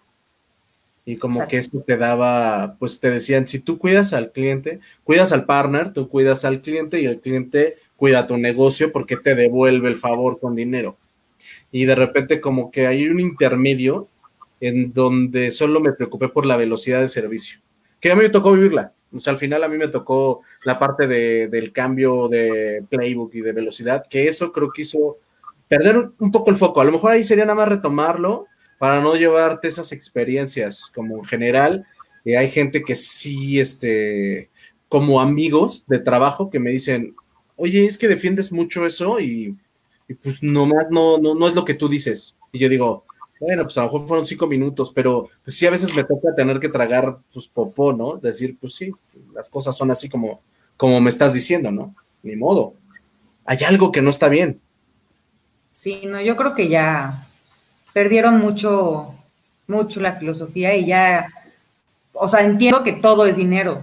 Y 1.05 1.17
como 1.17 1.49
que 1.49 1.57
esto 1.57 1.81
te 1.81 1.97
daba, 1.97 2.77
pues 2.79 3.01
te 3.01 3.11
decían, 3.11 3.47
si 3.47 3.61
tú 3.61 3.79
cuidas 3.79 4.13
al 4.13 4.31
cliente, 4.31 4.81
cuidas 5.05 5.33
al 5.33 5.47
partner, 5.47 5.93
tú 5.95 6.09
cuidas 6.11 6.45
al 6.45 6.61
cliente 6.61 7.01
y 7.01 7.07
el 7.07 7.21
cliente 7.21 7.77
cuida 7.97 8.27
tu 8.27 8.37
negocio 8.37 8.93
porque 8.93 9.17
te 9.17 9.35
devuelve 9.35 9.89
el 9.89 9.97
favor 9.97 10.39
con 10.39 10.55
dinero. 10.55 10.99
Y 11.73 11.87
de 11.87 11.95
repente 11.95 12.41
como 12.43 12.71
que 12.71 12.87
hay 12.87 13.09
un 13.09 13.21
intermedio 13.21 14.09
en 14.61 14.93
donde 14.93 15.51
solo 15.51 15.81
me 15.81 15.93
preocupé 15.93 16.29
por 16.29 16.45
la 16.45 16.57
velocidad 16.57 17.01
de 17.01 17.09
servicio, 17.09 17.61
que 18.01 18.11
a 18.13 18.15
mí 18.15 18.23
me 18.23 18.29
tocó 18.29 18.53
vivirla. 18.53 18.93
O 19.11 19.19
sea, 19.19 19.33
al 19.33 19.39
final 19.39 19.65
a 19.65 19.69
mí 19.69 19.79
me 19.79 19.89
tocó 19.89 20.43
la 20.65 20.79
parte 20.79 21.07
de, 21.07 21.49
del 21.49 21.73
cambio 21.73 22.29
de 22.29 22.85
playbook 22.89 23.35
y 23.35 23.41
de 23.41 23.53
velocidad, 23.53 24.05
que 24.07 24.29
eso 24.29 24.53
creo 24.53 24.71
que 24.71 24.83
hizo 24.83 25.17
perder 25.69 26.11
un 26.19 26.33
poco 26.33 26.51
el 26.51 26.57
foco. 26.57 26.81
A 26.81 26.85
lo 26.85 26.93
mejor 26.93 27.13
ahí 27.13 27.25
sería 27.25 27.45
nada 27.45 27.57
más 27.57 27.69
retomarlo 27.69 28.47
para 28.79 29.01
no 29.01 29.15
llevarte 29.15 29.69
esas 29.69 29.93
experiencias 29.93 30.91
como 30.95 31.19
en 31.19 31.25
general. 31.25 31.87
Eh, 32.25 32.37
hay 32.37 32.51
gente 32.51 32.83
que 32.83 32.97
sí, 32.97 33.61
este, 33.61 34.51
como 34.89 35.21
amigos 35.21 35.85
de 35.87 35.99
trabajo 35.99 36.51
que 36.51 36.59
me 36.59 36.71
dicen, 36.71 37.15
oye, 37.57 37.85
es 37.85 37.99
que 37.99 38.09
defiendes 38.09 38.53
mucho 38.53 38.87
eso 38.87 39.21
y, 39.21 39.57
pues 40.23 40.43
nomás 40.43 40.87
no, 40.91 41.19
no, 41.19 41.35
no 41.35 41.49
es 41.49 41.55
lo 41.55 41.65
que 41.65 41.75
tú 41.75 41.89
dices. 41.89 42.37
Y 42.53 42.59
yo 42.59 42.69
digo, 42.69 43.05
bueno, 43.41 43.65
pues 43.65 43.77
a 43.79 43.83
lo 43.83 43.87
mejor 43.87 44.09
fueron 44.09 44.27
cinco 44.27 44.47
minutos, 44.47 44.91
pero 44.95 45.29
pues 45.45 45.57
sí 45.57 45.67
a 45.67 45.71
veces 45.71 45.95
me 45.95 46.05
toca 46.05 46.35
tener 46.35 46.59
que 46.59 46.69
tragar 46.69 47.19
pues 47.33 47.47
popó, 47.47 47.93
¿no? 47.93 48.17
Decir, 48.17 48.57
pues 48.61 48.75
sí, 48.75 48.91
las 49.35 49.49
cosas 49.49 49.77
son 49.77 49.91
así 49.91 50.09
como, 50.09 50.41
como 50.77 51.01
me 51.01 51.11
estás 51.11 51.35
diciendo, 51.35 51.71
¿no? 51.71 51.95
Ni 52.23 52.37
modo. 52.37 52.75
Hay 53.45 53.59
algo 53.65 53.93
que 53.93 54.03
no 54.03 54.11
está 54.11 54.29
bien. 54.29 54.61
Sí, 55.79 56.03
no, 56.09 56.21
yo 56.21 56.35
creo 56.35 56.57
que 56.57 56.69
ya 56.69 57.25
perdieron 57.93 58.41
mucho, 58.41 59.15
mucho 59.69 60.01
la 60.01 60.15
filosofía 60.15 60.75
y 60.75 60.87
ya, 60.87 61.29
o 62.15 62.27
sea, 62.27 62.43
entiendo 62.43 62.83
que 62.83 62.95
todo 62.95 63.27
es 63.27 63.37
dinero. 63.37 63.79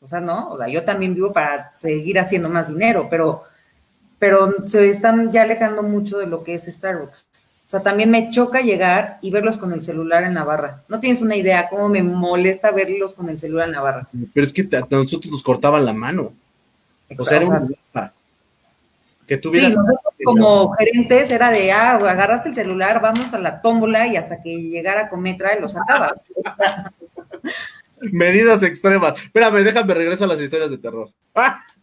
O 0.00 0.06
sea, 0.06 0.20
no, 0.20 0.50
o 0.50 0.56
sea, 0.56 0.68
yo 0.68 0.84
también 0.84 1.16
vivo 1.16 1.32
para 1.32 1.72
seguir 1.76 2.20
haciendo 2.20 2.48
más 2.48 2.68
dinero, 2.68 3.08
pero, 3.10 3.42
pero 4.20 4.54
se 4.68 4.88
están 4.88 5.32
ya 5.32 5.42
alejando 5.42 5.82
mucho 5.82 6.16
de 6.16 6.28
lo 6.28 6.44
que 6.44 6.54
es 6.54 6.66
Starbucks. 6.66 7.26
O 7.34 7.68
sea, 7.68 7.82
también 7.82 8.12
me 8.12 8.30
choca 8.30 8.60
llegar 8.60 9.18
y 9.20 9.32
verlos 9.32 9.58
con 9.58 9.72
el 9.72 9.82
celular 9.82 10.22
en 10.22 10.34
la 10.34 10.44
barra. 10.44 10.84
No 10.86 11.00
tienes 11.00 11.22
una 11.22 11.34
idea 11.34 11.68
cómo 11.68 11.88
me 11.88 12.04
molesta 12.04 12.70
verlos 12.70 13.14
con 13.14 13.28
el 13.28 13.38
celular 13.40 13.66
en 13.66 13.74
la 13.74 13.80
barra. 13.80 14.08
Pero 14.32 14.46
es 14.46 14.52
que 14.52 14.62
a 14.76 14.86
nosotros 14.88 15.32
nos 15.32 15.42
cortaban 15.42 15.84
la 15.84 15.92
mano. 15.92 16.32
O 17.18 17.24
sea, 17.24 17.38
era 17.38 18.12
que 19.30 19.38
tuvieras. 19.38 19.70
Sí, 19.70 19.78
nosotros 19.78 20.14
como 20.24 20.72
gerentes 20.72 21.30
era 21.30 21.52
de, 21.52 21.70
ah, 21.70 21.94
agarraste 21.94 22.48
el 22.48 22.54
celular, 22.56 23.00
vamos 23.00 23.32
a 23.32 23.38
la 23.38 23.62
tómbola 23.62 24.08
y 24.08 24.16
hasta 24.16 24.42
que 24.42 24.60
llegara 24.60 25.08
Cometra 25.08 25.56
lo 25.60 25.68
sacabas. 25.68 26.24
Medidas 28.00 28.64
extremas. 28.64 29.22
Espérame, 29.22 29.62
déjame 29.62 29.94
regreso 29.94 30.24
a 30.24 30.26
las 30.26 30.40
historias 30.40 30.72
de 30.72 30.78
terror. 30.78 31.10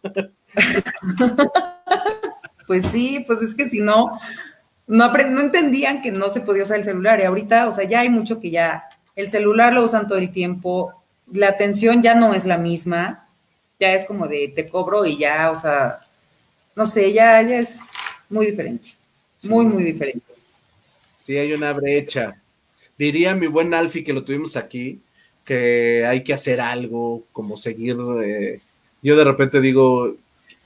pues 2.68 2.86
sí, 2.88 3.24
pues 3.26 3.42
es 3.42 3.56
que 3.56 3.70
si 3.70 3.80
no, 3.80 4.20
no, 4.86 5.14
no 5.14 5.40
entendían 5.40 6.02
que 6.02 6.12
no 6.12 6.30
se 6.30 6.42
podía 6.42 6.64
usar 6.64 6.80
el 6.80 6.84
celular 6.84 7.22
y 7.22 7.24
ahorita, 7.24 7.70
o 7.70 7.72
sea, 7.72 7.86
ya 7.86 8.02
hay 8.02 8.10
mucho 8.10 8.42
que 8.42 8.52
ya 8.52 8.84
el 9.16 9.30
celular 9.30 9.72
lo 9.72 9.86
usan 9.86 10.06
todo 10.06 10.18
el 10.18 10.32
tiempo, 10.32 11.02
la 11.32 11.48
atención 11.48 12.02
ya 12.02 12.14
no 12.14 12.34
es 12.34 12.46
la 12.46 12.58
misma, 12.58 13.30
ya 13.80 13.94
es 13.94 14.04
como 14.04 14.28
de 14.28 14.52
te 14.54 14.68
cobro 14.68 15.06
y 15.06 15.18
ya, 15.18 15.50
o 15.50 15.56
sea, 15.56 16.02
no 16.78 16.86
sé, 16.86 17.12
ya, 17.12 17.42
ya 17.42 17.58
es 17.58 17.90
muy 18.30 18.46
diferente, 18.46 18.90
muy, 19.44 19.66
muy 19.66 19.84
diferente. 19.84 20.22
Sí, 21.16 21.36
hay 21.36 21.52
una 21.52 21.74
brecha. 21.74 22.40
Diría 22.96 23.34
mi 23.34 23.48
buen 23.48 23.74
Alfie 23.74 24.04
que 24.04 24.14
lo 24.14 24.24
tuvimos 24.24 24.56
aquí, 24.56 25.02
que 25.44 26.06
hay 26.06 26.24
que 26.24 26.36
hacer 26.36 26.62
algo, 26.62 27.24
como 27.34 27.58
seguir. 27.58 27.98
Eh, 28.24 28.62
yo 29.02 29.18
de 29.18 29.24
repente 29.24 29.60
digo, 29.60 30.18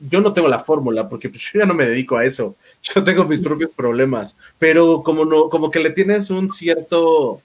yo 0.02 0.20
no 0.20 0.34
tengo 0.34 0.50
la 0.50 0.60
fórmula 0.60 1.08
porque 1.08 1.30
pues, 1.30 1.50
yo 1.54 1.62
ya 1.62 1.66
no 1.66 1.74
me 1.74 1.86
dedico 1.86 2.18
a 2.18 2.26
eso. 2.26 2.58
Yo 2.84 3.02
tengo 3.06 3.24
mis 3.24 3.40
propios 3.40 3.72
problemas, 3.72 4.36
pero 4.60 5.04
como 5.04 5.24
no, 5.24 5.50
como 5.50 5.72
que 5.72 5.80
le 5.80 5.92
tienes 5.92 6.30
un 6.30 6.52
cierto 6.52 7.42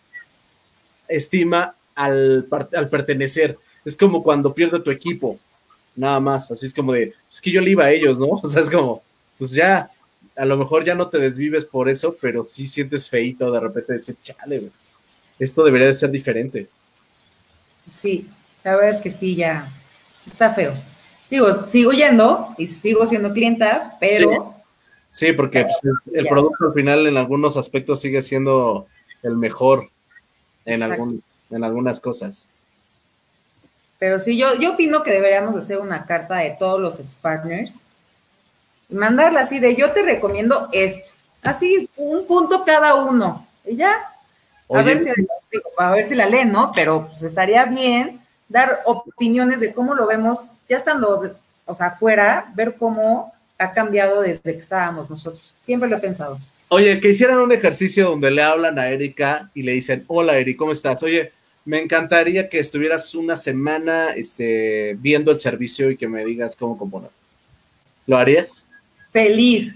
estima 1.07 1.77
al, 1.95 2.49
al 2.75 2.89
pertenecer. 2.89 3.59
Es 3.85 3.95
como 3.95 4.25
cuando 4.25 4.53
pierde 4.53 4.81
tu 4.81 4.91
equipo, 4.91 5.39
nada 5.97 6.21
más. 6.21 6.51
Así 6.51 6.67
es 6.67 6.75
como 6.75 6.93
de, 6.93 7.15
es 7.31 7.41
que 7.41 7.51
yo 7.51 7.61
le 7.61 7.71
iba 7.71 7.85
a 7.85 7.91
ellos, 7.91 8.19
¿no? 8.19 8.27
O 8.43 8.49
sea, 8.49 8.63
es 8.63 8.71
como, 8.71 9.03
pues 9.39 9.51
ya, 9.51 9.91
a 10.37 10.45
lo 10.45 10.57
mejor 10.57 10.85
ya 10.85 10.95
no 10.95 11.09
te 11.09 11.19
desvives 11.19 11.65
por 11.65 11.89
eso, 11.89 12.17
pero 12.21 12.47
sí 12.47 12.67
sientes 12.67 13.09
feito 13.09 13.51
de 13.51 13.61
repente 13.61 13.95
decir, 13.95 14.17
chale, 14.23 14.71
esto 15.39 15.65
debería 15.65 15.89
de 15.89 15.95
ser 15.95 16.11
diferente. 16.11 16.69
Sí, 17.91 18.29
la 18.63 18.77
verdad 18.77 18.91
es 18.91 19.01
que 19.01 19.11
sí, 19.11 19.35
ya 19.35 19.71
está 20.27 20.53
feo. 20.53 20.75
Digo, 21.31 21.67
sigo 21.69 21.93
yendo 21.93 22.55
y 22.59 22.67
sigo 22.67 23.07
siendo 23.07 23.33
clienta, 23.33 23.97
pero... 23.99 24.55
Sí, 25.11 25.33
porque 25.33 25.63
pues, 25.65 25.81
el 26.13 26.27
producto 26.27 26.67
al 26.67 26.75
final 26.75 27.07
en 27.07 27.17
algunos 27.17 27.57
aspectos 27.57 28.01
sigue 28.01 28.21
siendo 28.21 28.87
el 29.23 29.35
mejor 29.35 29.91
en, 30.67 30.83
algún, 30.83 31.23
en 31.51 31.65
algunas 31.65 32.01
cosas. 32.01 32.49
Pero 33.99 34.21
sí, 34.21 34.37
yo, 34.37 34.55
yo 34.57 34.73
opino 34.73 35.03
que 35.03 35.11
deberíamos 35.11 35.57
hacer 35.57 35.79
una 35.79 36.05
carta 36.05 36.37
de 36.37 36.51
todos 36.59 36.81
los 36.81 37.01
ex-partners 37.01 37.75
y 38.89 38.95
mandarla 38.95 39.41
así 39.41 39.59
de 39.59 39.75
yo 39.75 39.91
te 39.93 40.03
recomiendo 40.03 40.69
esto. 40.73 41.11
Así, 41.43 41.89
un 41.97 42.27
punto 42.27 42.65
cada 42.65 42.95
uno. 42.95 43.47
Y 43.65 43.77
ya. 43.77 44.13
a, 44.69 44.83
ver 44.83 45.01
si, 45.01 45.11
a 45.79 45.91
ver 45.91 46.07
si 46.07 46.15
la 46.15 46.27
leen, 46.27 46.53
¿no? 46.53 46.73
Pero 46.75 47.07
pues 47.09 47.23
estaría 47.23 47.65
bien 47.65 48.21
dar 48.49 48.83
opiniones 48.85 49.61
de 49.61 49.73
cómo 49.73 49.95
lo 49.95 50.07
vemos, 50.07 50.47
ya 50.69 50.77
estando, 50.77 51.37
o 51.65 51.75
sea, 51.75 51.87
afuera, 51.89 52.53
ver 52.55 52.77
cómo 52.77 53.33
ha 53.59 53.73
cambiado 53.73 54.21
desde 54.21 54.53
que 54.53 54.59
estábamos 54.59 55.09
nosotros. 55.09 55.55
Siempre 55.63 55.89
lo 55.89 55.97
he 55.97 56.01
pensado. 56.01 56.39
Oye, 56.69 57.01
que 57.01 57.11
hicieran 57.11 57.39
un 57.39 57.53
ejercicio 57.53 58.11
donde 58.11 58.31
le 58.31 58.43
hablan 58.43 58.79
a 58.79 58.89
Erika 58.89 59.51
y 59.55 59.63
le 59.63 59.73
dicen, 59.73 60.05
hola 60.09 60.37
Eri, 60.37 60.57
¿cómo 60.57 60.73
estás? 60.73 61.03
Oye, 61.03 61.33
me 61.67 61.81
encantaría 61.81 62.49
que 62.49 62.61
estuvieras 62.61 63.15
una 63.15 63.37
semana 63.37 64.13
este, 64.13 64.97
viendo 65.01 65.33
el 65.33 65.41
servicio 65.41 65.91
y 65.91 65.97
que 65.97 66.09
me 66.09 66.25
digas 66.25 66.57
cómo 66.57 66.79
componer. 66.79 67.11
¿Lo 68.07 68.17
harías? 68.17 68.69
Feliz. 69.13 69.75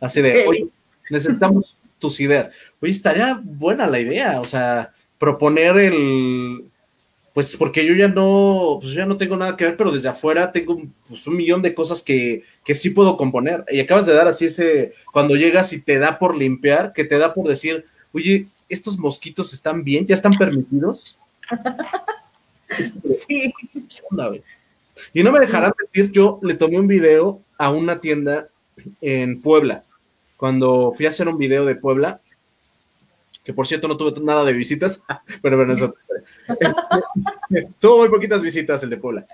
Así 0.00 0.20
de, 0.20 0.46
oye, 0.46 0.66
necesitamos 1.08 1.76
tus 1.98 2.20
ideas. 2.20 2.50
Oye, 2.80 2.92
estaría 2.92 3.40
buena 3.42 3.86
la 3.86 4.00
idea, 4.00 4.40
o 4.40 4.44
sea, 4.44 4.92
proponer 5.18 5.76
el, 5.76 6.64
pues 7.32 7.56
porque 7.56 7.86
yo 7.86 7.94
ya 7.94 8.08
no, 8.08 8.78
pues 8.80 8.94
ya 8.94 9.06
no 9.06 9.16
tengo 9.16 9.36
nada 9.36 9.56
que 9.56 9.64
ver, 9.64 9.76
pero 9.76 9.92
desde 9.92 10.08
afuera 10.08 10.50
tengo 10.50 10.82
pues, 11.06 11.26
un 11.28 11.36
millón 11.36 11.62
de 11.62 11.74
cosas 11.74 12.02
que, 12.02 12.42
que 12.64 12.74
sí 12.74 12.90
puedo 12.90 13.16
componer. 13.16 13.64
Y 13.70 13.78
acabas 13.80 14.06
de 14.06 14.14
dar 14.14 14.26
así 14.26 14.46
ese, 14.46 14.92
cuando 15.12 15.36
llegas 15.36 15.72
y 15.72 15.80
te 15.80 16.00
da 16.00 16.18
por 16.18 16.36
limpiar, 16.36 16.92
que 16.92 17.04
te 17.04 17.16
da 17.16 17.32
por 17.32 17.46
decir, 17.46 17.84
oye, 18.12 18.48
estos 18.68 18.98
mosquitos 18.98 19.52
están 19.52 19.84
bien, 19.84 20.06
ya 20.06 20.14
están 20.14 20.32
permitidos. 20.32 21.17
Sí. 23.04 23.52
¿Qué 23.72 24.02
onda, 24.10 24.30
Y 25.12 25.22
no 25.22 25.32
me 25.32 25.40
dejarán 25.40 25.72
mentir, 25.78 26.10
yo 26.10 26.38
le 26.42 26.54
tomé 26.54 26.78
un 26.78 26.86
video 26.86 27.40
a 27.56 27.70
una 27.70 28.00
tienda 28.00 28.48
en 29.00 29.40
Puebla. 29.40 29.84
Cuando 30.36 30.92
fui 30.96 31.06
a 31.06 31.08
hacer 31.08 31.28
un 31.28 31.38
video 31.38 31.64
de 31.64 31.74
Puebla, 31.74 32.20
que 33.44 33.52
por 33.52 33.66
cierto 33.66 33.88
no 33.88 33.96
tuve 33.96 34.20
nada 34.20 34.44
de 34.44 34.52
visitas, 34.52 35.02
pero 35.42 35.56
bueno, 35.56 35.72
eso. 35.72 35.94
Tuvo 37.80 37.98
muy 37.98 38.08
poquitas 38.10 38.42
visitas 38.42 38.82
el 38.82 38.90
de 38.90 38.98
Puebla. 38.98 39.26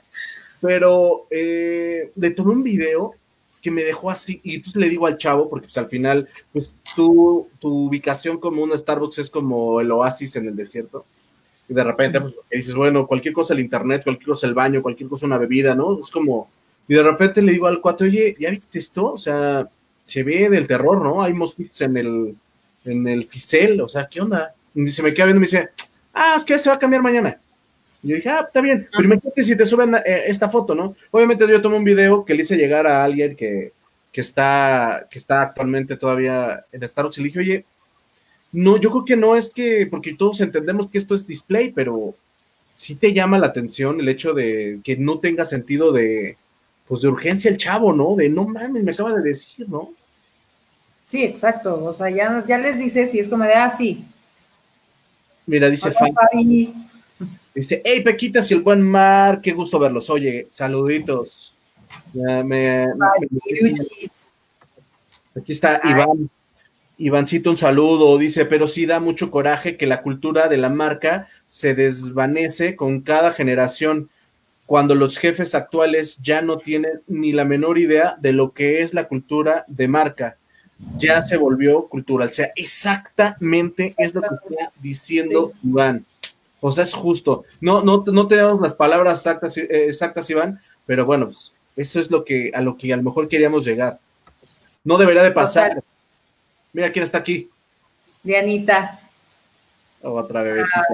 Pero 0.60 1.26
eh, 1.30 2.12
le 2.14 2.30
tomé 2.30 2.52
un 2.52 2.62
video 2.62 3.14
que 3.60 3.70
me 3.70 3.82
dejó 3.82 4.10
así, 4.10 4.40
y 4.44 4.56
entonces 4.56 4.80
le 4.80 4.88
digo 4.88 5.06
al 5.06 5.16
chavo, 5.16 5.48
porque 5.48 5.66
pues 5.66 5.78
al 5.78 5.88
final, 5.88 6.28
pues 6.52 6.76
tu, 6.94 7.48
tu 7.58 7.86
ubicación 7.86 8.38
como 8.38 8.62
un 8.62 8.76
Starbucks 8.76 9.18
es 9.18 9.30
como 9.30 9.80
el 9.80 9.90
oasis 9.90 10.36
en 10.36 10.48
el 10.48 10.54
desierto. 10.54 11.06
Y 11.68 11.74
de 11.74 11.84
repente, 11.84 12.20
pues 12.20 12.34
dices, 12.50 12.74
bueno, 12.74 13.06
cualquier 13.06 13.32
cosa 13.32 13.54
el 13.54 13.60
internet, 13.60 14.02
cualquier 14.04 14.28
cosa 14.28 14.46
el 14.46 14.54
baño, 14.54 14.82
cualquier 14.82 15.08
cosa 15.08 15.26
una 15.26 15.38
bebida, 15.38 15.74
¿no? 15.74 15.98
Es 16.00 16.10
como, 16.10 16.50
y 16.86 16.94
de 16.94 17.02
repente 17.02 17.40
le 17.40 17.52
digo 17.52 17.66
al 17.66 17.80
cuate, 17.80 18.04
oye, 18.04 18.36
¿ya 18.38 18.50
viste 18.50 18.78
esto? 18.78 19.12
O 19.12 19.18
sea, 19.18 19.68
se 20.04 20.22
ve 20.22 20.50
del 20.50 20.66
terror, 20.66 21.02
¿no? 21.02 21.22
Hay 21.22 21.32
mosquitos 21.32 21.80
en 21.80 21.96
el, 21.96 22.34
en 22.84 23.08
el 23.08 23.26
Ficel, 23.26 23.80
o 23.80 23.88
sea, 23.88 24.06
¿qué 24.06 24.20
onda? 24.20 24.54
Y 24.74 24.86
se 24.88 25.02
me 25.02 25.14
queda 25.14 25.26
viendo 25.26 25.38
y 25.38 25.40
me 25.40 25.46
dice, 25.46 25.70
ah, 26.12 26.34
es 26.36 26.44
que 26.44 26.58
se 26.58 26.68
va 26.68 26.76
a 26.76 26.78
cambiar 26.78 27.02
mañana. 27.02 27.38
Y 28.02 28.08
yo 28.08 28.16
dije, 28.16 28.28
ah, 28.28 28.44
está 28.46 28.60
bien, 28.60 28.86
pero 28.90 29.04
imagínate 29.04 29.44
si 29.44 29.56
te 29.56 29.64
suben 29.64 29.94
eh, 29.94 30.24
esta 30.26 30.50
foto, 30.50 30.74
¿no? 30.74 30.94
Obviamente 31.10 31.48
yo 31.48 31.62
tomo 31.62 31.78
un 31.78 31.84
video 31.84 32.24
que 32.24 32.34
le 32.34 32.42
hice 32.42 32.56
llegar 32.56 32.86
a 32.86 33.02
alguien 33.02 33.34
que, 33.34 33.72
que, 34.12 34.20
está, 34.20 35.06
que 35.10 35.18
está 35.18 35.40
actualmente 35.40 35.96
todavía 35.96 36.66
en 36.70 36.86
Starbucks 36.86 37.16
y 37.16 37.20
le 37.22 37.26
dije, 37.28 37.38
oye, 37.38 37.64
no, 38.55 38.76
yo 38.76 38.90
creo 38.90 39.05
que 39.05 39.16
no 39.16 39.34
es 39.34 39.50
que, 39.50 39.88
porque 39.90 40.14
todos 40.14 40.40
entendemos 40.40 40.86
que 40.86 40.98
esto 40.98 41.16
es 41.16 41.26
display, 41.26 41.72
pero 41.72 42.14
sí 42.76 42.94
te 42.94 43.12
llama 43.12 43.36
la 43.36 43.48
atención 43.48 43.98
el 43.98 44.09
hecho 44.09 44.32
de 44.32 44.78
que 44.84 44.96
no 44.96 45.18
tenga 45.18 45.44
sentido 45.44 45.90
de, 45.90 46.36
pues 46.86 47.00
de 47.00 47.09
urgencia 47.09 47.50
el 47.50 47.57
chavo, 47.57 47.92
¿no? 47.92 48.14
De 48.14 48.28
no 48.28 48.46
mames, 48.46 48.84
me 48.84 48.92
acaba 48.92 49.12
de 49.12 49.22
decir, 49.22 49.68
¿no? 49.68 49.90
Sí, 51.05 51.24
exacto. 51.24 51.84
O 51.84 51.92
sea, 51.92 52.09
ya, 52.11 52.44
ya 52.46 52.59
les 52.59 52.78
dices 52.78 53.12
y 53.16 53.18
es 53.18 53.28
como 53.28 53.42
de, 53.42 53.55
ah, 53.55 53.70
sí. 53.70 54.05
Mira, 55.46 55.68
dice 55.68 55.92
Dice, 57.52 57.82
hey, 57.84 58.02
Pequitas 58.05 58.48
y 58.52 58.55
el 58.55 58.62
buen 58.62 58.82
mar, 58.82 59.40
qué 59.40 59.52
gusto 59.52 59.80
verlos. 59.80 60.09
Oye, 60.11 60.46
saluditos. 60.48 61.52
aquí 65.34 65.52
está 65.52 65.80
Iván. 65.82 66.30
Ivancito, 66.99 67.51
un 67.51 67.57
saludo. 67.57 68.16
Dice, 68.18 68.45
pero 68.45 68.68
sí 68.68 68.86
da 68.86 69.01
mucho 69.01 69.30
coraje 69.30 69.76
que 69.76 69.86
la 69.86 70.03
cultura 70.03 70.49
de 70.49 70.57
la 70.57 70.68
marca 70.68 71.28
se 71.45 71.74
desvanece 71.74 72.76
con 72.76 73.01
cada 73.01 73.32
generación 73.32 74.11
cuando 74.66 74.95
los 74.95 75.18
jefes 75.18 75.55
actuales 75.55 76.18
ya 76.22 76.40
no 76.40 76.59
tienen 76.59 77.03
ni 77.07 77.32
la 77.32 77.45
menor 77.45 77.78
idea 77.78 78.16
de 78.20 78.32
lo 78.32 78.53
que 78.53 78.82
es 78.82 78.95
la 78.95 79.09
cultura 79.09 79.64
de 79.68 79.88
marca 79.88 80.38
ya 80.97 81.22
se 81.22 81.36
volvió 81.36 81.86
cultural. 81.86 82.28
O 82.28 82.32
sea, 82.32 82.53
exactamente, 82.57 83.95
es 83.97 84.14
lo 84.14 84.22
que 84.22 84.28
está 84.28 84.72
diciendo 84.80 85.53
Iván. 85.62 86.05
O 86.61 86.72
sea, 86.72 86.84
es 86.84 86.95
justo. 86.95 87.45
No, 87.61 87.82
no, 87.82 88.05
no 88.07 88.26
tenemos 88.26 88.61
las 88.61 88.74
palabras 88.74 89.18
exactas, 89.20 89.57
eh, 89.57 89.66
exactas, 89.70 90.28
Iván, 90.30 90.61
pero 90.86 91.05
bueno, 91.05 91.26
pues, 91.26 91.53
eso 91.76 92.01
es 92.01 92.11
lo 92.11 92.24
que, 92.24 92.51
a 92.55 92.61
lo 92.61 92.76
que 92.76 92.92
a 92.92 92.97
lo 92.97 93.03
mejor 93.03 93.28
queríamos 93.28 93.64
llegar. 93.64 93.99
No 94.82 94.99
debería 94.99 95.22
de 95.22 95.32
pasar. 95.32 95.82
Mira 96.74 96.90
quién 96.90 97.04
está 97.04 97.18
aquí. 97.18 97.48
Dianita. 98.22 99.00
Otra 100.02 100.42
bebecita. 100.42 100.84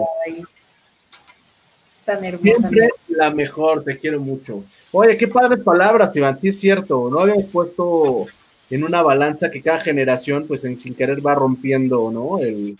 Tan 2.05 2.25
hermosa. 2.25 2.45
Siempre 2.45 2.91
la 3.09 3.31
mejor, 3.31 3.83
te 3.83 3.99
quiero 3.99 4.21
mucho. 4.21 4.63
Oye, 4.93 5.17
qué 5.17 5.27
padres 5.27 5.65
palabras, 5.65 6.15
Iván, 6.15 6.39
sí 6.39 6.49
es 6.49 6.61
cierto. 6.61 7.09
No 7.11 7.21
habíamos 7.21 7.47
puesto 7.47 8.27
en 8.69 8.85
una 8.85 9.03
balanza 9.03 9.51
que 9.51 9.63
cada 9.63 9.81
generación, 9.81 10.47
pues 10.47 10.65
en, 10.65 10.79
sin 10.79 10.95
querer 10.95 11.27
va 11.27 11.35
rompiendo, 11.35 12.11
¿no? 12.11 12.39
El, 12.39 12.77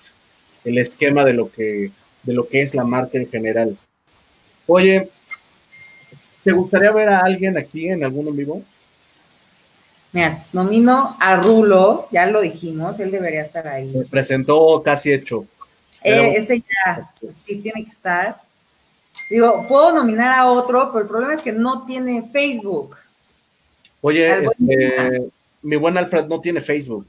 esquema 0.63 1.25
de 1.25 1.33
lo, 1.33 1.51
que, 1.51 1.91
de 2.23 2.33
lo 2.35 2.47
que 2.47 2.61
es 2.61 2.75
la 2.75 2.85
marca 2.85 3.17
en 3.17 3.29
general. 3.29 3.77
Oye, 4.67 5.09
¿te 6.45 6.53
gustaría 6.53 6.93
ver 6.93 7.09
a 7.09 7.21
alguien 7.21 7.57
aquí 7.57 7.89
en 7.89 8.05
algún 8.05 8.29
en 8.29 8.37
vivo? 8.37 8.63
Mira, 10.13 10.45
nomino 10.53 11.17
a 11.21 11.37
Rulo, 11.37 12.09
ya 12.11 12.27
lo 12.27 12.41
dijimos, 12.41 12.99
él 12.99 13.11
debería 13.11 13.43
estar 13.43 13.69
ahí. 13.69 13.93
Me 13.95 14.05
presentó 14.05 14.83
casi 14.83 15.13
hecho. 15.13 15.45
Eh, 16.03 16.35
ese 16.37 16.61
ya, 16.61 17.11
sí 17.33 17.57
tiene 17.57 17.85
que 17.85 17.91
estar. 17.91 18.41
Digo, 19.29 19.67
puedo 19.69 19.93
nominar 19.93 20.37
a 20.37 20.51
otro, 20.51 20.91
pero 20.91 21.03
el 21.03 21.09
problema 21.09 21.35
es 21.35 21.43
que 21.43 21.53
no 21.53 21.85
tiene 21.85 22.29
Facebook. 22.33 22.97
Oye, 24.01 24.45
este, 24.45 25.31
mi 25.63 25.77
buen 25.77 25.97
Alfred 25.97 26.27
no 26.27 26.41
tiene 26.41 26.61
Facebook. 26.61 27.07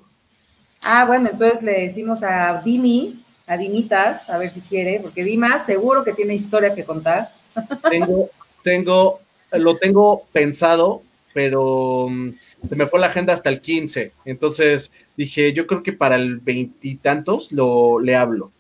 Ah, 0.83 1.05
bueno, 1.05 1.29
entonces 1.31 1.63
le 1.63 1.81
decimos 1.81 2.21
a 2.23 2.61
Dimi, 2.63 3.23
a 3.47 3.57
Dimitas, 3.57 4.29
a 4.29 4.37
ver 4.37 4.49
si 4.49 4.61
quiere, 4.61 4.99
porque 4.99 5.23
Dimas 5.23 5.65
seguro 5.65 6.03
que 6.03 6.13
tiene 6.13 6.35
historia 6.35 6.75
que 6.75 6.83
contar. 6.83 7.31
Tengo, 7.89 8.29
tengo, 8.63 9.19
lo 9.51 9.75
tengo 9.75 10.23
pensado, 10.31 11.01
pero 11.33 12.07
mm, 12.09 12.33
se 12.67 12.75
me 12.75 12.85
fue 12.85 12.99
la 12.99 13.07
agenda 13.07 13.33
hasta 13.33 13.49
el 13.49 13.61
15. 13.61 14.13
Entonces 14.25 14.91
dije, 15.17 15.53
yo 15.53 15.67
creo 15.67 15.83
que 15.83 15.93
para 15.93 16.15
el 16.15 16.37
veintitantos 16.37 17.51
lo 17.51 17.99
le 17.99 18.15
hablo. 18.15 18.51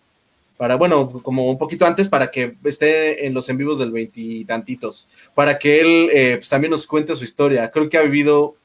para, 0.57 0.75
bueno, 0.75 1.09
como 1.23 1.49
un 1.49 1.57
poquito 1.57 1.85
antes 1.85 2.07
para 2.07 2.29
que 2.29 2.55
esté 2.63 3.25
en 3.25 3.33
los 3.33 3.49
en 3.49 3.57
vivos 3.57 3.79
del 3.79 3.91
veintitantitos, 3.91 5.07
para 5.33 5.57
que 5.57 5.81
él 5.81 6.09
eh, 6.13 6.35
pues, 6.37 6.49
también 6.49 6.71
nos 6.71 6.85
cuente 6.85 7.15
su 7.15 7.23
historia. 7.23 7.71
Creo 7.71 7.89
que 7.89 7.97
ha 7.97 8.03
vivido, 8.03 8.55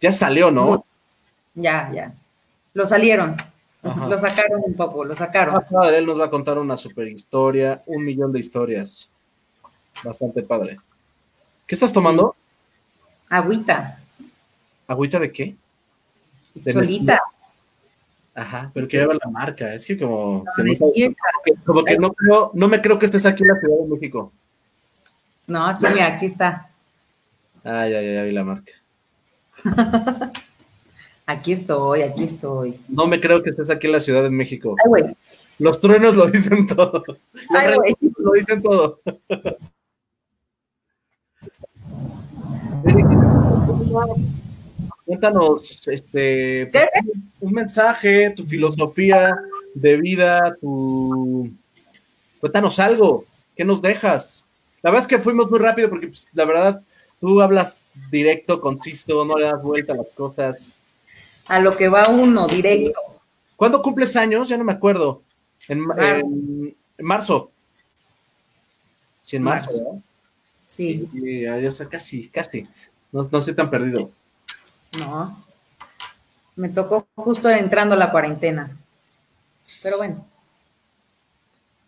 ya 0.00 0.12
salió, 0.12 0.50
¿no? 0.50 0.84
Ya, 1.54 1.90
ya. 1.92 2.14
Lo 2.74 2.86
salieron, 2.86 3.36
lo 3.82 4.16
sacaron 4.16 4.62
un 4.64 4.74
poco, 4.74 5.04
lo 5.04 5.14
sacaron. 5.14 5.56
Ah, 5.56 5.60
padre, 5.60 5.98
él 5.98 6.06
nos 6.06 6.18
va 6.18 6.26
a 6.26 6.30
contar 6.30 6.58
una 6.58 6.76
super 6.76 7.06
historia, 7.08 7.82
un 7.86 8.04
millón 8.04 8.32
de 8.32 8.40
historias. 8.40 9.08
Bastante 10.02 10.42
padre. 10.42 10.78
¿Qué 11.72 11.76
estás 11.76 11.90
tomando? 11.94 12.36
Agüita. 13.30 13.98
¿Agüita 14.86 15.18
de 15.18 15.32
qué? 15.32 15.56
Solita. 16.70 17.18
Ajá, 18.34 18.70
pero 18.74 18.86
que 18.86 18.98
lleva 18.98 19.14
la 19.14 19.30
marca. 19.30 19.72
Es 19.72 19.86
que 19.86 19.96
como, 19.96 20.44
que 20.54 20.64
no, 20.64 20.74
como 21.64 21.82
que 21.82 21.96
no 21.96 22.12
creo, 22.12 22.50
no 22.52 22.68
me 22.68 22.82
creo 22.82 22.98
que 22.98 23.06
estés 23.06 23.24
aquí 23.24 23.42
en 23.42 23.48
la 23.48 23.58
Ciudad 23.58 23.78
de 23.78 23.88
México. 23.88 24.30
No, 25.46 25.72
sí, 25.72 25.86
aquí 25.86 26.26
está. 26.26 26.68
Ah, 27.64 27.88
ya, 27.88 28.02
ya, 28.02 28.12
ya 28.16 28.24
vi 28.24 28.32
la 28.32 28.44
marca. 28.44 28.72
aquí 31.24 31.52
estoy, 31.52 32.02
aquí 32.02 32.24
estoy. 32.24 32.78
No 32.86 33.06
me 33.06 33.18
creo 33.18 33.42
que 33.42 33.48
estés 33.48 33.70
aquí 33.70 33.86
en 33.86 33.94
la 33.94 34.00
Ciudad 34.00 34.22
de 34.22 34.28
México. 34.28 34.76
Ay, 34.78 34.88
güey. 34.90 35.16
Los 35.58 35.80
truenos 35.80 36.16
lo 36.16 36.26
dicen 36.26 36.66
todo. 36.66 37.02
Ay, 37.48 37.74
güey. 37.76 37.96
Lo 38.18 38.32
dicen 38.32 38.60
todo. 38.60 39.00
Cuéntanos, 45.04 45.88
este, 45.88 46.68
pues, 46.72 46.88
un 47.40 47.52
mensaje, 47.52 48.30
tu 48.30 48.44
filosofía 48.44 49.36
de 49.74 49.96
vida, 49.96 50.56
tu... 50.60 51.50
Cuéntanos 52.40 52.78
algo, 52.78 53.24
¿qué 53.56 53.64
nos 53.64 53.82
dejas? 53.82 54.44
La 54.82 54.90
verdad 54.90 55.06
es 55.06 55.08
que 55.08 55.22
fuimos 55.22 55.50
muy 55.50 55.58
rápido 55.58 55.88
porque, 55.88 56.08
pues, 56.08 56.26
la 56.32 56.44
verdad, 56.44 56.82
tú 57.20 57.40
hablas 57.40 57.84
directo, 58.10 58.60
conciso, 58.60 59.24
no 59.24 59.36
le 59.36 59.46
das 59.46 59.62
vuelta 59.62 59.92
a 59.92 59.96
las 59.96 60.08
cosas. 60.14 60.76
A 61.46 61.60
lo 61.60 61.76
que 61.76 61.88
va 61.88 62.08
uno, 62.08 62.46
directo. 62.46 63.00
¿Cuándo 63.56 63.82
cumples 63.82 64.16
años? 64.16 64.48
Ya 64.48 64.56
no 64.56 64.64
me 64.64 64.72
acuerdo. 64.72 65.22
En, 65.68 65.80
marzo. 66.98 67.50
Sí, 69.20 69.36
en 69.36 69.42
marzo, 69.44 70.02
Sí. 70.72 71.06
sí 71.12 71.42
ya, 71.42 71.58
ya, 71.58 71.88
casi, 71.88 72.28
casi. 72.28 72.66
No, 73.12 73.28
no 73.30 73.38
estoy 73.38 73.54
tan 73.54 73.68
perdido. 73.68 74.10
No. 74.98 75.44
Me 76.56 76.70
tocó 76.70 77.06
justo 77.14 77.50
entrando 77.50 77.94
la 77.94 78.10
cuarentena. 78.10 78.74
Pero 79.82 79.98
bueno. 79.98 80.26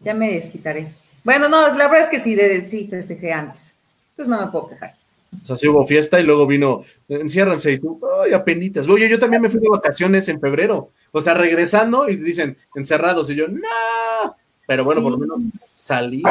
Ya 0.01 0.13
me 0.13 0.33
desquitaré. 0.33 0.93
Bueno, 1.23 1.49
no, 1.49 1.67
la 1.67 1.89
verdad 1.89 2.03
es 2.03 2.09
que 2.11 2.21
sí, 2.21 2.35
de, 2.35 2.67
sí 2.69 2.87
festejé 2.87 3.33
antes. 3.33 3.75
Entonces 4.11 4.29
no 4.29 4.45
me 4.45 4.53
puedo 4.53 4.69
quejar. 4.69 4.95
O 5.43 5.47
sea, 5.47 5.57
sí 5.57 5.67
hubo 5.67 5.87
fiesta 5.87 6.21
y 6.21 6.23
luego 6.23 6.47
vino, 6.47 6.85
enciérrense 7.09 7.73
y 7.73 7.79
tú, 7.79 7.99
ay, 8.23 8.35
apenitas. 8.35 8.87
Oye, 8.87 9.09
yo 9.09 9.19
también 9.19 9.41
me 9.41 9.49
fui 9.49 9.61
de 9.61 9.69
vacaciones 9.71 10.29
en 10.29 10.39
febrero. 10.39 10.91
O 11.11 11.23
sea, 11.23 11.33
regresando 11.33 12.07
y 12.07 12.17
dicen, 12.17 12.59
encerrados. 12.75 13.31
Y 13.31 13.37
yo, 13.37 13.49
no. 13.49 14.37
Pero 14.67 14.85
bueno, 14.85 15.03
por 15.03 15.13
lo 15.13 15.19
menos 15.19 15.41
salí. 15.79 16.23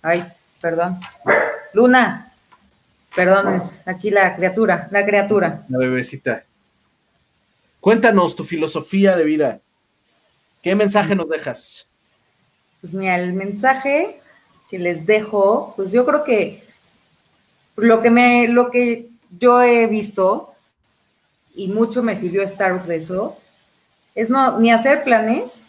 Ay, 0.00 0.24
perdón. 0.60 1.00
Luna, 1.72 2.30
Perdón, 3.14 3.54
es 3.54 3.86
aquí 3.86 4.10
la 4.10 4.36
criatura, 4.36 4.88
la 4.90 5.04
criatura. 5.04 5.64
La 5.68 5.78
bebecita. 5.78 6.44
Cuéntanos 7.80 8.36
tu 8.36 8.44
filosofía 8.44 9.16
de 9.16 9.24
vida. 9.24 9.60
¿Qué 10.62 10.76
mensaje 10.76 11.14
nos 11.16 11.28
dejas? 11.28 11.88
Pues 12.80 12.94
mira, 12.94 13.16
el 13.16 13.32
mensaje 13.32 14.20
que 14.68 14.78
les 14.78 15.06
dejo, 15.06 15.74
pues 15.76 15.90
yo 15.90 16.06
creo 16.06 16.22
que 16.22 16.62
lo 17.76 18.00
que 18.00 18.10
me, 18.10 18.46
lo 18.48 18.70
que 18.70 19.08
yo 19.38 19.62
he 19.62 19.86
visto, 19.86 20.54
y 21.54 21.68
mucho 21.68 22.02
me 22.02 22.14
sirvió 22.14 22.46
Starbucks 22.46 22.86
de 22.86 22.96
eso, 22.96 23.38
es 24.14 24.30
no, 24.30 24.60
ni 24.60 24.70
hacer 24.70 25.02
planes, 25.02 25.64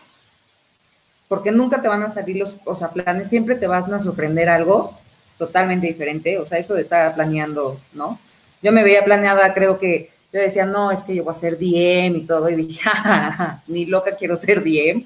porque 1.31 1.53
nunca 1.53 1.81
te 1.81 1.87
van 1.87 2.03
a 2.03 2.09
salir 2.09 2.35
los, 2.35 2.57
o 2.65 2.75
sea, 2.75 2.89
planes, 2.89 3.29
siempre 3.29 3.55
te 3.55 3.65
van 3.65 3.93
a 3.93 4.03
sorprender 4.03 4.49
algo, 4.49 4.99
totalmente 5.37 5.87
diferente, 5.87 6.37
o 6.37 6.45
sea, 6.45 6.59
eso 6.59 6.73
de 6.73 6.81
estar 6.81 7.15
planeando, 7.15 7.79
¿no? 7.93 8.19
Yo 8.61 8.73
me 8.73 8.83
veía 8.83 9.05
planeada, 9.05 9.53
creo 9.53 9.79
que 9.79 10.09
yo 10.33 10.41
decía, 10.41 10.65
no, 10.65 10.91
es 10.91 11.05
que 11.05 11.15
yo 11.15 11.23
voy 11.23 11.31
a 11.31 11.35
ser 11.35 11.57
DM 11.57 12.17
y 12.17 12.25
todo, 12.27 12.49
y 12.49 12.55
dije, 12.55 12.81
ni 13.67 13.85
loca 13.85 14.17
quiero 14.17 14.35
ser 14.35 14.61
DM. 14.61 15.05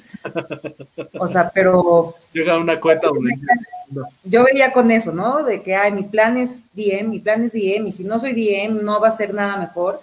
O 1.19 1.27
sea, 1.27 1.51
pero... 1.53 2.15
Llega 2.33 2.57
una 2.57 2.81
cuenta 2.81 3.09
donde... 3.09 3.37
Yo 4.23 4.45
veía 4.45 4.73
con 4.73 4.89
eso, 4.89 5.11
¿no? 5.11 5.43
De 5.43 5.61
que, 5.61 5.75
ay, 5.75 5.91
mi 5.91 6.01
plan 6.01 6.37
es 6.37 6.63
DM, 6.73 7.07
mi 7.07 7.19
plan 7.19 7.43
es 7.43 7.53
DM, 7.53 7.85
y 7.85 7.91
si 7.91 8.03
no 8.03 8.17
soy 8.17 8.33
DM, 8.33 8.83
no 8.83 8.99
va 8.99 9.09
a 9.09 9.11
ser 9.11 9.31
nada 9.31 9.57
mejor. 9.57 10.01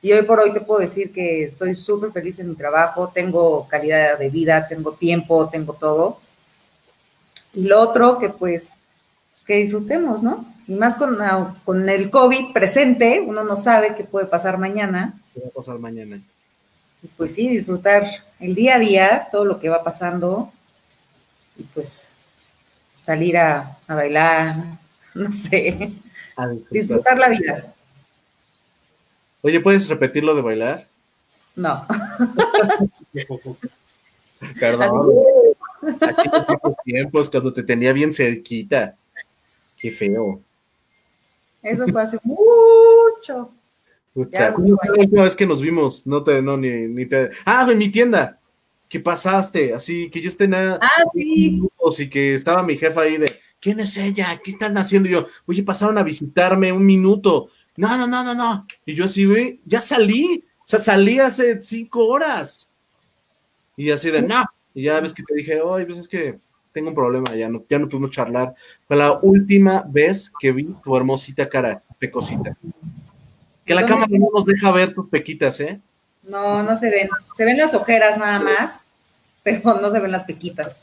Y 0.00 0.12
hoy 0.12 0.22
por 0.22 0.40
hoy 0.40 0.52
te 0.52 0.60
puedo 0.60 0.80
decir 0.80 1.12
que 1.12 1.44
estoy 1.44 1.74
súper 1.74 2.12
feliz 2.12 2.38
en 2.38 2.50
mi 2.50 2.54
trabajo, 2.54 3.08
tengo 3.08 3.66
calidad 3.66 4.18
de 4.18 4.30
vida, 4.30 4.68
tengo 4.68 4.92
tiempo, 4.92 5.48
tengo 5.48 5.72
todo. 5.72 6.20
Y 7.52 7.64
lo 7.64 7.80
otro 7.80 8.18
que 8.18 8.28
pues 8.28 8.78
pues, 9.38 9.44
que 9.46 9.54
disfrutemos, 9.54 10.20
¿no? 10.20 10.52
Y 10.66 10.74
más 10.74 10.96
con, 10.96 11.16
con 11.64 11.88
el 11.88 12.10
COVID 12.10 12.52
presente, 12.52 13.20
uno 13.24 13.44
no 13.44 13.54
sabe 13.54 13.94
qué 13.94 14.02
puede 14.02 14.26
pasar 14.26 14.58
mañana. 14.58 15.14
¿Qué 15.32 15.40
va 15.40 15.46
a 15.46 15.52
pasar 15.52 15.78
mañana? 15.78 16.20
Y 17.04 17.06
pues 17.06 17.34
sí, 17.34 17.48
disfrutar 17.48 18.04
el 18.40 18.56
día 18.56 18.74
a 18.74 18.78
día, 18.80 19.28
todo 19.30 19.44
lo 19.44 19.60
que 19.60 19.68
va 19.68 19.84
pasando, 19.84 20.52
y 21.56 21.62
pues 21.62 22.10
salir 23.00 23.38
a, 23.38 23.78
bailar, 23.86 24.56
no 25.14 25.30
sé, 25.30 25.92
disfrutar. 26.68 27.16
la 27.16 27.28
vida. 27.28 27.74
Oye, 29.42 29.60
¿puedes 29.60 29.88
repetir 29.88 30.24
lo 30.24 30.34
de 30.34 30.42
bailar? 30.42 30.88
No. 31.54 31.86
Perdón. 34.60 35.12
Aquí 36.00 36.30
tiempos 36.84 37.30
cuando 37.30 37.52
te 37.52 37.62
tenía 37.62 37.92
bien 37.92 38.12
cerquita. 38.12 38.96
Qué 39.76 39.90
feo. 39.90 40.40
Eso 41.62 41.86
fue 41.88 42.02
hace 42.02 42.18
mucho. 42.22 43.52
la 44.14 44.54
última 44.54 45.24
vez 45.24 45.36
que 45.36 45.46
nos 45.46 45.60
vimos, 45.60 46.06
no 46.06 46.22
te, 46.22 46.40
no, 46.40 46.56
ni, 46.56 46.86
ni 46.88 47.06
te. 47.06 47.30
Ah, 47.44 47.66
en 47.70 47.78
mi 47.78 47.88
tienda. 47.88 48.38
¿Qué 48.88 49.00
pasaste? 49.00 49.74
Así 49.74 50.08
que 50.10 50.20
yo 50.20 50.28
esté 50.28 50.48
nada. 50.48 50.78
Ah, 50.80 51.04
sí. 51.12 51.60
Y 51.98 52.08
que 52.08 52.34
estaba 52.34 52.62
mi 52.62 52.76
jefa 52.76 53.02
ahí 53.02 53.18
de, 53.18 53.38
¿quién 53.60 53.80
es 53.80 53.96
ella? 53.96 54.40
¿Qué 54.42 54.52
están 54.52 54.76
haciendo? 54.78 55.08
Y 55.08 55.12
yo, 55.12 55.26
oye, 55.46 55.62
pasaron 55.62 55.98
a 55.98 56.02
visitarme 56.02 56.72
un 56.72 56.86
minuto. 56.86 57.50
No, 57.78 57.96
no, 57.96 58.08
no, 58.08 58.24
no, 58.24 58.34
no. 58.34 58.66
Y 58.84 58.94
yo 58.96 59.04
así, 59.04 59.24
güey, 59.24 59.60
ya 59.64 59.80
salí. 59.80 60.44
O 60.58 60.66
sea, 60.66 60.80
salí 60.80 61.20
hace 61.20 61.62
cinco 61.62 62.08
horas. 62.08 62.68
Y 63.76 63.92
así 63.92 64.10
de, 64.10 64.20
no. 64.20 64.44
Y 64.74 64.82
ya 64.82 64.98
ves 64.98 65.14
que 65.14 65.22
te 65.22 65.32
dije, 65.32 65.60
oye, 65.60 65.86
pues 65.86 65.98
es 65.98 66.08
que 66.08 66.40
tengo 66.72 66.88
un 66.88 66.94
problema, 66.96 67.36
ya 67.36 67.48
no, 67.48 67.64
ya 67.70 67.78
no 67.78 67.88
pudimos 67.88 68.10
charlar. 68.10 68.52
Fue 68.88 68.96
la 68.96 69.20
última 69.22 69.84
vez 69.88 70.32
que 70.40 70.50
vi 70.50 70.74
tu 70.82 70.96
hermosita 70.96 71.48
cara, 71.48 71.80
pecosita. 72.00 72.56
Que 73.64 73.74
la 73.76 73.86
cámara 73.86 74.08
no 74.10 74.26
nos 74.34 74.44
deja 74.44 74.72
ver 74.72 74.92
tus 74.92 75.08
pequitas, 75.08 75.60
¿eh? 75.60 75.80
No, 76.24 76.64
no 76.64 76.74
se 76.74 76.90
ven. 76.90 77.08
Se 77.36 77.44
ven 77.44 77.58
las 77.58 77.74
ojeras 77.74 78.18
nada 78.18 78.40
más, 78.40 78.80
pero 79.44 79.62
no 79.80 79.88
se 79.92 80.00
ven 80.00 80.10
las 80.10 80.24
pequitas. 80.24 80.80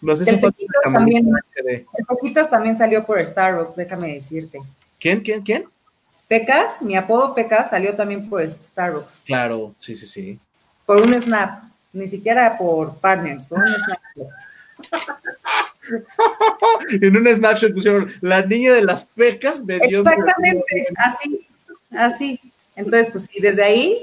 No 0.00 0.16
sé 0.16 0.24
si 0.24 0.30
el, 0.30 0.40
pequitas 0.40 0.82
también, 0.82 1.28
el 1.54 1.86
Pequitas 2.06 2.48
también 2.48 2.78
salió 2.78 3.04
por 3.04 3.22
Starbucks, 3.22 3.76
déjame 3.76 4.14
decirte. 4.14 4.58
¿Quién, 4.98 5.20
quién, 5.20 5.42
quién? 5.42 5.66
Pecas, 6.32 6.80
mi 6.80 6.96
apodo 6.96 7.34
Pecas 7.34 7.68
salió 7.68 7.94
también 7.94 8.26
por 8.26 8.42
Starbucks. 8.48 9.20
Claro, 9.26 9.74
sí, 9.78 9.94
sí, 9.94 10.06
sí. 10.06 10.38
Por 10.86 11.02
un 11.02 11.12
snap, 11.20 11.64
ni 11.92 12.06
siquiera 12.06 12.56
por 12.56 12.96
partners, 12.96 13.44
por 13.44 13.58
un 13.58 13.66
snap. 13.66 14.00
en 17.02 17.16
un 17.18 17.28
snapshot 17.28 17.74
pusieron 17.74 18.10
la 18.22 18.40
niña 18.46 18.72
de 18.72 18.82
las 18.82 19.04
pecas 19.04 19.62
me 19.62 19.78
dio 19.80 19.98
Exactamente, 19.98 20.86
así, 20.96 21.46
así. 21.90 22.40
Entonces, 22.76 23.08
pues 23.12 23.28
y 23.34 23.42
desde 23.42 23.64
ahí, 23.64 23.98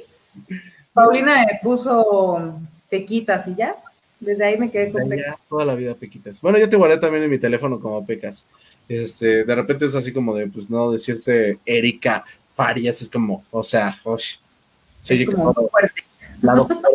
Paulina 0.94 1.48
me 1.48 1.60
puso 1.64 2.62
pequitas 2.92 3.48
y 3.48 3.56
ya. 3.56 3.76
Desde 4.20 4.46
ahí 4.46 4.60
me 4.60 4.70
quedé 4.70 4.92
con 4.92 5.10
pecas. 5.10 5.42
Toda 5.50 5.66
la 5.66 5.74
vida 5.74 5.96
pequitas. 5.96 6.40
Bueno, 6.42 6.60
yo 6.60 6.70
te 6.70 6.76
guardé 6.76 7.00
también 7.00 7.24
en 7.24 7.32
mi 7.32 7.40
teléfono 7.40 7.80
como 7.80 8.06
pecas. 8.06 8.46
Este, 8.90 9.44
de 9.44 9.56
repente 9.56 9.86
es 9.86 9.94
así 9.94 10.12
como 10.12 10.36
de, 10.36 10.48
pues 10.48 10.70
no, 10.70 10.92
decirte 10.92 11.60
Erika 11.64 12.26
Farias, 12.56 13.02
es 13.04 13.10
como, 13.10 13.44
o 13.52 13.64
sea, 13.64 13.96
es 15.08 15.26
como 15.26 15.54
fuerte. 15.54 16.04
La 16.42 16.56
doctora, 16.56 16.90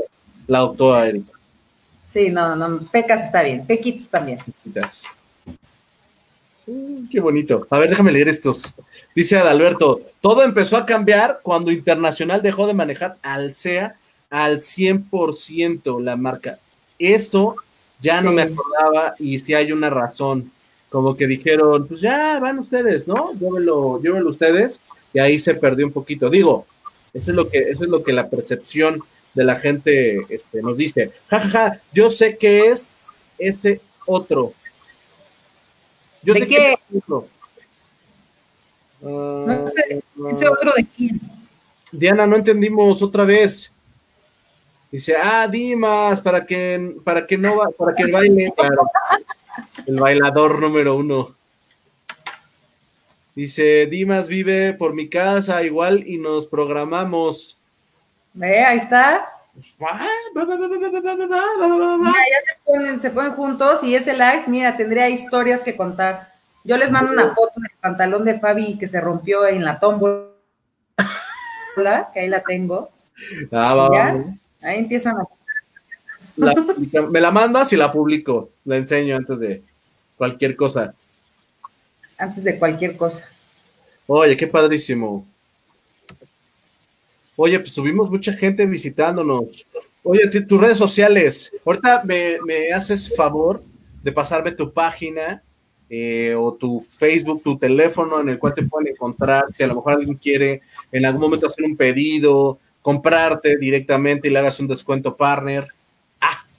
la 0.48 0.58
doctora 0.58 1.06
Erika. 1.06 1.32
Sí, 2.04 2.30
no, 2.30 2.56
no, 2.56 2.80
Pecas 2.90 3.24
está 3.24 3.42
bien, 3.42 3.64
Pequitas 3.64 4.08
también. 4.08 4.40
Mm, 6.66 7.08
qué 7.10 7.20
bonito. 7.20 7.66
A 7.70 7.78
ver, 7.78 7.90
déjame 7.90 8.10
leer 8.10 8.28
estos. 8.28 8.74
Dice 9.14 9.38
Adalberto, 9.38 10.00
todo 10.20 10.42
empezó 10.42 10.76
a 10.76 10.86
cambiar 10.86 11.40
cuando 11.42 11.70
Internacional 11.70 12.42
dejó 12.42 12.66
de 12.66 12.74
manejar 12.74 13.18
al 13.22 13.54
SEA 13.54 13.96
al 14.30 14.62
100% 14.62 16.02
la 16.02 16.16
marca. 16.16 16.58
Eso 16.98 17.54
ya 18.00 18.20
no 18.20 18.32
me 18.32 18.42
acordaba 18.42 19.14
y 19.18 19.38
si 19.38 19.54
hay 19.54 19.70
una 19.70 19.90
razón. 19.90 20.50
Como 20.94 21.16
que 21.16 21.26
dijeron, 21.26 21.88
pues 21.88 22.00
ya 22.00 22.38
van 22.38 22.60
ustedes, 22.60 23.08
¿no? 23.08 23.32
Llévenlo, 23.32 24.00
llévenlo 24.00 24.30
ustedes. 24.30 24.80
Y 25.12 25.18
ahí 25.18 25.40
se 25.40 25.54
perdió 25.54 25.84
un 25.84 25.92
poquito. 25.92 26.30
Digo, 26.30 26.66
eso 27.12 27.32
es 27.32 27.36
lo 27.36 27.48
que, 27.48 27.58
eso 27.58 27.82
es 27.82 27.90
lo 27.90 28.04
que 28.04 28.12
la 28.12 28.30
percepción 28.30 29.02
de 29.34 29.42
la 29.42 29.56
gente 29.56 30.24
este, 30.28 30.62
nos 30.62 30.76
dice. 30.76 31.10
Ja, 31.26 31.40
ja, 31.40 31.48
ja, 31.48 31.80
yo 31.92 32.12
sé 32.12 32.36
que 32.36 32.68
es 32.68 33.08
ese 33.36 33.80
otro. 34.06 34.52
Yo 36.22 36.32
sé 36.32 36.46
qué? 36.46 36.54
que 36.54 36.72
es 36.74 37.02
otro. 37.02 37.26
no 39.00 39.70
sé, 39.70 40.00
ese 40.30 40.48
otro 40.48 40.74
de 40.76 40.86
quién. 40.96 41.20
Diana, 41.90 42.24
no 42.24 42.36
entendimos 42.36 43.02
otra 43.02 43.24
vez. 43.24 43.72
Dice, 44.92 45.16
ah, 45.16 45.48
Dimas, 45.48 46.20
para 46.20 46.46
que, 46.46 46.94
para 47.02 47.26
que 47.26 47.36
no 47.36 47.58
para 47.76 47.96
que 47.96 48.06
baile, 48.06 48.52
claro. 48.56 48.86
El 49.86 50.00
bailador 50.00 50.60
número 50.60 50.96
uno. 50.96 51.34
Dice, 53.34 53.86
Dimas 53.86 54.28
vive 54.28 54.74
por 54.74 54.94
mi 54.94 55.08
casa 55.08 55.62
igual 55.62 56.06
y 56.06 56.18
nos 56.18 56.46
programamos. 56.46 57.58
Ve, 58.32 58.64
ahí 58.64 58.78
está. 58.78 59.28
ya 62.14 62.40
se 62.44 62.58
ponen, 62.64 63.00
se 63.00 63.10
ponen 63.10 63.32
juntos 63.32 63.82
y 63.82 63.94
ese 63.94 64.12
live, 64.12 64.44
mira, 64.46 64.76
tendría 64.76 65.08
historias 65.08 65.62
que 65.62 65.76
contar. 65.76 66.32
Yo 66.64 66.76
les 66.76 66.90
mando 66.90 67.12
una 67.12 67.34
foto 67.34 67.60
del 67.60 67.70
pantalón 67.80 68.24
de 68.24 68.38
Fabi 68.38 68.78
que 68.78 68.88
se 68.88 69.00
rompió 69.00 69.46
en 69.46 69.64
la 69.64 69.78
tómbola, 69.78 70.30
que 72.12 72.20
ahí 72.20 72.28
la 72.28 72.42
tengo. 72.42 72.90
Ah, 73.52 73.74
va, 73.74 74.14
Ahí 74.62 74.78
empiezan 74.78 75.18
a... 75.18 75.26
me 77.10 77.20
la 77.20 77.30
mandas 77.30 77.72
y 77.72 77.76
la 77.76 77.90
publico, 77.90 78.50
la 78.64 78.76
enseño 78.76 79.16
antes 79.16 79.38
de 79.38 79.62
cualquier 80.16 80.56
cosa. 80.56 80.94
Antes 82.18 82.44
de 82.44 82.58
cualquier 82.58 82.96
cosa. 82.96 83.28
Oye, 84.06 84.36
qué 84.36 84.46
padrísimo. 84.46 85.26
Oye, 87.36 87.58
pues 87.58 87.72
tuvimos 87.72 88.10
mucha 88.10 88.32
gente 88.32 88.66
visitándonos. 88.66 89.66
Oye, 90.02 90.28
tus 90.42 90.60
redes 90.60 90.78
sociales. 90.78 91.52
Ahorita 91.64 92.02
me, 92.04 92.72
haces 92.72 93.14
favor 93.14 93.62
de 94.02 94.12
pasarme 94.12 94.52
tu 94.52 94.72
página 94.72 95.42
eh, 95.88 96.34
o 96.36 96.52
tu 96.52 96.80
Facebook, 96.80 97.42
tu 97.42 97.58
teléfono 97.58 98.20
en 98.20 98.28
el 98.28 98.38
cual 98.38 98.54
te 98.54 98.62
pueden 98.62 98.92
encontrar. 98.92 99.46
Si 99.54 99.62
a 99.62 99.66
lo 99.66 99.76
mejor 99.76 99.94
alguien 99.94 100.16
quiere 100.16 100.60
en 100.92 101.06
algún 101.06 101.22
momento 101.22 101.46
hacer 101.46 101.64
un 101.64 101.76
pedido, 101.76 102.58
comprarte 102.82 103.56
directamente 103.56 104.28
y 104.28 104.30
le 104.30 104.38
hagas 104.38 104.60
un 104.60 104.68
descuento 104.68 105.16
partner. 105.16 105.68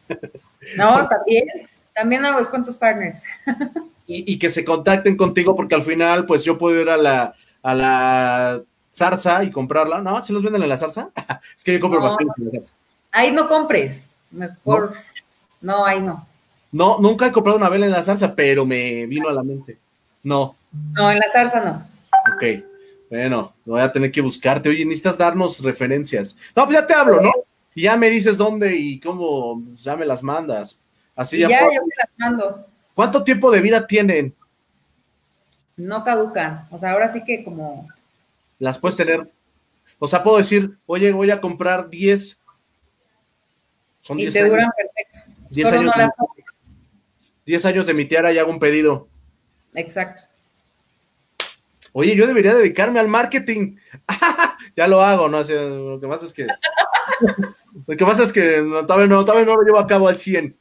No, 0.77 1.07
también, 1.07 1.45
también 1.93 2.25
hago 2.25 2.39
descuentos 2.39 2.75
partners. 2.75 3.21
Y, 4.07 4.37
que 4.37 4.51
se 4.51 4.63
contacten 4.63 5.17
contigo 5.17 5.55
porque 5.55 5.73
al 5.73 5.81
final, 5.81 6.27
pues 6.27 6.43
yo 6.43 6.59
puedo 6.59 6.79
ir 6.79 6.89
a 6.89 6.97
la, 6.97 7.33
a 7.63 7.73
la 7.73 8.61
zarza 8.93 9.43
y 9.43 9.49
comprarla. 9.49 9.99
¿No? 9.99 10.23
¿Se 10.23 10.31
los 10.31 10.43
venden 10.43 10.61
en 10.61 10.69
la 10.69 10.77
zarza? 10.77 11.09
es 11.57 11.63
que 11.63 11.73
yo 11.73 11.79
compro 11.79 12.01
bastante 12.01 12.33
en 12.37 12.45
la 12.45 12.51
zarza. 12.51 12.73
Ahí 13.11 13.31
no 13.31 13.47
compres. 13.47 14.07
Mejor. 14.29 14.93
No, 15.59 15.85
ahí 15.87 16.01
no. 16.01 16.27
No, 16.71 16.99
nunca 16.99 17.25
he 17.25 17.31
comprado 17.31 17.57
una 17.57 17.69
vela 17.69 17.87
en 17.87 17.93
la 17.93 18.03
zarza, 18.03 18.35
pero 18.35 18.63
me 18.63 19.07
vino 19.07 19.27
a 19.27 19.33
la 19.33 19.41
mente. 19.41 19.79
No. 20.21 20.55
No, 20.91 21.09
en 21.09 21.17
la 21.17 21.31
zarza 21.31 21.61
no. 21.61 21.87
Ok. 22.35 22.63
Bueno, 23.09 23.53
voy 23.65 23.81
a 23.81 23.91
tener 23.91 24.11
que 24.11 24.21
buscarte. 24.21 24.69
Oye, 24.69 24.83
necesitas 24.85 25.17
darnos 25.17 25.61
referencias. 25.63 26.37
No, 26.55 26.65
pues 26.65 26.77
ya 26.77 26.85
te 26.85 26.93
hablo, 26.93 27.21
¿no? 27.21 27.31
Y 27.75 27.83
ya 27.83 27.97
me 27.97 28.09
dices 28.09 28.37
dónde 28.37 28.75
y 28.75 28.99
cómo, 29.01 29.61
pues 29.63 29.83
ya 29.83 29.97
me 29.97 30.05
las 30.05 30.23
mandas. 30.23 30.81
Así 31.13 31.37
ya. 31.37 31.49
Ya, 31.49 31.59
yo 31.61 31.81
te 31.81 31.95
las 31.97 32.09
mando. 32.17 32.65
¿Cuánto 32.93 33.23
tiempo 33.23 33.51
de 33.51 33.59
vida 33.59 33.85
tienen? 33.85 34.33
No 35.75 36.03
caducan. 36.05 36.67
O 36.71 36.77
sea, 36.77 36.93
ahora 36.93 37.09
sí 37.09 37.23
que 37.25 37.43
como. 37.43 37.87
Las 38.59 38.79
puedes 38.79 38.95
tener. 38.95 39.29
O 39.99 40.07
sea, 40.07 40.23
puedo 40.23 40.37
decir, 40.37 40.77
oye, 40.85 41.11
voy 41.11 41.29
a 41.31 41.41
comprar 41.41 41.89
10. 41.89 42.39
Son 43.99 44.17
10 44.17 44.29
y 44.29 44.33
te 44.33 44.47
duran 44.47 44.71
perfecto. 44.75 45.31
10 45.49 45.73
años, 45.73 45.93
10 47.45 47.65
años 47.65 47.85
de 47.85 47.93
mi 47.93 48.05
tiara 48.05 48.31
y 48.31 48.37
hago 48.37 48.51
un 48.51 48.59
pedido. 48.59 49.09
Exacto. 49.73 50.23
Oye, 51.97 52.13
yo 52.13 52.27
debería 52.27 52.53
dedicarme 52.53 52.99
al 52.99 53.07
marketing. 53.07 53.77
ya 54.75 54.85
lo 54.85 55.01
hago, 55.01 55.29
¿no? 55.29 55.41
lo 55.41 55.97
que 55.97 56.07
pasa 56.09 56.25
es 56.25 56.33
que. 56.33 56.45
lo 57.87 57.95
que 57.95 58.05
pasa 58.05 58.23
es 58.23 58.33
que 58.33 58.61
no, 58.61 58.85
todavía, 58.85 59.07
no, 59.07 59.23
todavía 59.23 59.45
no 59.45 59.55
lo 59.55 59.63
llevo 59.63 59.79
a 59.79 59.87
cabo 59.87 60.09
al 60.09 60.17
100. 60.17 60.57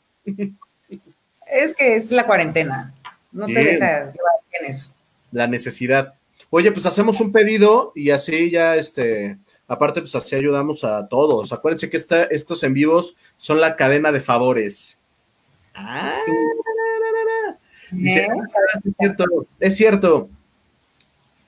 es 1.48 1.74
que 1.74 1.96
es 1.96 2.12
la 2.12 2.24
cuarentena. 2.24 2.94
No 3.32 3.46
te 3.46 3.52
deja 3.52 4.12
llevar 4.12 4.34
en 4.52 4.70
eso. 4.70 4.94
La 5.32 5.48
necesidad. 5.48 6.14
Oye, 6.50 6.70
pues 6.70 6.86
hacemos 6.86 7.20
un 7.20 7.32
pedido 7.32 7.90
y 7.96 8.10
así 8.10 8.52
ya, 8.52 8.76
este, 8.76 9.36
aparte, 9.66 10.02
pues 10.02 10.14
así 10.14 10.36
ayudamos 10.36 10.84
a 10.84 11.08
todos. 11.08 11.52
Acuérdense 11.52 11.90
que 11.90 11.96
estos 12.30 12.62
en 12.62 12.74
vivos 12.74 13.16
son 13.36 13.60
la 13.60 13.74
cadena 13.74 14.12
de 14.12 14.20
favores. 14.20 15.00
Ah, 15.74 16.14
Dice, 17.90 18.28
ah, 18.30 18.80
es 18.84 18.92
cierto, 18.96 19.24
es 19.58 19.76
cierto. 19.76 20.30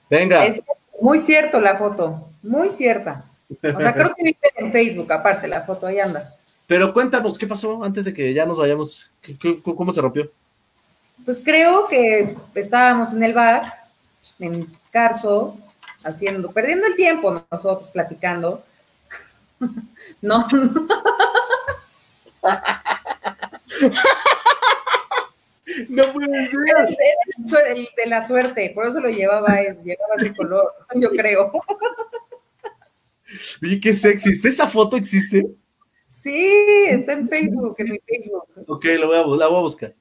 Venga. 0.08 0.46
Es 0.46 0.62
muy 1.00 1.18
cierto 1.18 1.60
la 1.60 1.76
foto, 1.76 2.26
muy 2.42 2.70
cierta. 2.70 3.24
O 3.50 3.80
sea, 3.80 3.94
creo 3.94 4.14
que 4.14 4.24
vive 4.24 4.38
en 4.56 4.72
Facebook, 4.72 5.12
aparte, 5.12 5.46
la 5.46 5.62
foto 5.62 5.86
ahí 5.86 6.00
anda. 6.00 6.34
Pero 6.66 6.92
cuéntanos, 6.92 7.38
¿qué 7.38 7.46
pasó 7.46 7.82
antes 7.84 8.04
de 8.04 8.12
que 8.12 8.34
ya 8.34 8.44
nos 8.44 8.58
vayamos? 8.58 9.12
cómo 9.62 9.92
se 9.92 10.00
rompió? 10.00 10.30
Pues 11.24 11.40
creo 11.44 11.84
que 11.88 12.36
estábamos 12.54 13.12
en 13.12 13.22
el 13.22 13.34
bar, 13.34 13.72
en 14.38 14.66
Carso, 14.90 15.56
haciendo, 16.04 16.50
perdiendo 16.50 16.86
el 16.86 16.96
tiempo 16.96 17.44
nosotros 17.50 17.90
platicando. 17.90 18.64
no. 20.20 20.46
No 20.48 20.86
puede 26.12 26.48
ser. 26.48 27.66
El, 27.68 27.88
de 27.96 28.06
la 28.06 28.26
suerte, 28.26 28.72
por 28.74 28.86
eso 28.86 29.00
lo 29.00 29.08
llevaba, 29.08 29.60
llevaba 29.62 30.14
ese 30.18 30.34
color, 30.34 30.72
yo 30.94 31.10
creo. 31.10 31.52
Oye, 33.62 33.80
qué 33.80 33.92
sexy. 33.92 34.32
¿Esa 34.32 34.66
foto 34.66 34.96
existe? 34.96 35.46
Sí, 36.08 36.86
está 36.88 37.12
en 37.12 37.28
Facebook, 37.28 37.74
en 37.78 37.90
mi 37.90 37.98
Facebook. 38.06 38.44
Ok, 38.66 38.84
lo 38.98 39.08
voy 39.08 39.16
a, 39.16 39.38
la 39.38 39.48
voy 39.48 39.58
a 39.58 39.62
buscar. 39.62 39.94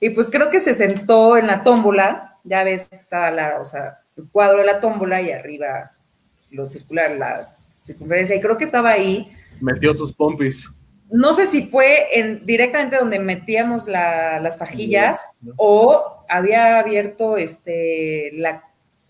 Y 0.00 0.10
pues 0.10 0.30
creo 0.30 0.50
que 0.50 0.60
se 0.60 0.74
sentó 0.74 1.36
en 1.36 1.46
la 1.46 1.62
tómbola, 1.62 2.38
ya 2.44 2.64
ves 2.64 2.86
que 2.86 2.96
estaba 2.96 3.30
la, 3.30 3.60
o 3.60 3.64
sea, 3.64 4.00
el 4.16 4.24
cuadro 4.28 4.58
de 4.58 4.64
la 4.64 4.80
tómbola 4.80 5.20
y 5.20 5.30
arriba 5.30 5.92
lo 6.50 6.68
circular, 6.68 7.16
la 7.16 7.46
circunferencia, 7.84 8.34
y 8.34 8.40
creo 8.40 8.56
que 8.56 8.64
estaba 8.64 8.90
ahí. 8.90 9.30
Metió 9.60 9.94
sus 9.94 10.12
pompis 10.12 10.68
no 11.12 11.34
sé 11.34 11.46
si 11.46 11.66
fue 11.66 12.18
en, 12.18 12.46
directamente 12.46 12.96
donde 12.96 13.18
metíamos 13.18 13.86
las 13.88 14.56
pajillas 14.56 15.26
o 15.56 16.24
había 16.28 16.78
abierto 16.78 17.36
este, 17.36 18.30
la, 18.34 18.62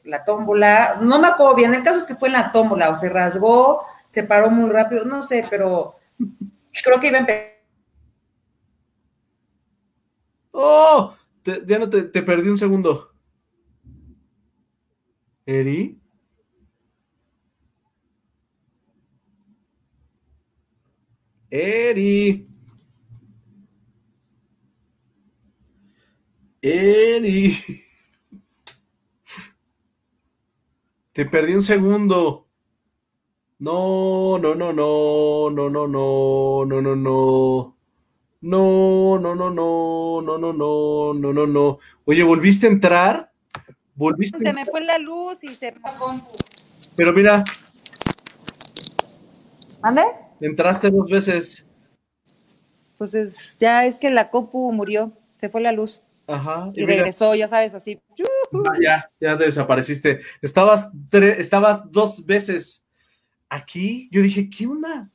la, 0.05 0.25
tómbola, 0.25 0.99
no 1.01 1.21
me 1.21 1.29
acuerdo 1.29 1.55
bien, 1.55 1.75
el 1.75 1.83
caso 1.83 1.99
es 1.99 2.07
que 2.07 2.17
fue 2.17 2.29
en 2.29 2.35
la 2.35 2.53
tómbola 2.53 2.91
o 2.91 2.95
se 2.95 3.09
rasgó, 3.09 3.83
se 4.09 4.23
paró 4.23 4.51
muy 4.51 4.71
rápido, 4.71 5.05
no 5.05 5.23
sé, 5.23 5.45
pero 5.51 5.97
creo 6.83 7.01
que 7.01 7.09
iba 7.09 7.19
a 7.19 7.21
empezar. 7.21 7.51
¡Oh! 10.53 11.15
ya 11.67 11.79
no 11.79 11.89
te, 11.89 12.03
te 12.03 12.23
perdí 12.23 12.49
un 12.49 12.59
segundo. 12.59 13.13
¿Eri? 15.47 16.00
Eri. 21.51 22.47
Eri. 26.63 27.57
Te 31.13 31.27
perdí 31.27 31.55
un 31.55 31.63
segundo. 31.63 32.47
No, 33.59 34.39
no, 34.39 34.55
no, 34.55 34.73
no, 34.73 35.51
no, 35.51 35.69
no, 35.69 35.87
no, 35.89 36.65
no, 36.67 36.81
no, 36.81 36.97
no. 36.97 37.77
No, 38.43 39.19
no, 39.19 39.35
no, 39.35 39.51
no, 39.51 40.23
no, 40.23 40.39
no, 40.39 40.53
no, 40.53 41.15
no, 41.15 41.33
no, 41.33 41.47
no. 41.47 41.79
Oye, 42.05 42.23
¿volviste 42.23 42.67
a 42.67 42.71
entrar? 42.71 43.33
¿Volviste? 43.95 44.39
Se 44.39 44.53
me 44.53 44.65
fue 44.65 44.81
la 44.83 44.99
luz 44.99 45.45
y 45.45 45.55
se 45.57 45.75
Pero 46.97 47.13
mira. 47.13 47.45
¿Ande? 49.83 50.30
Entraste 50.41 50.91
dos 50.91 51.09
veces. 51.09 51.67
Pues 52.99 53.15
es, 53.15 53.57
ya 53.59 53.87
es 53.87 53.97
que 53.97 54.11
la 54.11 54.31
compu 54.31 54.73
murió, 54.73 55.13
se 55.39 55.49
fue 55.49 55.61
la 55.61 55.73
luz. 55.73 56.03
Ajá. 56.27 56.71
Y, 56.75 56.85
regresó, 56.85 57.35
ya 57.35 57.49
sabes, 57.49 57.75
así. 57.75 58.01
Ah, 58.53 58.77
ya, 58.81 59.11
ya 59.21 59.37
desapareciste. 59.37 60.21
Estabas, 60.43 60.91
estabas 61.13 61.91
dos 61.91 62.25
veces 62.25 62.87
aquí. 63.49 64.09
Yo 64.13 64.23
dije, 64.23 64.49
¿qué 64.49 64.67
onda? 64.67 65.11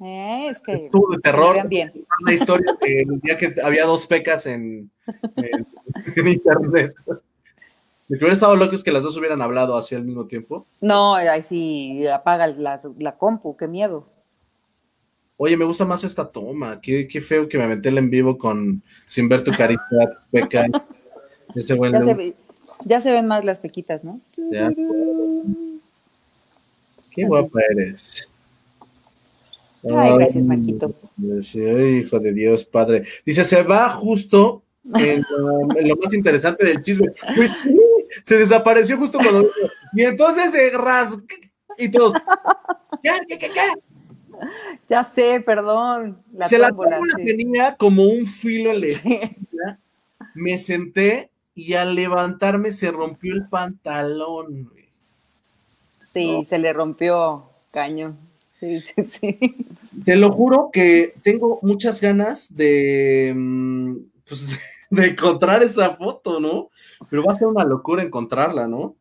Eh, 0.00 0.46
es 0.48 0.60
que. 0.60 0.86
Estuvo 0.86 1.12
de 1.12 1.18
terror. 1.18 1.68
Bien. 1.68 1.92
Una 2.20 2.32
historia 2.32 2.74
que 2.80 3.02
el 3.02 3.20
día 3.20 3.38
que 3.38 3.54
había 3.62 3.84
dos 3.86 4.06
pecas 4.06 4.46
en, 4.46 4.90
en, 5.36 6.28
internet. 6.28 6.94
Lo 7.06 8.18
que 8.18 8.24
hubiera 8.24 8.34
estado 8.34 8.56
loco 8.56 8.74
es 8.74 8.84
que 8.84 8.92
las 8.92 9.02
dos 9.02 9.16
hubieran 9.16 9.40
hablado 9.40 9.76
así 9.76 9.94
al 9.94 10.04
mismo 10.04 10.26
tiempo. 10.26 10.66
No, 10.80 11.14
ahí 11.14 11.42
sí, 11.42 12.06
apaga 12.06 12.48
la, 12.48 12.80
la 12.98 13.16
compu, 13.16 13.56
qué 13.56 13.66
miedo. 13.66 14.13
Oye, 15.36 15.56
me 15.56 15.64
gusta 15.64 15.84
más 15.84 16.04
esta 16.04 16.30
toma. 16.30 16.80
Qué, 16.80 17.08
qué 17.08 17.20
feo 17.20 17.48
que 17.48 17.58
me 17.58 17.66
metí 17.66 17.88
en 17.88 18.10
vivo 18.10 18.38
con 18.38 18.82
sin 19.04 19.28
ver 19.28 19.42
tu 19.42 19.50
carita, 19.50 19.82
pecas. 20.30 20.68
Ese 21.54 21.76
ya, 21.76 22.02
se 22.02 22.34
ya, 22.84 23.00
se 23.00 23.12
ven 23.12 23.26
más 23.26 23.44
las 23.44 23.58
pequitas, 23.58 24.04
¿no? 24.04 24.20
Ya. 24.50 24.70
Qué 27.10 27.24
guapa 27.24 27.60
eres. 27.70 28.28
Ay, 29.84 30.16
gracias, 30.16 30.44
Marquito. 30.44 30.94
hijo 31.18 32.18
de 32.18 32.32
Dios, 32.32 32.64
padre. 32.64 33.04
Dice, 33.24 33.44
se 33.44 33.62
va 33.62 33.90
justo 33.90 34.62
en, 34.94 35.22
lo 35.88 35.96
más 36.02 36.14
interesante 36.14 36.64
del 36.64 36.82
chisme. 36.82 37.12
Pues, 37.36 37.50
se 38.22 38.38
desapareció 38.38 38.96
justo 38.96 39.18
cuando... 39.18 39.46
Y 39.92 40.02
entonces 40.02 40.52
se 40.52 40.70
rasgó 40.70 41.22
y 41.76 41.88
todos... 41.90 42.14
¿Qué, 43.02 43.10
qué, 43.28 43.38
qué, 43.38 43.50
qué? 43.50 43.93
Ya 44.88 45.02
sé, 45.04 45.40
perdón. 45.40 46.18
se 46.48 46.58
la 46.58 46.74
tenía 47.16 47.76
como 47.76 48.04
un 48.04 48.26
filo 48.26 48.70
en 48.70 48.80
la 48.80 48.86
esquina. 48.88 49.78
Me 50.34 50.58
senté 50.58 51.30
y 51.54 51.74
al 51.74 51.94
levantarme 51.94 52.70
se 52.70 52.90
rompió 52.90 53.34
el 53.34 53.46
pantalón. 53.48 54.70
Sí, 55.98 56.44
se 56.44 56.58
le 56.58 56.72
rompió 56.72 57.44
caño. 57.72 58.16
Sí, 58.48 58.80
sí, 58.80 59.04
sí. 59.04 59.66
Te 60.04 60.16
lo 60.16 60.30
juro 60.32 60.70
que 60.72 61.14
tengo 61.22 61.58
muchas 61.62 62.00
ganas 62.00 62.54
de, 62.54 63.32
mm, 63.34 63.96
pues, 64.28 64.58
de 64.90 65.06
encontrar 65.06 65.62
esa 65.62 65.96
foto, 65.96 66.40
¿no? 66.40 66.70
Pero 67.10 67.24
va 67.24 67.32
a 67.32 67.36
ser 67.36 67.48
una 67.48 67.64
locura 67.64 68.02
encontrarla, 68.02 68.66
¿no? 68.68 68.94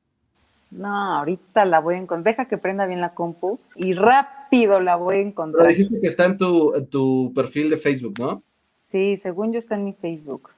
No, 0.71 1.17
ahorita 1.19 1.65
la 1.65 1.79
voy 1.79 1.95
a 1.95 1.99
encontrar. 1.99 2.35
Deja 2.35 2.47
que 2.47 2.57
prenda 2.57 2.85
bien 2.87 3.01
la 3.01 3.13
compu 3.13 3.59
y 3.75 3.93
rápido 3.93 4.42
la 4.53 4.95
voy 4.95 5.15
a 5.17 5.21
encontrar. 5.21 5.67
Pero 5.67 5.75
dijiste 5.75 6.01
que 6.01 6.07
está 6.07 6.25
en 6.25 6.37
tu, 6.37 6.73
tu 6.89 7.31
perfil 7.33 7.69
de 7.69 7.77
Facebook, 7.77 8.15
¿no? 8.19 8.43
Sí, 8.77 9.17
según 9.17 9.51
yo 9.51 9.57
está 9.57 9.75
en 9.75 9.85
mi 9.85 9.93
Facebook. 9.93 10.49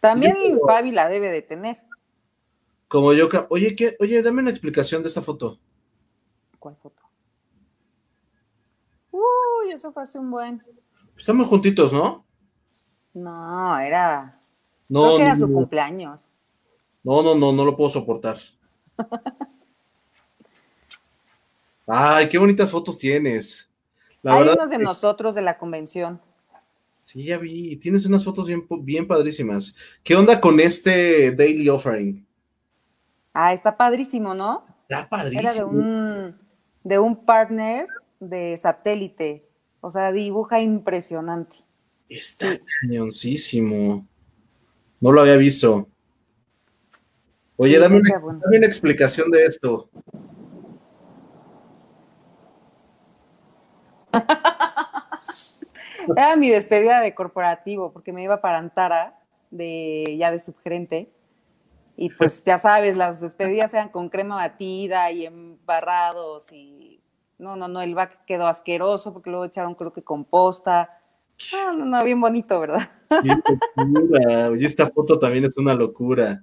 También 0.00 0.36
Fabi 0.66 0.90
la 0.90 1.08
debe 1.08 1.30
de 1.30 1.42
tener. 1.42 1.78
Como 2.88 3.12
yo, 3.12 3.28
oye, 3.48 3.74
¿qué? 3.74 3.96
oye, 4.00 4.22
dame 4.22 4.42
una 4.42 4.50
explicación 4.50 5.02
de 5.02 5.08
esta 5.08 5.22
foto. 5.22 5.58
¿Cuál 6.58 6.76
foto? 6.76 7.02
Uy, 9.10 9.72
eso 9.72 9.92
fue 9.92 10.02
hace 10.02 10.18
un 10.18 10.30
buen. 10.30 10.62
Estamos 11.16 11.46
juntitos, 11.46 11.92
¿no? 11.92 12.24
No, 13.14 13.78
era. 13.78 14.40
No, 14.88 15.18
era 15.18 15.34
su 15.34 15.50
cumpleaños. 15.50 16.20
No, 17.02 17.22
no, 17.22 17.34
no, 17.34 17.52
no 17.52 17.64
lo 17.64 17.76
puedo 17.76 17.90
soportar. 17.90 18.38
Ay, 21.86 22.28
qué 22.28 22.38
bonitas 22.38 22.70
fotos 22.70 22.98
tienes. 22.98 23.68
La 24.22 24.36
Hay 24.36 24.48
unas 24.48 24.70
de 24.70 24.78
nosotros 24.78 25.34
de 25.34 25.42
la 25.42 25.58
convención. 25.58 26.20
Sí, 26.96 27.24
ya 27.24 27.36
vi. 27.36 27.76
Tienes 27.76 28.06
unas 28.06 28.24
fotos 28.24 28.46
bien, 28.46 28.66
bien 28.80 29.06
padrísimas. 29.06 29.76
¿Qué 30.02 30.16
onda 30.16 30.40
con 30.40 30.58
este 30.60 31.32
Daily 31.32 31.68
Offering? 31.68 32.26
Ah, 33.34 33.52
está 33.52 33.76
padrísimo, 33.76 34.32
¿no? 34.32 34.64
Está 34.88 35.08
padrísimo. 35.08 35.40
Era 35.40 35.52
de 35.52 35.64
un, 35.64 36.38
de 36.82 36.98
un 36.98 37.26
partner 37.26 37.86
de 38.20 38.56
satélite. 38.56 39.44
O 39.80 39.90
sea, 39.90 40.12
dibuja 40.12 40.60
impresionante. 40.60 41.58
Está 42.08 42.58
cañoncísimo. 42.80 44.06
No 45.00 45.12
lo 45.12 45.20
había 45.20 45.36
visto. 45.36 45.88
Oye, 47.56 47.78
dame, 47.78 48.00
una, 48.00 48.66
explicación 48.66 49.30
de 49.30 49.44
esto. 49.44 49.90
Era 56.24 56.36
mi 56.36 56.48
despedida 56.48 57.02
de 57.02 57.14
corporativo, 57.14 57.92
porque 57.92 58.10
me 58.10 58.22
iba 58.22 58.40
para 58.40 58.56
Antara, 58.56 59.20
de, 59.50 60.16
ya 60.18 60.30
de 60.30 60.38
subgerente. 60.38 61.10
Y 61.98 62.08
pues 62.08 62.42
ya 62.42 62.58
sabes, 62.58 62.96
las 62.96 63.20
despedidas 63.20 63.74
eran 63.74 63.90
con 63.90 64.08
crema 64.08 64.36
batida 64.36 65.12
y 65.12 65.26
embarrados 65.26 66.50
y 66.50 67.02
no, 67.38 67.56
no, 67.56 67.68
no, 67.68 67.82
el 67.82 67.94
back 67.94 68.24
quedó 68.24 68.46
asqueroso 68.46 69.12
porque 69.12 69.28
luego 69.28 69.44
echaron 69.44 69.74
creo 69.74 69.92
que 69.92 70.02
composta. 70.02 70.98
Ah, 71.52 71.74
no, 71.76 71.84
no, 71.84 72.02
bien 72.02 72.22
bonito, 72.22 72.58
¿verdad? 72.58 72.88
Oye, 74.50 74.64
esta 74.64 74.86
foto 74.86 75.18
también 75.18 75.44
es 75.44 75.58
una 75.58 75.74
locura. 75.74 76.42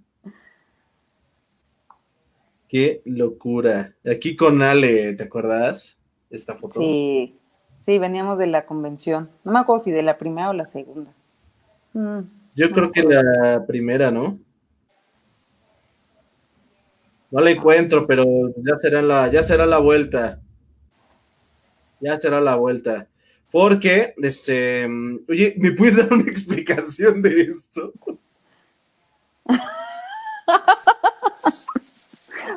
Qué 2.70 3.02
locura. 3.06 3.96
Aquí 4.06 4.36
con 4.36 4.62
Ale, 4.62 5.16
¿te 5.16 5.24
acuerdas? 5.24 5.98
Esta 6.30 6.56
foto. 6.56 6.80
Sí, 6.80 7.41
sí, 7.86 8.00
veníamos 8.00 8.38
de 8.38 8.48
la 8.48 8.66
convención. 8.66 9.30
No 9.44 9.52
me 9.52 9.60
acuerdo 9.60 9.84
si 9.84 9.92
de 9.92 10.04
la 10.04 10.18
primera 10.18 10.50
o 10.50 10.54
la 10.54 10.66
segunda. 10.66 11.12
Mm, 11.94 12.20
Yo 12.56 12.72
creo 12.72 12.92
que 12.92 13.04
la 13.04 13.66
primera, 13.66 14.12
¿no? 14.12 14.40
No 17.30 17.40
la 17.40 17.52
encuentro, 17.52 18.06
pero 18.06 18.26
ya 18.58 18.78
será 18.78 19.02
la, 19.02 19.28
ya 19.30 19.42
será 19.42 19.66
la 19.66 19.80
vuelta. 19.80 20.40
Ya 22.00 22.18
será 22.18 22.42
la 22.42 22.56
vuelta. 22.56 23.08
Porque, 23.52 24.14
este, 24.18 24.88
oye, 25.30 25.56
¿me 25.58 25.72
puedes 25.72 25.98
dar 25.98 26.12
una 26.12 26.24
explicación 26.30 27.22
de 27.22 27.42
esto? 27.42 27.94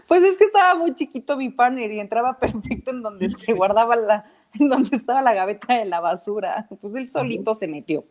Pues 0.06 0.22
es 0.22 0.36
que 0.36 0.44
estaba 0.44 0.74
muy 0.74 0.94
chiquito 0.94 1.36
mi 1.36 1.50
partner 1.50 1.90
y 1.90 1.98
entraba 1.98 2.38
perfecto 2.38 2.90
en 2.90 3.02
donde 3.02 3.30
se 3.30 3.52
guardaba 3.52 3.96
la, 3.96 4.24
en 4.60 4.68
donde 4.68 4.96
estaba 4.96 5.22
la 5.22 5.34
gaveta 5.34 5.78
de 5.78 5.84
la 5.84 6.00
basura. 6.00 6.66
Pues 6.80 6.94
él 6.94 7.08
solito 7.08 7.54
se 7.54 7.66
metió. 7.66 8.04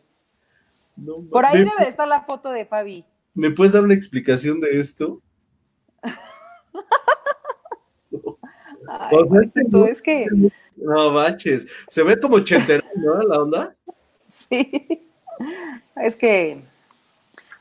Por 1.30 1.44
ahí 1.44 1.58
debe 1.58 1.88
estar 1.88 2.06
la 2.06 2.22
foto 2.22 2.50
de 2.50 2.66
Fabi. 2.66 3.04
¿Me 3.34 3.50
puedes 3.50 3.72
dar 3.72 3.82
una 3.82 3.94
explicación 3.94 4.60
de 4.60 4.78
esto? 4.78 5.20
Ay, 8.86 9.16
es 9.90 10.00
que 10.00 10.26
no 10.76 11.10
manches. 11.10 11.66
Se 11.88 12.04
ve 12.04 12.20
como 12.20 12.38
chetero, 12.40 12.84
¿no? 12.96 13.22
La 13.22 13.42
onda. 13.42 13.76
Sí. 14.26 15.08
Es 15.96 16.14
que 16.14 16.62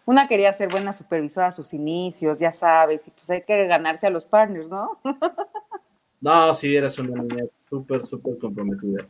una 0.06 0.28
quería 0.28 0.54
ser 0.54 0.70
buena 0.70 0.94
supervisora 0.94 1.48
a 1.48 1.52
sus 1.52 1.74
inicios, 1.74 2.38
ya 2.40 2.52
sabes, 2.52 3.08
y 3.08 3.12
pues 3.12 3.30
hay 3.30 3.42
que 3.44 3.66
ganarse 3.68 4.06
a 4.06 4.10
los 4.10 4.26
partners, 4.26 4.68
¿no? 4.70 5.00
No, 6.22 6.54
sí, 6.54 6.76
eras 6.76 6.98
una 7.00 7.22
niña 7.22 7.46
súper, 7.74 8.06
súper 8.06 8.38
comprometida. 8.38 9.08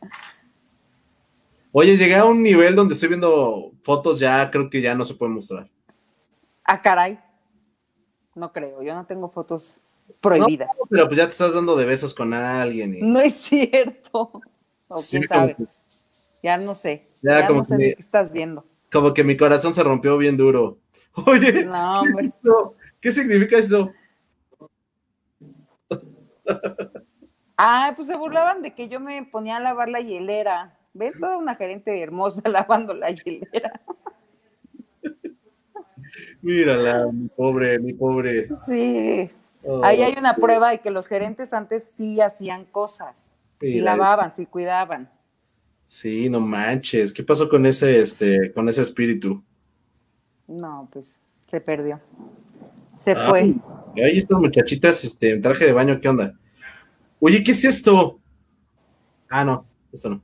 Oye, 1.70 1.98
llegué 1.98 2.14
a 2.14 2.24
un 2.24 2.42
nivel 2.42 2.74
donde 2.74 2.94
estoy 2.94 3.10
viendo 3.10 3.72
fotos 3.82 4.18
ya, 4.18 4.50
creo 4.50 4.70
que 4.70 4.80
ya 4.80 4.94
no 4.94 5.04
se 5.04 5.14
puede 5.14 5.32
mostrar. 5.32 5.68
Ah, 6.64 6.80
caray. 6.80 7.18
No 8.34 8.52
creo, 8.52 8.82
yo 8.82 8.94
no 8.94 9.04
tengo 9.04 9.28
fotos 9.28 9.82
prohibidas. 10.20 10.70
pero 10.88 11.06
pues 11.06 11.18
ya 11.18 11.26
te 11.26 11.32
estás 11.32 11.52
dando 11.52 11.76
de 11.76 11.84
besos 11.84 12.14
con 12.14 12.32
alguien. 12.32 12.96
No 13.12 13.20
es 13.20 13.34
cierto. 13.34 14.30
O 14.88 15.02
quién 15.10 15.28
sabe. 15.28 15.56
Ya 16.42 16.56
no 16.56 16.74
sé. 16.74 17.06
Ya, 17.22 17.46
no 17.48 17.64
sé 17.64 17.76
qué 17.76 17.96
estás 17.98 18.32
viendo. 18.32 18.64
Como 18.90 19.12
que 19.12 19.24
mi 19.24 19.36
corazón 19.36 19.74
se 19.74 19.82
rompió 19.82 20.16
bien 20.16 20.38
duro. 20.38 20.78
Oye, 21.26 21.64
no, 21.64 22.02
¿qué, 22.02 22.30
¿qué 23.00 23.12
significa 23.12 23.58
eso? 23.58 23.92
Ah, 27.56 27.92
pues 27.94 28.08
se 28.08 28.16
burlaban 28.16 28.62
de 28.62 28.74
que 28.74 28.88
yo 28.88 29.00
me 29.00 29.24
ponía 29.24 29.56
a 29.56 29.60
lavar 29.60 29.88
la 29.88 30.00
hielera. 30.00 30.76
Ve 30.92 31.12
toda 31.12 31.38
una 31.38 31.54
gerente 31.54 32.00
hermosa 32.00 32.42
lavando 32.48 32.94
la 32.94 33.10
hielera. 33.10 33.80
Mírala, 36.42 37.06
mi 37.12 37.28
pobre, 37.28 37.78
mi 37.78 37.92
pobre. 37.92 38.48
Sí, 38.66 39.30
Ahí 39.82 40.02
hay 40.02 40.14
una 40.18 40.36
prueba 40.36 40.70
de 40.70 40.80
que 40.80 40.90
los 40.90 41.06
gerentes 41.06 41.52
antes 41.52 41.94
sí 41.96 42.20
hacían 42.20 42.66
cosas, 42.66 43.32
sí, 43.60 43.80
lavaban, 43.80 44.32
sí 44.32 44.46
cuidaban. 44.46 45.10
Sí, 45.86 46.28
no 46.28 46.40
manches. 46.40 47.12
¿Qué 47.12 47.22
pasó 47.22 47.48
con 47.48 47.64
ese, 47.66 48.00
este, 48.00 48.52
con 48.52 48.68
ese 48.68 48.82
espíritu? 48.82 49.42
No, 50.46 50.88
pues 50.92 51.18
se 51.46 51.60
perdió. 51.60 52.00
Se 52.96 53.14
fue. 53.14 53.54
Ahí 53.96 54.18
estas 54.18 54.38
muchachitas, 54.38 55.04
este, 55.04 55.30
en 55.30 55.42
traje 55.42 55.66
de 55.66 55.72
baño, 55.72 56.00
¿qué 56.00 56.08
onda? 56.08 56.34
Oye, 57.26 57.42
¿qué 57.42 57.52
es 57.52 57.64
esto? 57.64 58.20
Ah, 59.30 59.46
no, 59.46 59.66
esto 59.90 60.10
no. 60.10 60.22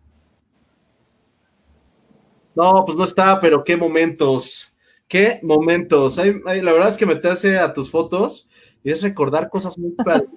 No, 2.54 2.84
pues 2.84 2.98
no 2.98 3.04
está, 3.04 3.40
pero 3.40 3.64
qué 3.64 3.74
momentos. 3.74 4.70
Qué 5.08 5.40
momentos. 5.42 6.18
la 6.18 6.72
verdad 6.72 6.90
es 6.90 6.98
que 6.98 7.06
meterse 7.06 7.58
a 7.58 7.72
tus 7.72 7.90
fotos 7.90 8.50
y 8.84 8.90
es 8.90 9.00
recordar 9.00 9.48
cosas 9.48 9.78
muy 9.78 9.92
padres. 10.04 10.28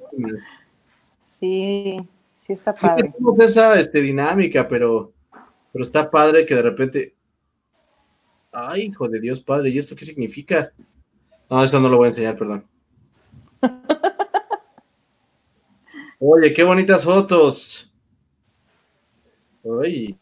Sí, 1.25 1.97
sí 2.37 2.53
está 2.53 2.73
padre. 2.73 3.11
Tenemos 3.11 3.37
esa 3.41 3.77
este, 3.77 3.99
dinámica, 3.99 4.65
pero 4.65 5.11
Pero 5.73 5.83
está 5.83 6.09
padre 6.09 6.45
que 6.45 6.55
de 6.55 6.61
repente. 6.61 7.13
Ay, 8.53 8.83
hijo 8.83 9.09
de 9.09 9.19
Dios, 9.19 9.41
padre, 9.41 9.69
¿y 9.69 9.79
esto 9.79 9.97
qué 9.97 10.05
significa? 10.05 10.71
No, 11.49 11.61
eso 11.61 11.77
no 11.81 11.89
lo 11.89 11.97
voy 11.97 12.05
a 12.05 12.09
enseñar, 12.11 12.37
perdón. 12.37 12.65
Oye, 16.25 16.53
qué 16.53 16.63
bonitas 16.63 17.03
fotos. 17.03 17.91
Oye, 19.61 20.17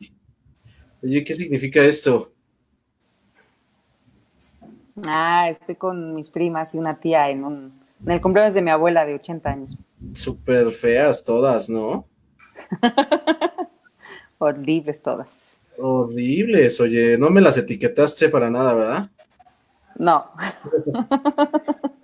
oye, 1.04 1.24
¿qué 1.24 1.36
significa 1.36 1.84
esto? 1.84 2.34
Ah, 5.06 5.48
estoy 5.48 5.76
con 5.76 6.16
mis 6.16 6.32
primas 6.32 6.74
y 6.74 6.80
una 6.80 7.00
tía 7.00 7.30
en, 7.30 7.44
un, 7.44 7.80
en 8.04 8.12
el 8.12 8.20
cumpleaños 8.20 8.56
de 8.56 8.64
mi 8.64 8.72
abuela 8.72 9.06
de 9.06 9.14
80 9.14 9.52
años. 9.52 9.86
Súper 10.16 10.72
feas 10.72 11.24
todas, 11.24 11.70
¿no? 11.70 12.08
Horribles 14.40 15.04
todas. 15.04 15.56
Horribles, 15.78 16.80
oye, 16.80 17.16
no 17.16 17.30
me 17.30 17.42
las 17.42 17.60
etiquetaste 17.60 18.28
para 18.30 18.50
nada, 18.50 18.74
¿verdad? 18.74 19.12
No. 20.00 20.32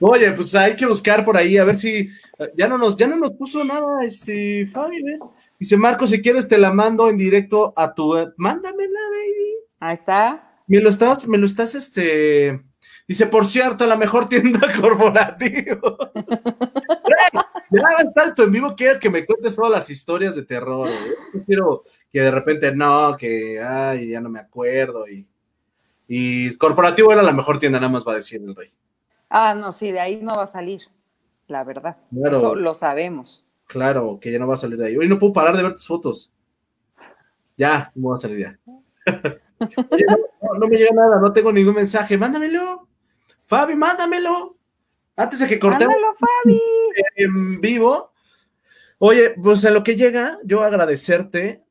Oye, 0.00 0.32
pues 0.32 0.54
hay 0.54 0.76
que 0.76 0.86
buscar 0.86 1.24
por 1.24 1.36
ahí, 1.36 1.58
a 1.58 1.64
ver 1.64 1.76
si 1.78 2.08
ya 2.54 2.68
no 2.68 2.78
nos, 2.78 2.96
ya 2.96 3.08
no 3.08 3.16
nos 3.16 3.32
puso 3.32 3.64
nada, 3.64 4.04
este, 4.04 4.66
Fabi, 4.66 4.98
¿eh? 4.98 5.18
Dice 5.58 5.76
Marco, 5.76 6.06
si 6.06 6.22
quieres 6.22 6.46
te 6.46 6.56
la 6.56 6.72
mando 6.72 7.08
en 7.08 7.16
directo 7.16 7.72
a 7.76 7.92
tu, 7.92 8.14
mándamela, 8.36 9.00
baby. 9.10 9.54
Ahí 9.80 9.94
está. 9.94 10.62
Me 10.68 10.80
lo 10.80 10.88
estás, 10.88 11.26
me 11.26 11.36
lo 11.36 11.46
estás, 11.46 11.74
este, 11.74 12.62
dice, 13.08 13.26
por 13.26 13.46
cierto, 13.46 13.86
la 13.86 13.96
mejor 13.96 14.28
tienda 14.28 14.60
corporativa. 14.80 15.80
ya 17.70 17.82
va 17.82 17.98
a 17.98 18.02
estar 18.02 18.34
tu 18.36 18.44
en 18.44 18.52
vivo, 18.52 18.76
quiero 18.76 19.00
que 19.00 19.10
me 19.10 19.26
cuentes 19.26 19.56
todas 19.56 19.72
las 19.72 19.90
historias 19.90 20.36
de 20.36 20.44
terror, 20.44 20.88
¿eh? 20.88 21.42
quiero 21.44 21.82
que 22.12 22.20
de 22.20 22.30
repente, 22.30 22.72
no, 22.72 23.16
que, 23.16 23.60
ay, 23.60 24.10
ya 24.10 24.20
no 24.20 24.28
me 24.28 24.38
acuerdo, 24.38 25.08
y, 25.08 25.26
y 26.06 26.54
corporativo 26.56 27.12
era 27.12 27.22
la 27.22 27.32
mejor 27.32 27.58
tienda, 27.58 27.80
nada 27.80 27.92
más 27.92 28.06
va 28.06 28.12
a 28.12 28.16
decir 28.16 28.40
el 28.40 28.54
rey. 28.54 28.70
Ah, 29.28 29.54
no, 29.54 29.72
sí, 29.72 29.92
de 29.92 30.00
ahí 30.00 30.20
no 30.22 30.34
va 30.34 30.44
a 30.44 30.46
salir, 30.46 30.82
la 31.46 31.64
verdad. 31.64 31.96
Eso 32.24 32.54
lo 32.54 32.74
sabemos. 32.74 33.44
Claro, 33.66 34.18
que 34.20 34.32
ya 34.32 34.38
no 34.38 34.46
va 34.46 34.54
a 34.54 34.58
salir 34.58 34.78
de 34.78 34.86
ahí. 34.86 34.96
Hoy 34.96 35.08
no 35.08 35.18
puedo 35.18 35.32
parar 35.32 35.56
de 35.56 35.62
ver 35.62 35.72
tus 35.72 35.86
fotos. 35.86 36.32
Ya, 37.56 37.92
no 37.94 38.10
va 38.10 38.16
a 38.16 38.20
salir 38.20 38.38
ya. 38.38 38.58
no, 40.58 40.68
me 40.68 40.76
llega 40.76 40.94
nada, 40.94 41.20
no 41.20 41.32
tengo 41.32 41.52
ningún 41.52 41.74
mensaje. 41.74 42.16
Mándamelo. 42.16 42.88
Fabi, 43.44 43.76
mándamelo. 43.76 44.56
Antes 45.16 45.40
de 45.40 45.48
que 45.48 45.58
cortemos 45.58 45.94
Mándalo, 45.94 46.16
Fabi. 46.18 46.60
en 47.16 47.60
vivo. 47.60 48.12
Oye, 48.98 49.34
pues 49.42 49.62
en 49.64 49.74
lo 49.74 49.82
que 49.82 49.96
llega, 49.96 50.38
yo 50.44 50.62
agradecerte, 50.62 51.62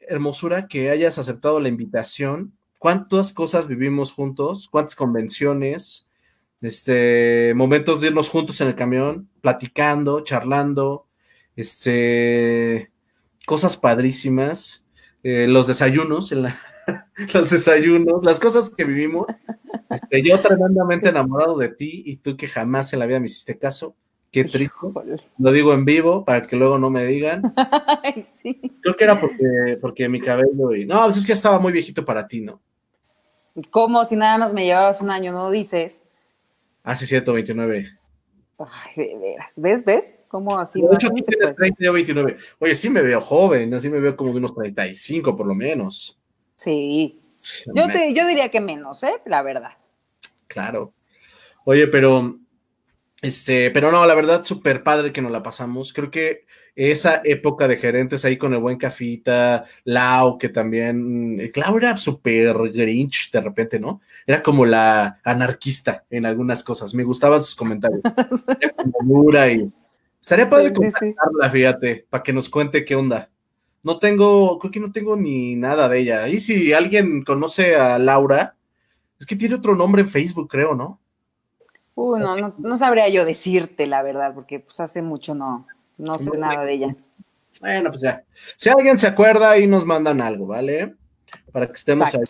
hermosura, 0.00 0.68
que 0.68 0.90
hayas 0.90 1.18
aceptado 1.18 1.60
la 1.60 1.68
invitación. 1.68 2.56
¿Cuántas 2.78 3.32
cosas 3.32 3.68
vivimos 3.68 4.12
juntos? 4.12 4.68
¿Cuántas 4.70 4.96
convenciones? 4.96 6.08
Este, 6.62 7.52
momentos 7.54 8.00
de 8.00 8.08
irnos 8.08 8.28
juntos 8.28 8.60
en 8.60 8.68
el 8.68 8.74
camión, 8.74 9.28
platicando, 9.40 10.22
charlando, 10.22 11.06
este, 11.56 12.90
cosas 13.46 13.76
padrísimas, 13.76 14.86
eh, 15.22 15.46
los 15.48 15.66
desayunos, 15.66 16.32
en 16.32 16.42
la, 16.42 16.58
los 17.34 17.50
desayunos, 17.50 18.24
las 18.24 18.38
cosas 18.40 18.70
que 18.70 18.84
vivimos. 18.84 19.26
Este, 19.90 20.22
yo 20.22 20.40
tremendamente 20.40 21.08
enamorado 21.08 21.58
de 21.58 21.68
ti 21.68 22.02
y 22.06 22.16
tú 22.16 22.36
que 22.36 22.46
jamás 22.46 22.92
en 22.92 23.00
la 23.00 23.06
vida 23.06 23.20
me 23.20 23.26
hiciste 23.26 23.58
caso. 23.58 23.96
Qué 24.30 24.44
triste. 24.44 24.74
Lo 25.36 25.52
digo 25.52 25.74
en 25.74 25.84
vivo 25.84 26.24
para 26.24 26.40
que 26.46 26.56
luego 26.56 26.78
no 26.78 26.88
me 26.88 27.04
digan. 27.04 27.42
Creo 28.80 28.96
que 28.96 29.04
era 29.04 29.20
porque, 29.20 29.78
porque 29.78 30.08
mi 30.08 30.20
cabello 30.20 30.74
y. 30.74 30.86
No, 30.86 31.04
pues 31.04 31.18
es 31.18 31.26
que 31.26 31.34
estaba 31.34 31.58
muy 31.58 31.70
viejito 31.70 32.02
para 32.02 32.26
ti, 32.26 32.40
¿no? 32.40 32.62
¿Cómo? 33.68 34.06
Si 34.06 34.16
nada 34.16 34.38
más 34.38 34.54
me 34.54 34.64
llevabas 34.64 35.02
un 35.02 35.10
año, 35.10 35.32
no 35.32 35.50
dices. 35.50 36.02
Ah, 36.82 36.96
sí, 36.96 37.06
129. 37.06 37.98
Ay, 38.58 39.06
de 39.06 39.18
veras. 39.18 39.52
¿Ves? 39.56 39.84
¿Ves? 39.84 40.04
¿Cómo 40.28 40.58
así? 40.58 40.80
De 40.80 40.94
hecho, 40.94 41.08
tú 41.08 41.22
tienes 41.22 41.54
30 41.54 41.84
y 41.84 41.88
29. 41.88 42.36
Oye, 42.58 42.74
sí 42.74 42.88
me 42.88 43.02
veo 43.02 43.20
joven, 43.20 43.74
así 43.74 43.88
me 43.88 44.00
veo 44.00 44.16
como 44.16 44.30
de 44.32 44.38
unos 44.38 44.54
35 44.54 45.36
por 45.36 45.46
lo 45.46 45.54
menos. 45.54 46.18
Sí. 46.54 47.20
yo, 47.74 47.86
te, 47.88 48.14
yo 48.14 48.26
diría 48.26 48.50
que 48.50 48.60
menos, 48.60 49.02
¿eh? 49.02 49.14
La 49.26 49.42
verdad. 49.42 49.72
Claro. 50.46 50.94
Oye, 51.64 51.86
pero 51.86 52.38
este, 53.22 53.70
pero 53.70 53.92
no, 53.92 54.04
la 54.04 54.16
verdad, 54.16 54.42
súper 54.42 54.82
padre 54.82 55.12
que 55.12 55.22
nos 55.22 55.30
la 55.30 55.44
pasamos. 55.44 55.92
Creo 55.92 56.10
que 56.10 56.44
esa 56.74 57.22
época 57.24 57.68
de 57.68 57.76
gerentes 57.76 58.24
ahí 58.24 58.36
con 58.36 58.52
el 58.52 58.58
buen 58.58 58.78
Cafita, 58.78 59.64
Lau, 59.84 60.38
que 60.38 60.48
también, 60.48 61.38
eh, 61.40 61.52
Lau 61.54 61.76
era 61.78 61.96
súper 61.96 62.52
grinch 62.72 63.30
de 63.30 63.40
repente, 63.40 63.78
¿no? 63.78 64.00
Era 64.26 64.42
como 64.42 64.66
la 64.66 65.20
anarquista 65.22 66.04
en 66.10 66.26
algunas 66.26 66.64
cosas. 66.64 66.94
Me 66.94 67.04
gustaban 67.04 67.42
sus 67.42 67.54
comentarios. 67.54 68.02
Dura 69.04 69.52
y. 69.52 69.70
Estaría 70.20 70.50
padre 70.50 70.72
contactarla, 70.72 71.50
fíjate, 71.50 72.06
para 72.10 72.22
que 72.24 72.32
nos 72.32 72.48
cuente 72.48 72.84
qué 72.84 72.96
onda. 72.96 73.30
No 73.84 73.98
tengo, 74.00 74.58
creo 74.58 74.72
que 74.72 74.80
no 74.80 74.90
tengo 74.90 75.16
ni 75.16 75.54
nada 75.54 75.88
de 75.88 75.98
ella. 76.00 76.28
Y 76.28 76.40
si 76.40 76.72
alguien 76.72 77.22
conoce 77.22 77.76
a 77.76 77.98
Laura, 78.00 78.56
es 79.18 79.26
que 79.26 79.36
tiene 79.36 79.54
otro 79.54 79.76
nombre 79.76 80.02
en 80.02 80.08
Facebook, 80.08 80.48
creo, 80.48 80.74
¿no? 80.74 81.01
No, 81.96 82.36
no, 82.36 82.54
no, 82.56 82.76
sabría 82.76 83.08
yo 83.08 83.24
decirte 83.24 83.86
la 83.86 84.02
verdad, 84.02 84.32
porque 84.34 84.60
pues 84.60 84.80
hace 84.80 85.02
mucho 85.02 85.34
no, 85.34 85.66
no 85.98 86.14
sé 86.14 86.30
nada 86.38 86.64
de 86.64 86.72
ella. 86.72 86.96
Bueno, 87.60 87.90
pues 87.90 88.02
ya. 88.02 88.24
Si 88.56 88.70
alguien 88.70 88.98
se 88.98 89.06
acuerda, 89.06 89.50
ahí 89.50 89.66
nos 89.66 89.84
mandan 89.84 90.20
algo, 90.20 90.46
¿vale? 90.46 90.94
Para 91.52 91.66
que 91.66 91.74
estemos 91.74 92.12
ahí. 92.14 92.22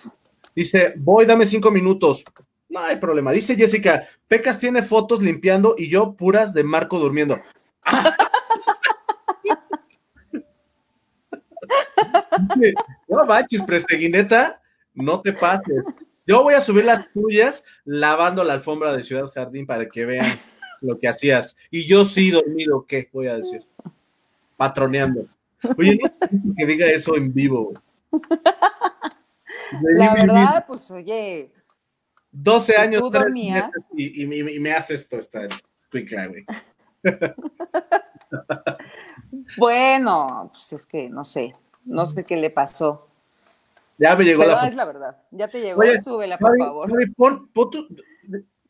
Dice, 0.55 0.95
voy, 0.97 1.25
dame 1.25 1.47
cinco 1.47 1.71
minutos. 1.71 2.25
No 2.69 2.81
hay 2.81 2.97
problema. 2.97 3.33
Dice 3.33 3.55
Jessica, 3.55 4.05
Pecas 4.29 4.59
tiene 4.59 4.83
fotos 4.83 5.23
limpiando 5.23 5.75
y 5.79 5.89
yo 5.89 6.15
puras 6.15 6.53
de 6.53 6.65
Marco 6.65 6.99
durmiendo. 6.99 7.41
no 13.09 13.25
manches, 13.27 13.63
presteguineta, 13.63 14.61
no 14.95 15.21
te 15.21 15.33
pases. 15.33 15.85
Yo 16.27 16.43
voy 16.43 16.55
a 16.55 16.61
subir 16.61 16.85
las 16.85 17.11
tuyas 17.13 17.65
lavando 17.85 18.45
la 18.45 18.55
alfombra 18.55 18.93
de 18.93 19.03
Ciudad 19.03 19.31
Jardín 19.33 19.67
para 19.67 19.89
que 19.89 20.05
vean 20.05 20.27
lo 20.81 20.99
que 20.99 21.09
hacías. 21.09 21.57
Y 21.71 21.87
yo 21.87 22.05
sí 22.05 22.31
dormido, 22.31 22.87
¿qué 22.87 23.09
voy 23.13 23.27
a 23.27 23.37
decir? 23.37 23.67
Patroneando. 24.57 25.27
Oye, 25.77 25.97
no 25.97 26.07
es 26.07 26.13
que 26.57 26.67
diga 26.67 26.87
eso 26.87 27.17
en 27.17 27.33
vivo. 27.33 27.73
La 29.83 30.15
verdad, 30.15 30.65
pues 30.67 30.91
oye. 30.91 31.51
12 32.31 32.77
años, 32.77 33.03
y, 33.95 34.23
y, 34.23 34.61
me 34.61 34.73
hace 34.73 34.95
esto, 34.95 35.19
esta 35.19 35.47
escuicla, 35.77 36.29
güey. 36.29 36.47
bueno, 39.59 40.51
pues 40.53 40.73
es 40.73 40.87
que 40.87 41.11
no 41.11 41.25
sé, 41.25 41.55
no 41.85 42.07
sé 42.07 42.25
qué 42.25 42.37
le 42.37 42.49
pasó. 42.49 43.12
Ya 44.03 44.17
me 44.17 44.25
llegó 44.25 44.45
la 44.45 44.57
foto. 44.57 44.67
es 44.67 44.75
la 44.75 44.85
verdad. 44.85 45.17
Ya 45.31 45.47
te 45.47 45.61
llegó, 45.61 45.81
súbela, 46.03 46.37
por 46.37 46.59
favor. 46.59 46.91
Fabi, 46.91 47.07
pon, 47.13 47.49
tu, 47.71 47.87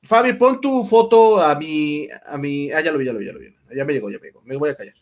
Fabi, 0.03 0.35
pon 0.35 0.61
tu 0.61 0.85
foto 0.85 1.41
a 1.41 1.55
mi, 1.55 2.07
a 2.27 2.37
mi. 2.37 2.71
Ah, 2.71 2.83
ya 2.83 2.93
lo 2.93 2.99
vi, 2.99 3.07
ya 3.07 3.15
lo 3.15 3.19
vi, 3.19 3.25
ya 3.25 3.33
lo 3.33 3.39
vi. 3.39 3.57
Ya 3.75 3.87
me 3.87 3.95
llegó, 3.95 4.11
ya 4.11 4.19
me 4.19 4.27
llegó. 4.27 4.43
Me 4.43 4.59
voy 4.59 4.69
a 4.69 4.77
callar. 4.77 4.93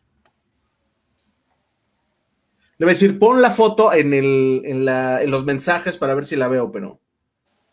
Le 2.78 2.86
voy 2.86 2.90
a 2.90 2.94
decir, 2.94 3.18
pon 3.18 3.42
la 3.42 3.50
foto 3.50 3.92
en, 3.92 4.14
el, 4.14 4.62
en, 4.64 4.84
la, 4.84 5.20
en 5.20 5.32
los 5.32 5.44
mensajes 5.44 5.98
para 5.98 6.14
ver 6.14 6.24
si 6.24 6.36
la 6.36 6.46
veo, 6.46 6.70
pero 6.70 7.00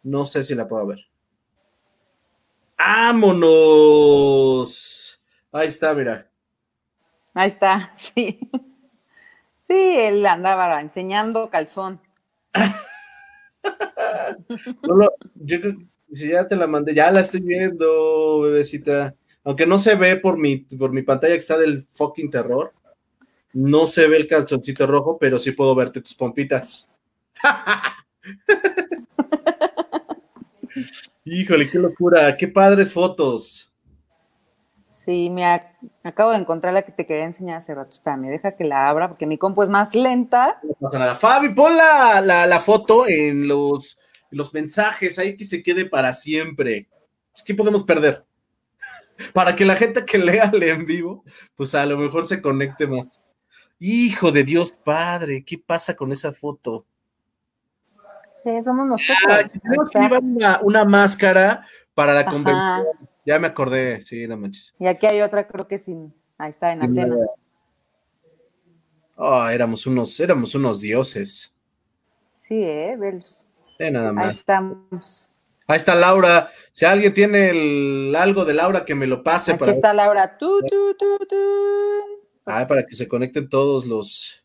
no 0.01 0.25
sé 0.25 0.41
si 0.41 0.55
la 0.55 0.67
puedo 0.67 0.87
ver. 0.87 1.05
¡Vámonos! 2.75 3.61
Ahí 5.51 5.67
está, 5.67 5.93
mira. 5.93 6.27
Ahí 7.35 7.49
está, 7.49 7.93
sí. 7.97 8.39
Sí, 9.59 9.75
él 9.75 10.25
andaba 10.25 10.81
enseñando 10.81 11.51
calzón. 11.51 12.01
Yo 15.35 15.61
creo 15.61 15.77
si 16.11 16.29
ya 16.29 16.47
te 16.47 16.55
la 16.55 16.67
mandé, 16.67 16.93
ya 16.93 17.11
la 17.11 17.21
estoy 17.21 17.41
viendo, 17.41 18.41
bebecita. 18.41 19.15
Aunque 19.43 19.65
no 19.65 19.79
se 19.79 19.95
ve 19.95 20.17
por 20.17 20.37
mi, 20.37 20.57
por 20.57 20.91
mi 20.91 21.01
pantalla 21.01 21.33
que 21.33 21.39
está 21.39 21.57
del 21.57 21.83
fucking 21.83 22.29
terror, 22.29 22.73
no 23.53 23.87
se 23.87 24.07
ve 24.07 24.17
el 24.17 24.27
calzoncito 24.27 24.85
rojo, 24.87 25.17
pero 25.17 25.39
sí 25.39 25.51
puedo 25.51 25.73
verte 25.75 26.01
tus 26.01 26.15
pompitas. 26.15 26.89
Híjole, 31.25 31.69
qué 31.69 31.79
locura, 31.79 32.37
qué 32.37 32.47
padres 32.47 32.93
fotos. 32.93 33.66
Sí, 35.07 35.29
me, 35.29 35.45
acabo 36.03 36.31
de 36.31 36.37
encontrar 36.37 36.73
la 36.73 36.81
que 36.81 36.91
te 36.91 37.05
quería 37.05 37.23
enseñar 37.23 37.59
hace 37.59 37.73
rato. 37.73 37.91
Espérame, 37.91 38.27
deja 38.27 38.57
que 38.57 38.65
la 38.65 38.89
abra 38.89 39.07
porque 39.07 39.25
mi 39.25 39.37
compu 39.37 39.63
es 39.63 39.69
más 39.69 39.95
lenta. 39.95 40.59
No 40.61 40.73
pasa 40.81 40.99
nada. 40.99 41.15
Fabi, 41.15 41.53
pon 41.53 41.77
la, 41.77 42.59
foto 42.61 43.07
en 43.07 43.47
los, 43.47 43.97
los 44.31 44.53
mensajes 44.53 45.17
ahí 45.17 45.37
que 45.37 45.45
se 45.45 45.63
quede 45.63 45.85
para 45.85 46.13
siempre. 46.13 46.89
Que 47.45 47.55
podemos 47.55 47.85
perder. 47.85 48.25
Para 49.33 49.55
que 49.55 49.63
la 49.63 49.77
gente 49.77 50.05
que 50.05 50.17
lea 50.17 50.51
el 50.51 50.61
en 50.61 50.85
vivo, 50.85 51.23
pues 51.55 51.73
a 51.73 51.85
lo 51.85 51.97
mejor 51.97 52.27
se 52.27 52.41
conecte 52.41 52.85
más. 52.85 53.21
Hijo 53.79 54.33
de 54.33 54.43
Dios 54.43 54.73
Padre, 54.73 55.45
¿qué 55.45 55.57
pasa 55.57 55.95
con 55.95 56.11
esa 56.11 56.33
foto? 56.33 56.85
Sí, 58.43 58.51
somos 58.61 58.85
nosotros. 58.87 59.57
Ah, 60.43 60.59
una, 60.63 60.83
máscara 60.83 61.65
para 61.93 62.13
la 62.13 62.25
convención. 62.25 62.85
Ya 63.27 63.39
me 63.39 63.47
acordé, 63.47 63.99
sí, 64.03 64.25
no 64.25 64.37
manches. 64.37 64.73
Y 64.79 64.87
aquí 64.87 65.05
hay 65.05 65.19
otra, 65.19 65.45
creo 65.45 65.67
que 65.67 65.77
sin. 65.77 66.13
Ahí 66.37 66.51
está, 66.51 66.71
en 66.71 66.79
la 66.79 66.87
cena. 66.87 67.17
Oh, 69.17 69.45
éramos 69.49 69.85
unos, 69.85 70.17
éramos 70.21 70.55
unos 70.55 70.79
dioses. 70.79 71.53
Sí, 72.31 72.55
eh, 72.55 72.95
velos. 72.97 73.45
nada 73.79 74.13
más. 74.13 74.27
Ahí 74.27 74.35
estamos. 74.37 75.29
Ahí 75.67 75.75
está 75.75 75.93
Laura. 75.93 76.49
Si 76.71 76.85
alguien 76.85 77.13
tiene 77.13 78.15
algo 78.17 78.45
de 78.45 78.53
Laura, 78.53 78.85
que 78.85 78.95
me 78.95 79.05
lo 79.05 79.21
pase. 79.21 79.51
Aquí 79.51 79.71
está 79.71 79.93
Laura. 79.93 80.37
Tú, 80.37 80.61
tú, 80.61 80.95
tú, 80.97 81.17
tú. 81.27 81.35
Ah, 82.45 82.65
para 82.65 82.85
que 82.85 82.95
se 82.95 83.09
conecten 83.09 83.49
todos 83.49 83.85
los. 83.85 84.41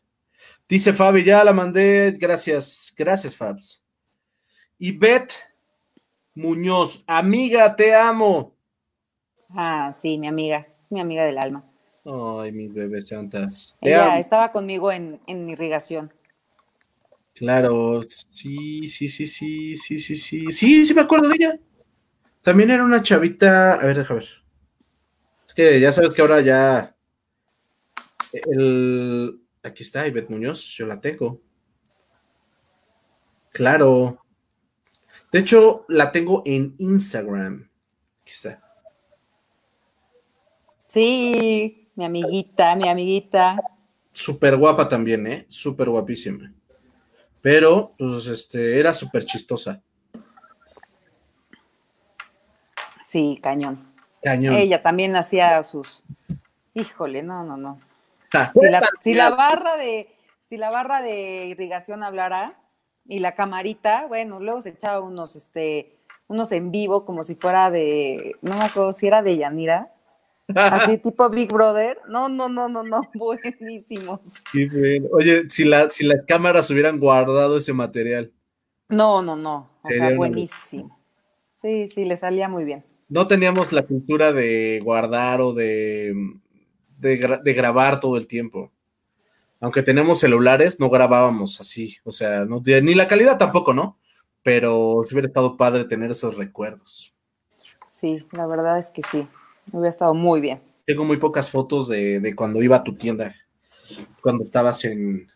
Dice 0.67 0.91
Fabi, 0.91 1.23
ya 1.23 1.41
la 1.45 1.53
mandé. 1.53 2.17
Gracias, 2.19 2.93
gracias, 2.97 3.33
Fabs. 3.33 3.81
Y 4.77 4.91
Beth 4.91 5.31
Muñoz, 6.35 7.05
amiga, 7.07 7.77
te 7.77 7.95
amo. 7.95 8.52
Ah, 9.55 9.91
sí, 9.93 10.17
mi 10.17 10.27
amiga, 10.27 10.67
mi 10.89 10.99
amiga 10.99 11.25
del 11.25 11.37
alma. 11.37 11.63
Ay, 12.05 12.51
mis 12.51 12.73
bebés 12.73 13.07
santas. 13.07 13.77
Ella 13.81 14.19
estaba 14.19 14.51
conmigo 14.51 14.91
en, 14.91 15.21
en 15.27 15.49
irrigación. 15.49 16.11
Claro, 17.35 18.01
sí, 18.07 18.87
sí, 18.89 19.09
sí, 19.09 19.25
sí, 19.27 19.77
sí, 19.77 19.99
sí, 19.99 20.17
sí, 20.17 20.51
sí, 20.51 20.85
sí 20.85 20.93
me 20.93 21.01
acuerdo 21.01 21.29
de 21.29 21.35
ella. 21.35 21.59
También 22.41 22.69
era 22.71 22.83
una 22.83 23.01
chavita, 23.01 23.73
a 23.75 23.85
ver, 23.85 23.97
déjame 23.97 24.19
ver. 24.19 24.29
Es 25.47 25.53
que 25.53 25.79
ya 25.79 25.91
sabes 25.91 26.13
que 26.13 26.21
ahora 26.21 26.41
ya 26.41 26.95
el 28.33 29.39
aquí 29.63 29.83
está 29.83 30.07
Ivette 30.07 30.29
Muñoz, 30.29 30.75
yo 30.75 30.85
la 30.85 30.99
tengo. 30.99 31.41
Claro. 33.51 34.19
De 35.31 35.39
hecho, 35.39 35.85
la 35.87 36.11
tengo 36.11 36.43
en 36.45 36.75
Instagram. 36.77 37.69
Aquí 38.21 38.31
está. 38.31 38.61
Sí, 40.93 41.89
mi 41.95 42.05
amiguita, 42.05 42.75
mi 42.75 42.87
amiguita. 42.87 43.57
Súper 44.11 44.55
guapa 44.57 44.87
también, 44.87 45.25
¿eh? 45.25 45.45
Súper 45.47 45.89
guapísima. 45.89 46.53
Pero, 47.41 47.95
pues, 47.97 48.27
este, 48.27 48.79
era 48.79 48.93
súper 48.93 49.25
chistosa. 49.25 49.81
Sí, 53.03 53.39
cañón. 53.41 53.91
Cañón. 54.21 54.53
Ella 54.53 54.83
también 54.83 55.15
hacía 55.15 55.63
sus. 55.63 56.03
Híjole, 56.75 57.23
no, 57.23 57.43
no, 57.43 57.57
no. 57.57 57.79
Si 58.53 58.69
la, 58.69 58.87
si 59.01 59.13
la, 59.15 59.31
barra 59.31 59.77
de, 59.77 60.15
si 60.45 60.57
la 60.57 60.69
barra 60.69 61.01
de 61.01 61.47
irrigación 61.47 62.03
hablara, 62.03 62.53
y 63.07 63.17
la 63.17 63.33
camarita, 63.33 64.05
bueno, 64.05 64.39
luego 64.39 64.61
se 64.61 64.69
echaba 64.69 64.99
unos, 64.99 65.35
este, 65.35 65.97
unos 66.27 66.51
en 66.51 66.69
vivo 66.69 67.03
como 67.03 67.23
si 67.23 67.33
fuera 67.33 67.71
de, 67.71 68.35
no 68.43 68.53
me 68.53 68.65
acuerdo 68.65 68.93
si 68.93 69.07
era 69.07 69.23
de 69.23 69.37
Yanira, 69.37 69.89
así 70.55 70.97
tipo 70.97 71.29
Big 71.29 71.51
Brother. 71.51 71.97
No, 72.07 72.29
no, 72.29 72.49
no, 72.49 72.67
no, 72.67 72.83
no, 72.83 73.01
buenísimos. 73.13 74.19
Oye, 75.11 75.49
si, 75.49 75.65
la, 75.65 75.89
si 75.89 76.05
las 76.05 76.23
cámaras 76.25 76.69
hubieran 76.69 76.99
guardado 76.99 77.57
ese 77.57 77.73
material. 77.73 78.31
No, 78.89 79.21
no, 79.21 79.35
no, 79.35 79.71
o 79.81 79.89
sea, 79.89 80.15
buenísimo. 80.15 80.99
Sí, 81.55 81.87
sí, 81.87 82.05
le 82.05 82.17
salía 82.17 82.47
muy 82.49 82.65
bien. 82.65 82.85
No 83.09 83.27
teníamos 83.27 83.71
la 83.71 83.83
cultura 83.83 84.31
de 84.31 84.81
guardar 84.83 85.41
o 85.41 85.53
de, 85.53 86.13
de, 86.97 87.39
de 87.43 87.53
grabar 87.53 87.99
todo 87.99 88.17
el 88.17 88.27
tiempo 88.27 88.71
aunque 89.63 89.81
tenemos 89.81 90.19
celulares, 90.19 90.77
no 90.81 90.89
grabábamos 90.89 91.61
así, 91.61 91.95
o 92.03 92.11
sea, 92.11 92.43
no, 92.43 92.61
ni 92.61 92.95
la 92.95 93.07
calidad 93.07 93.37
tampoco, 93.37 93.73
¿no? 93.73 93.97
Pero 94.41 94.95
hubiera 94.97 95.27
estado 95.27 95.55
padre 95.55 95.85
tener 95.85 96.11
esos 96.11 96.35
recuerdos. 96.35 97.15
Sí, 97.89 98.27
la 98.33 98.45
verdad 98.45 98.77
es 98.77 98.91
que 98.91 99.01
sí, 99.09 99.25
hubiera 99.71 99.89
estado 99.89 100.13
muy 100.13 100.41
bien. 100.41 100.61
Tengo 100.85 101.05
muy 101.05 101.17
pocas 101.17 101.49
fotos 101.49 101.87
de, 101.87 102.33
cuando 102.35 102.61
iba 102.61 102.77
a 102.77 102.83
tu 102.83 102.95
tienda, 102.95 103.33
cuando 104.21 104.43
estabas 104.43 104.83
en, 104.85 105.31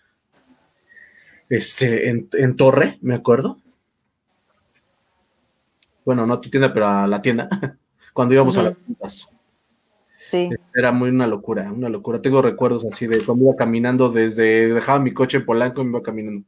este, 1.50 2.10
en, 2.10 2.56
Torre, 2.56 2.98
me 3.02 3.16
acuerdo. 3.16 3.58
Bueno, 6.04 6.26
no 6.26 6.36
a 6.36 6.42
tu 6.42 6.50
tienda, 6.50 6.74
pero 6.74 6.88
a 6.88 7.08
la 7.08 7.22
tienda, 7.22 7.50
cuando 8.14 8.34
íbamos 8.34 8.58
a 8.58 8.64
las 8.64 8.78
tiendas. 8.78 9.30
Sí. 10.26 10.50
Era 10.76 10.92
muy 10.92 11.10
una 11.10 11.28
locura, 11.28 11.72
una 11.72 11.88
locura. 11.88 12.22
Tengo 12.22 12.42
recuerdos 12.42 12.84
así 12.84 13.08
de 13.08 13.24
cuando 13.26 13.46
iba 13.46 13.56
caminando 13.56 14.10
desde, 14.10 14.74
dejaba 14.74 15.00
mi 15.00 15.14
coche 15.14 15.38
en 15.38 15.46
Polanco 15.46 15.82
y 15.82 15.86
me 15.86 15.92
iba 15.92 16.02
caminando, 16.04 16.46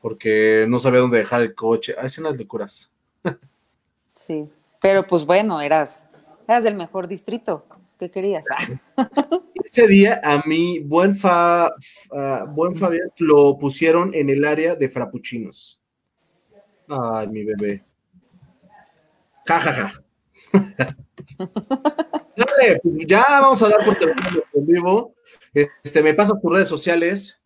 porque 0.00 0.66
no 0.68 0.80
sabía 0.80 1.00
dónde 1.00 1.18
dejar 1.18 1.42
el 1.42 1.54
coche. 1.54 1.94
Hace 1.98 2.20
unas 2.20 2.36
locuras. 2.36 2.92
Sí, 4.14 4.46
pero 4.78 5.06
pues 5.06 5.24
bueno, 5.24 5.58
eras, 5.62 6.06
eras 6.48 6.64
del 6.64 6.74
mejor 6.74 7.08
distrito. 7.08 7.66
¿Qué 7.98 8.10
querías? 8.10 8.44
Ese 9.64 9.86
día 9.86 10.20
a 10.24 10.42
mí, 10.46 10.80
buen, 10.80 11.14
fa, 11.14 11.72
buen 12.48 12.74
Fabián, 12.74 13.10
lo 13.18 13.56
pusieron 13.58 14.14
en 14.14 14.28
el 14.28 14.44
área 14.44 14.74
de 14.74 14.88
frappuccinos. 14.88 15.80
Ay, 16.88 17.28
mi 17.28 17.44
bebé. 17.44 17.84
Ja, 19.46 19.60
ja, 19.60 19.72
ja. 19.72 20.02
Dale, 22.36 22.80
ya 23.06 23.24
vamos 23.40 23.62
a 23.62 23.68
dar 23.68 23.84
por 23.84 23.94
teléfono 23.94 24.42
en 24.52 24.66
vivo. 24.66 25.14
Este, 25.54 26.02
me 26.02 26.14
pasas 26.14 26.40
tus 26.40 26.52
redes 26.52 26.68
sociales. 26.68 27.40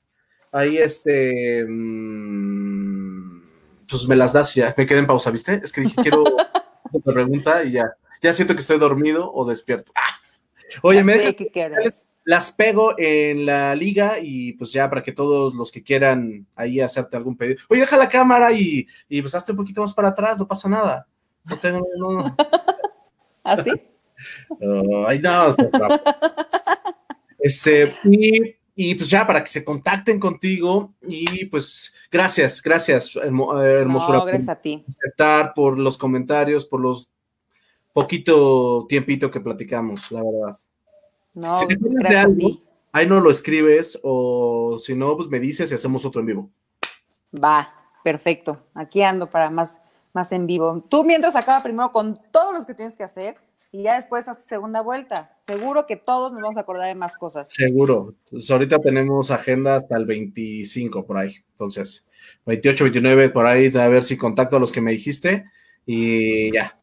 Ahí, 0.53 0.79
este. 0.79 1.65
Mm, 1.69 3.43
pues 3.89 4.09
me 4.09 4.17
las 4.17 4.33
das 4.33 4.55
ya. 4.55 4.75
Me 4.77 4.87
quedé 4.87 5.01
en 5.01 5.07
pausa, 5.07 5.31
¿viste? 5.31 5.61
Es 5.63 5.73
que 5.73 5.83
dije, 5.83 5.97
quiero 5.97 6.25
otra 6.93 7.13
pregunta 7.13 7.63
y 7.65 7.73
ya. 7.73 7.95
Ya 8.27 8.35
siento 8.35 8.55
que 8.55 8.61
estoy 8.61 8.79
dormido 8.79 9.33
o 9.33 9.45
despierto. 9.45 9.93
Ah. 9.95 10.21
Oye, 10.83 11.05
me 11.05 11.15
dejas, 11.15 12.09
las 12.25 12.51
pego 12.51 12.95
en 12.99 13.47
la 13.47 13.77
liga 13.77 14.19
y 14.21 14.55
pues 14.55 14.73
ya 14.73 14.91
para 14.91 15.05
que 15.05 15.13
todos 15.13 15.55
los 15.55 15.71
que 15.71 15.85
quieran 15.85 16.45
ahí 16.57 16.81
hacerte 16.81 17.17
algún 17.17 17.37
pedido. 17.37 17.63
Oye, 17.69 17.83
deja 17.83 17.97
la 17.97 18.09
cámara 18.09 18.51
y, 18.51 18.85
y 19.09 19.23
pues 19.23 19.33
hazte 19.37 19.53
un 19.53 19.59
poquito 19.59 19.81
más 19.81 19.95
para 19.95 20.09
atrás, 20.09 20.41
no 20.41 20.49
pasa 20.49 20.69
nada. 20.69 21.07
No 21.45 21.57
tengo. 21.57 21.87
No. 21.99 22.37
¿Así? 23.45 23.71
ay, 25.07 25.21
no, 25.21 25.55
este, 27.39 27.95
y, 28.75 28.95
pues 28.97 29.09
ya 29.09 29.25
para 29.25 29.45
que 29.45 29.51
se 29.51 29.65
contacten 29.65 30.19
contigo 30.19 30.95
y 31.07 31.45
pues 31.45 31.95
gracias, 32.11 32.61
gracias, 32.61 33.15
hermosura. 33.15 34.25
gracias 34.25 34.49
a 34.49 34.61
ti. 34.61 34.85
Aceptar 34.89 35.53
por 35.55 35.79
los 35.79 35.97
comentarios, 35.97 36.65
por 36.67 36.81
los 36.81 37.13
poquito 37.97 38.85
tiempito 38.87 39.31
que 39.31 39.41
platicamos, 39.41 40.13
la 40.13 40.23
verdad. 40.23 40.59
No, 41.33 41.55
a 41.55 42.27
ti. 42.37 42.63
Ahí 42.93 43.07
no 43.07 43.21
lo 43.21 43.31
escribes 43.31 43.99
o 44.03 44.79
si 44.79 44.95
no, 44.95 45.17
pues 45.17 45.29
me 45.29 45.41
dices 45.41 45.71
y 45.71 45.75
hacemos 45.75 46.05
otro 46.05 46.21
en 46.21 46.27
vivo. 46.27 46.51
Va, 47.33 47.73
perfecto. 48.05 48.59
Aquí 48.75 49.03
ando 49.03 49.31
para 49.31 49.49
más, 49.49 49.79
más 50.13 50.31
en 50.33 50.47
vivo. 50.47 50.85
Tú 50.91 51.05
mientras 51.05 51.37
acaba 51.37 51.63
primero 51.63 51.91
con 51.91 52.19
todos 52.31 52.55
los 52.55 52.67
que 52.67 52.75
tienes 52.75 52.97
que 52.97 53.05
hacer 53.05 53.35
y 53.73 53.85
ya 53.85 53.95
después 53.95 54.29
hace 54.29 54.47
segunda 54.47 54.83
vuelta. 54.83 55.35
Seguro 55.41 55.87
que 55.87 55.97
todos 55.97 56.33
nos 56.33 56.43
vamos 56.43 56.57
a 56.59 56.61
acordar 56.61 56.89
de 56.89 56.95
más 56.95 57.17
cosas. 57.17 57.49
Seguro. 57.51 58.15
Ahorita 58.51 58.79
tenemos 58.79 59.31
agenda 59.31 59.77
hasta 59.77 59.97
el 59.97 60.05
25 60.05 61.07
por 61.07 61.17
ahí. 61.17 61.35
Entonces, 61.53 62.05
28, 62.45 62.85
29 62.85 63.31
por 63.31 63.47
ahí, 63.47 63.73
a 63.75 63.89
ver 63.89 64.03
si 64.03 64.19
contacto 64.19 64.57
a 64.57 64.61
los 64.61 64.71
que 64.71 64.83
me 64.83 64.93
dijiste 64.93 65.47
y 65.87 66.53
ya. 66.53 66.79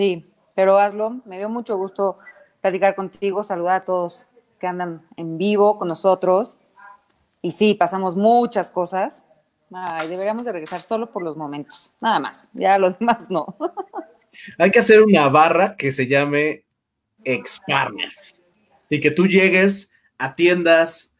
Sí, 0.00 0.24
pero 0.54 0.78
hazlo. 0.78 1.20
Me 1.26 1.36
dio 1.36 1.50
mucho 1.50 1.76
gusto 1.76 2.16
platicar 2.62 2.94
contigo, 2.94 3.42
saludar 3.42 3.82
a 3.82 3.84
todos 3.84 4.26
que 4.58 4.66
andan 4.66 5.06
en 5.18 5.36
vivo 5.36 5.76
con 5.76 5.88
nosotros. 5.88 6.56
Y 7.42 7.52
sí, 7.52 7.74
pasamos 7.74 8.16
muchas 8.16 8.70
cosas. 8.70 9.22
Ay, 9.70 10.08
deberíamos 10.08 10.46
de 10.46 10.52
regresar 10.52 10.80
solo 10.88 11.12
por 11.12 11.22
los 11.22 11.36
momentos, 11.36 11.92
nada 12.00 12.18
más. 12.18 12.48
Ya 12.54 12.78
los 12.78 12.98
demás 12.98 13.30
no. 13.30 13.58
Hay 14.56 14.70
que 14.70 14.78
hacer 14.78 15.02
una 15.02 15.28
barra 15.28 15.76
que 15.76 15.92
se 15.92 16.06
llame 16.06 16.64
Ex-Partners 17.22 18.40
y 18.88 19.00
que 19.00 19.10
tú 19.10 19.26
llegues, 19.26 19.92
atiendas, 20.16 21.14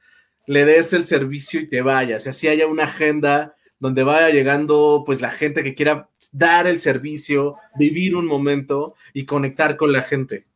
le 0.47 0.65
des 0.65 0.95
el 0.95 1.07
servicio 1.07 1.61
y 1.61 1.69
te 1.69 1.83
vayas. 1.83 2.25
Y 2.25 2.31
así 2.31 2.49
haya 2.49 2.67
una 2.67 2.85
agenda 2.85 3.57
donde 3.81 4.05
vaya 4.05 4.31
llegando 4.31 5.03
pues 5.05 5.21
la 5.21 5.31
gente 5.31 5.65
que 5.65 5.75
quiera 5.75 6.09
dar 6.31 6.67
el 6.67 6.79
servicio, 6.79 7.57
vivir 7.77 8.15
un 8.15 8.27
momento 8.27 8.95
y 9.13 9.25
conectar 9.25 9.77
con 9.77 9.93
la 9.93 10.03
gente. 10.03 10.47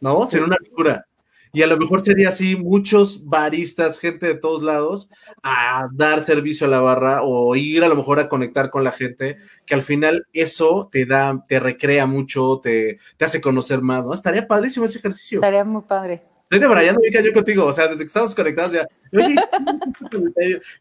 ¿No? 0.00 0.26
Sería 0.26 0.46
una 0.46 0.58
locura. 0.62 1.06
Y 1.54 1.62
a 1.62 1.66
lo 1.66 1.76
mejor 1.76 2.00
sería 2.00 2.30
así 2.30 2.56
muchos 2.56 3.26
baristas, 3.26 4.00
gente 4.00 4.26
de 4.26 4.34
todos 4.34 4.62
lados, 4.62 5.10
a 5.42 5.86
dar 5.92 6.22
servicio 6.22 6.66
a 6.66 6.70
la 6.70 6.80
barra 6.80 7.22
o 7.22 7.54
ir 7.56 7.84
a 7.84 7.88
lo 7.88 7.96
mejor 7.96 8.20
a 8.20 8.28
conectar 8.28 8.70
con 8.70 8.84
la 8.84 8.90
gente, 8.90 9.36
que 9.66 9.74
al 9.74 9.82
final 9.82 10.26
eso 10.32 10.88
te 10.90 11.04
da, 11.04 11.44
te 11.46 11.60
recrea 11.60 12.06
mucho, 12.06 12.60
te, 12.62 12.98
te 13.18 13.24
hace 13.26 13.42
conocer 13.42 13.82
más, 13.82 14.06
¿no? 14.06 14.14
Estaría 14.14 14.46
padrísimo 14.46 14.86
ese 14.86 14.98
ejercicio. 14.98 15.38
Estaría 15.38 15.64
muy 15.64 15.82
padre. 15.82 16.22
Estoy 16.52 16.68
debrayando 16.68 17.00
yo 17.02 17.32
contigo, 17.32 17.64
o 17.64 17.72
sea, 17.72 17.88
desde 17.88 18.00
que 18.00 18.08
estamos 18.08 18.34
conectados 18.34 18.72
ya. 18.72 18.86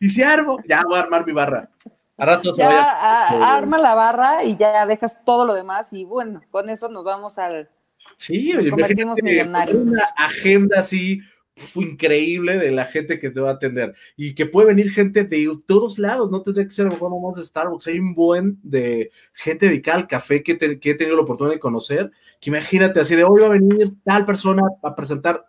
y 0.02 0.10
si 0.10 0.22
armo, 0.22 0.58
ya 0.68 0.84
voy 0.84 0.98
a 0.98 1.00
armar 1.00 1.26
mi 1.26 1.32
barra. 1.32 1.70
A 2.18 2.26
rato 2.26 2.54
se 2.54 2.62
vaya. 2.62 3.56
arma 3.56 3.78
la 3.78 3.96
barra 3.96 4.44
y 4.44 4.58
ya 4.58 4.86
dejas 4.86 5.24
todo 5.24 5.46
lo 5.46 5.54
demás 5.54 5.88
y 5.92 6.04
bueno, 6.04 6.42
con 6.52 6.70
eso 6.70 6.90
nos 6.90 7.06
vamos 7.06 7.40
al. 7.40 7.70
Sí, 8.18 8.54
oye, 8.54 8.70
convertimos 8.70 9.18
millonarios. 9.24 9.78
Una 9.78 10.04
agenda 10.18 10.82
así 10.82 11.22
increíble 11.76 12.58
de 12.58 12.72
la 12.72 12.86
gente 12.86 13.20
que 13.20 13.30
te 13.30 13.40
va 13.40 13.52
a 13.52 13.54
atender 13.54 13.96
y 14.16 14.36
que 14.36 14.46
puede 14.46 14.68
venir 14.68 14.92
gente 14.92 15.24
de 15.24 15.52
todos 15.66 16.00
lados, 16.00 16.32
no 16.32 16.42
tendría 16.42 16.66
que 16.66 16.72
ser 16.72 16.86
mejor 16.86 17.12
nomás 17.12 17.36
de 17.36 17.44
Starbucks, 17.44 17.88
hay 17.88 18.00
un 18.00 18.14
buen 18.14 18.60
de 18.64 19.12
gente 19.34 19.68
dedicada 19.68 19.98
al 19.98 20.08
café 20.08 20.44
que, 20.44 20.58
que, 20.58 20.90
he 20.92 20.96
tenido 20.96 21.16
la 21.16 21.24
oportunidad 21.24 21.56
de 21.56 21.60
conocer, 21.60 22.12
que 22.40 22.50
imagínate 22.50 23.00
así 23.00 23.16
de 23.16 23.24
hoy 23.24 23.42
va 23.42 23.48
a 23.48 23.52
venir 23.52 23.94
tal 24.04 24.26
persona 24.26 24.64
a 24.84 24.96
presentar, 24.96 25.46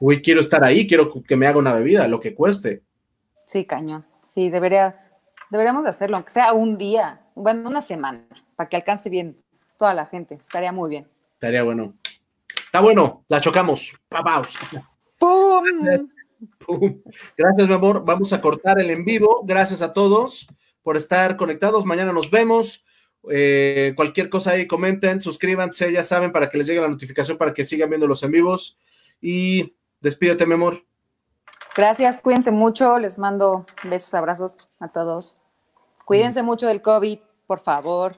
uy, 0.00 0.22
quiero 0.22 0.40
estar 0.40 0.64
ahí, 0.64 0.86
quiero 0.86 1.10
que 1.10 1.36
me 1.36 1.46
haga 1.46 1.58
una 1.58 1.74
bebida, 1.74 2.08
lo 2.08 2.20
que 2.20 2.34
cueste. 2.34 2.82
Sí, 3.46 3.64
cañón, 3.64 4.04
sí, 4.24 4.50
debería, 4.50 4.96
deberíamos 5.50 5.84
de 5.84 5.90
hacerlo, 5.90 6.16
aunque 6.16 6.32
sea 6.32 6.52
un 6.52 6.78
día, 6.78 7.22
bueno, 7.34 7.68
una 7.68 7.82
semana, 7.82 8.26
para 8.56 8.68
que 8.68 8.76
alcance 8.76 9.08
bien 9.08 9.36
toda 9.76 9.94
la 9.94 10.06
gente, 10.06 10.34
estaría 10.34 10.72
muy 10.72 10.90
bien. 10.90 11.08
Estaría 11.34 11.62
bueno. 11.62 11.94
Está 12.68 12.80
bueno, 12.80 13.24
la 13.28 13.40
chocamos. 13.40 13.98
Papaos. 14.10 14.58
¡Pum! 16.66 17.02
Gracias. 17.36 17.68
mi 17.68 17.74
amor. 17.74 18.04
Vamos 18.04 18.32
a 18.32 18.40
cortar 18.40 18.80
el 18.80 18.90
en 18.90 19.04
vivo. 19.04 19.42
Gracias 19.44 19.82
a 19.82 19.92
todos 19.92 20.46
por 20.82 20.96
estar 20.96 21.36
conectados. 21.36 21.84
Mañana 21.84 22.12
nos 22.12 22.30
vemos. 22.30 22.84
Eh, 23.30 23.92
cualquier 23.96 24.28
cosa 24.28 24.52
ahí, 24.52 24.66
comenten, 24.66 25.20
suscríbanse, 25.20 25.92
ya 25.92 26.02
saben, 26.02 26.32
para 26.32 26.48
que 26.48 26.58
les 26.58 26.66
llegue 26.66 26.80
la 26.80 26.88
notificación 26.88 27.36
para 27.36 27.52
que 27.52 27.64
sigan 27.64 27.90
viendo 27.90 28.06
los 28.06 28.22
en 28.22 28.30
vivos. 28.30 28.78
Y 29.20 29.74
despídete, 30.00 30.46
mi 30.46 30.54
amor. 30.54 30.84
Gracias, 31.76 32.18
cuídense 32.18 32.50
mucho. 32.50 32.98
Les 32.98 33.18
mando 33.18 33.66
besos, 33.84 34.14
abrazos 34.14 34.68
a 34.78 34.88
todos. 34.88 35.38
Cuídense 36.04 36.42
mucho 36.42 36.66
del 36.66 36.80
COVID, 36.80 37.18
por 37.46 37.60
favor. 37.60 38.16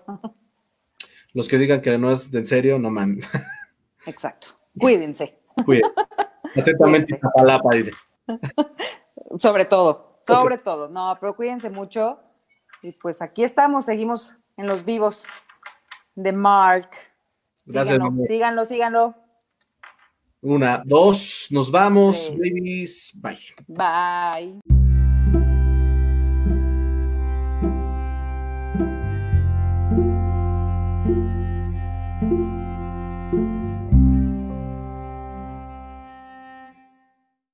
Los 1.33 1.49
que 1.49 1.59
digan 1.59 1.81
que 1.81 1.97
no 1.99 2.11
es 2.11 2.31
de 2.31 2.41
en 2.41 2.47
serio, 2.47 2.79
no 2.79 2.91
man. 2.91 3.21
Exacto. 4.07 4.49
Cuídense. 4.79 5.39
Cuídense. 5.65 5.93
Atentamente, 6.57 7.21
palapa, 7.35 7.75
dice. 7.75 7.93
Sobre 9.39 9.65
todo, 9.65 10.11
sobre 10.27 10.59
todo. 10.59 10.89
No, 10.89 11.17
pero 11.21 11.35
cuídense 11.35 11.71
mucho. 11.71 12.19
Y 12.83 12.93
pues 12.93 13.23
aquí 13.23 13.45
estamos, 13.45 13.85
seguimos 13.85 14.37
en 14.57 14.67
los 14.67 14.85
vivos 14.85 15.25
de 16.15 16.33
Mark. 16.33 16.91
Gracias. 17.67 17.97
Síganlo, 17.97 18.25
síganlo, 18.27 18.65
síganlo. 18.65 19.15
Una, 20.43 20.83
dos, 20.85 21.49
nos 21.51 21.71
vamos, 21.71 22.33
babies. 22.33 23.13
Bye. 23.15 23.39
Bye. 23.67 24.61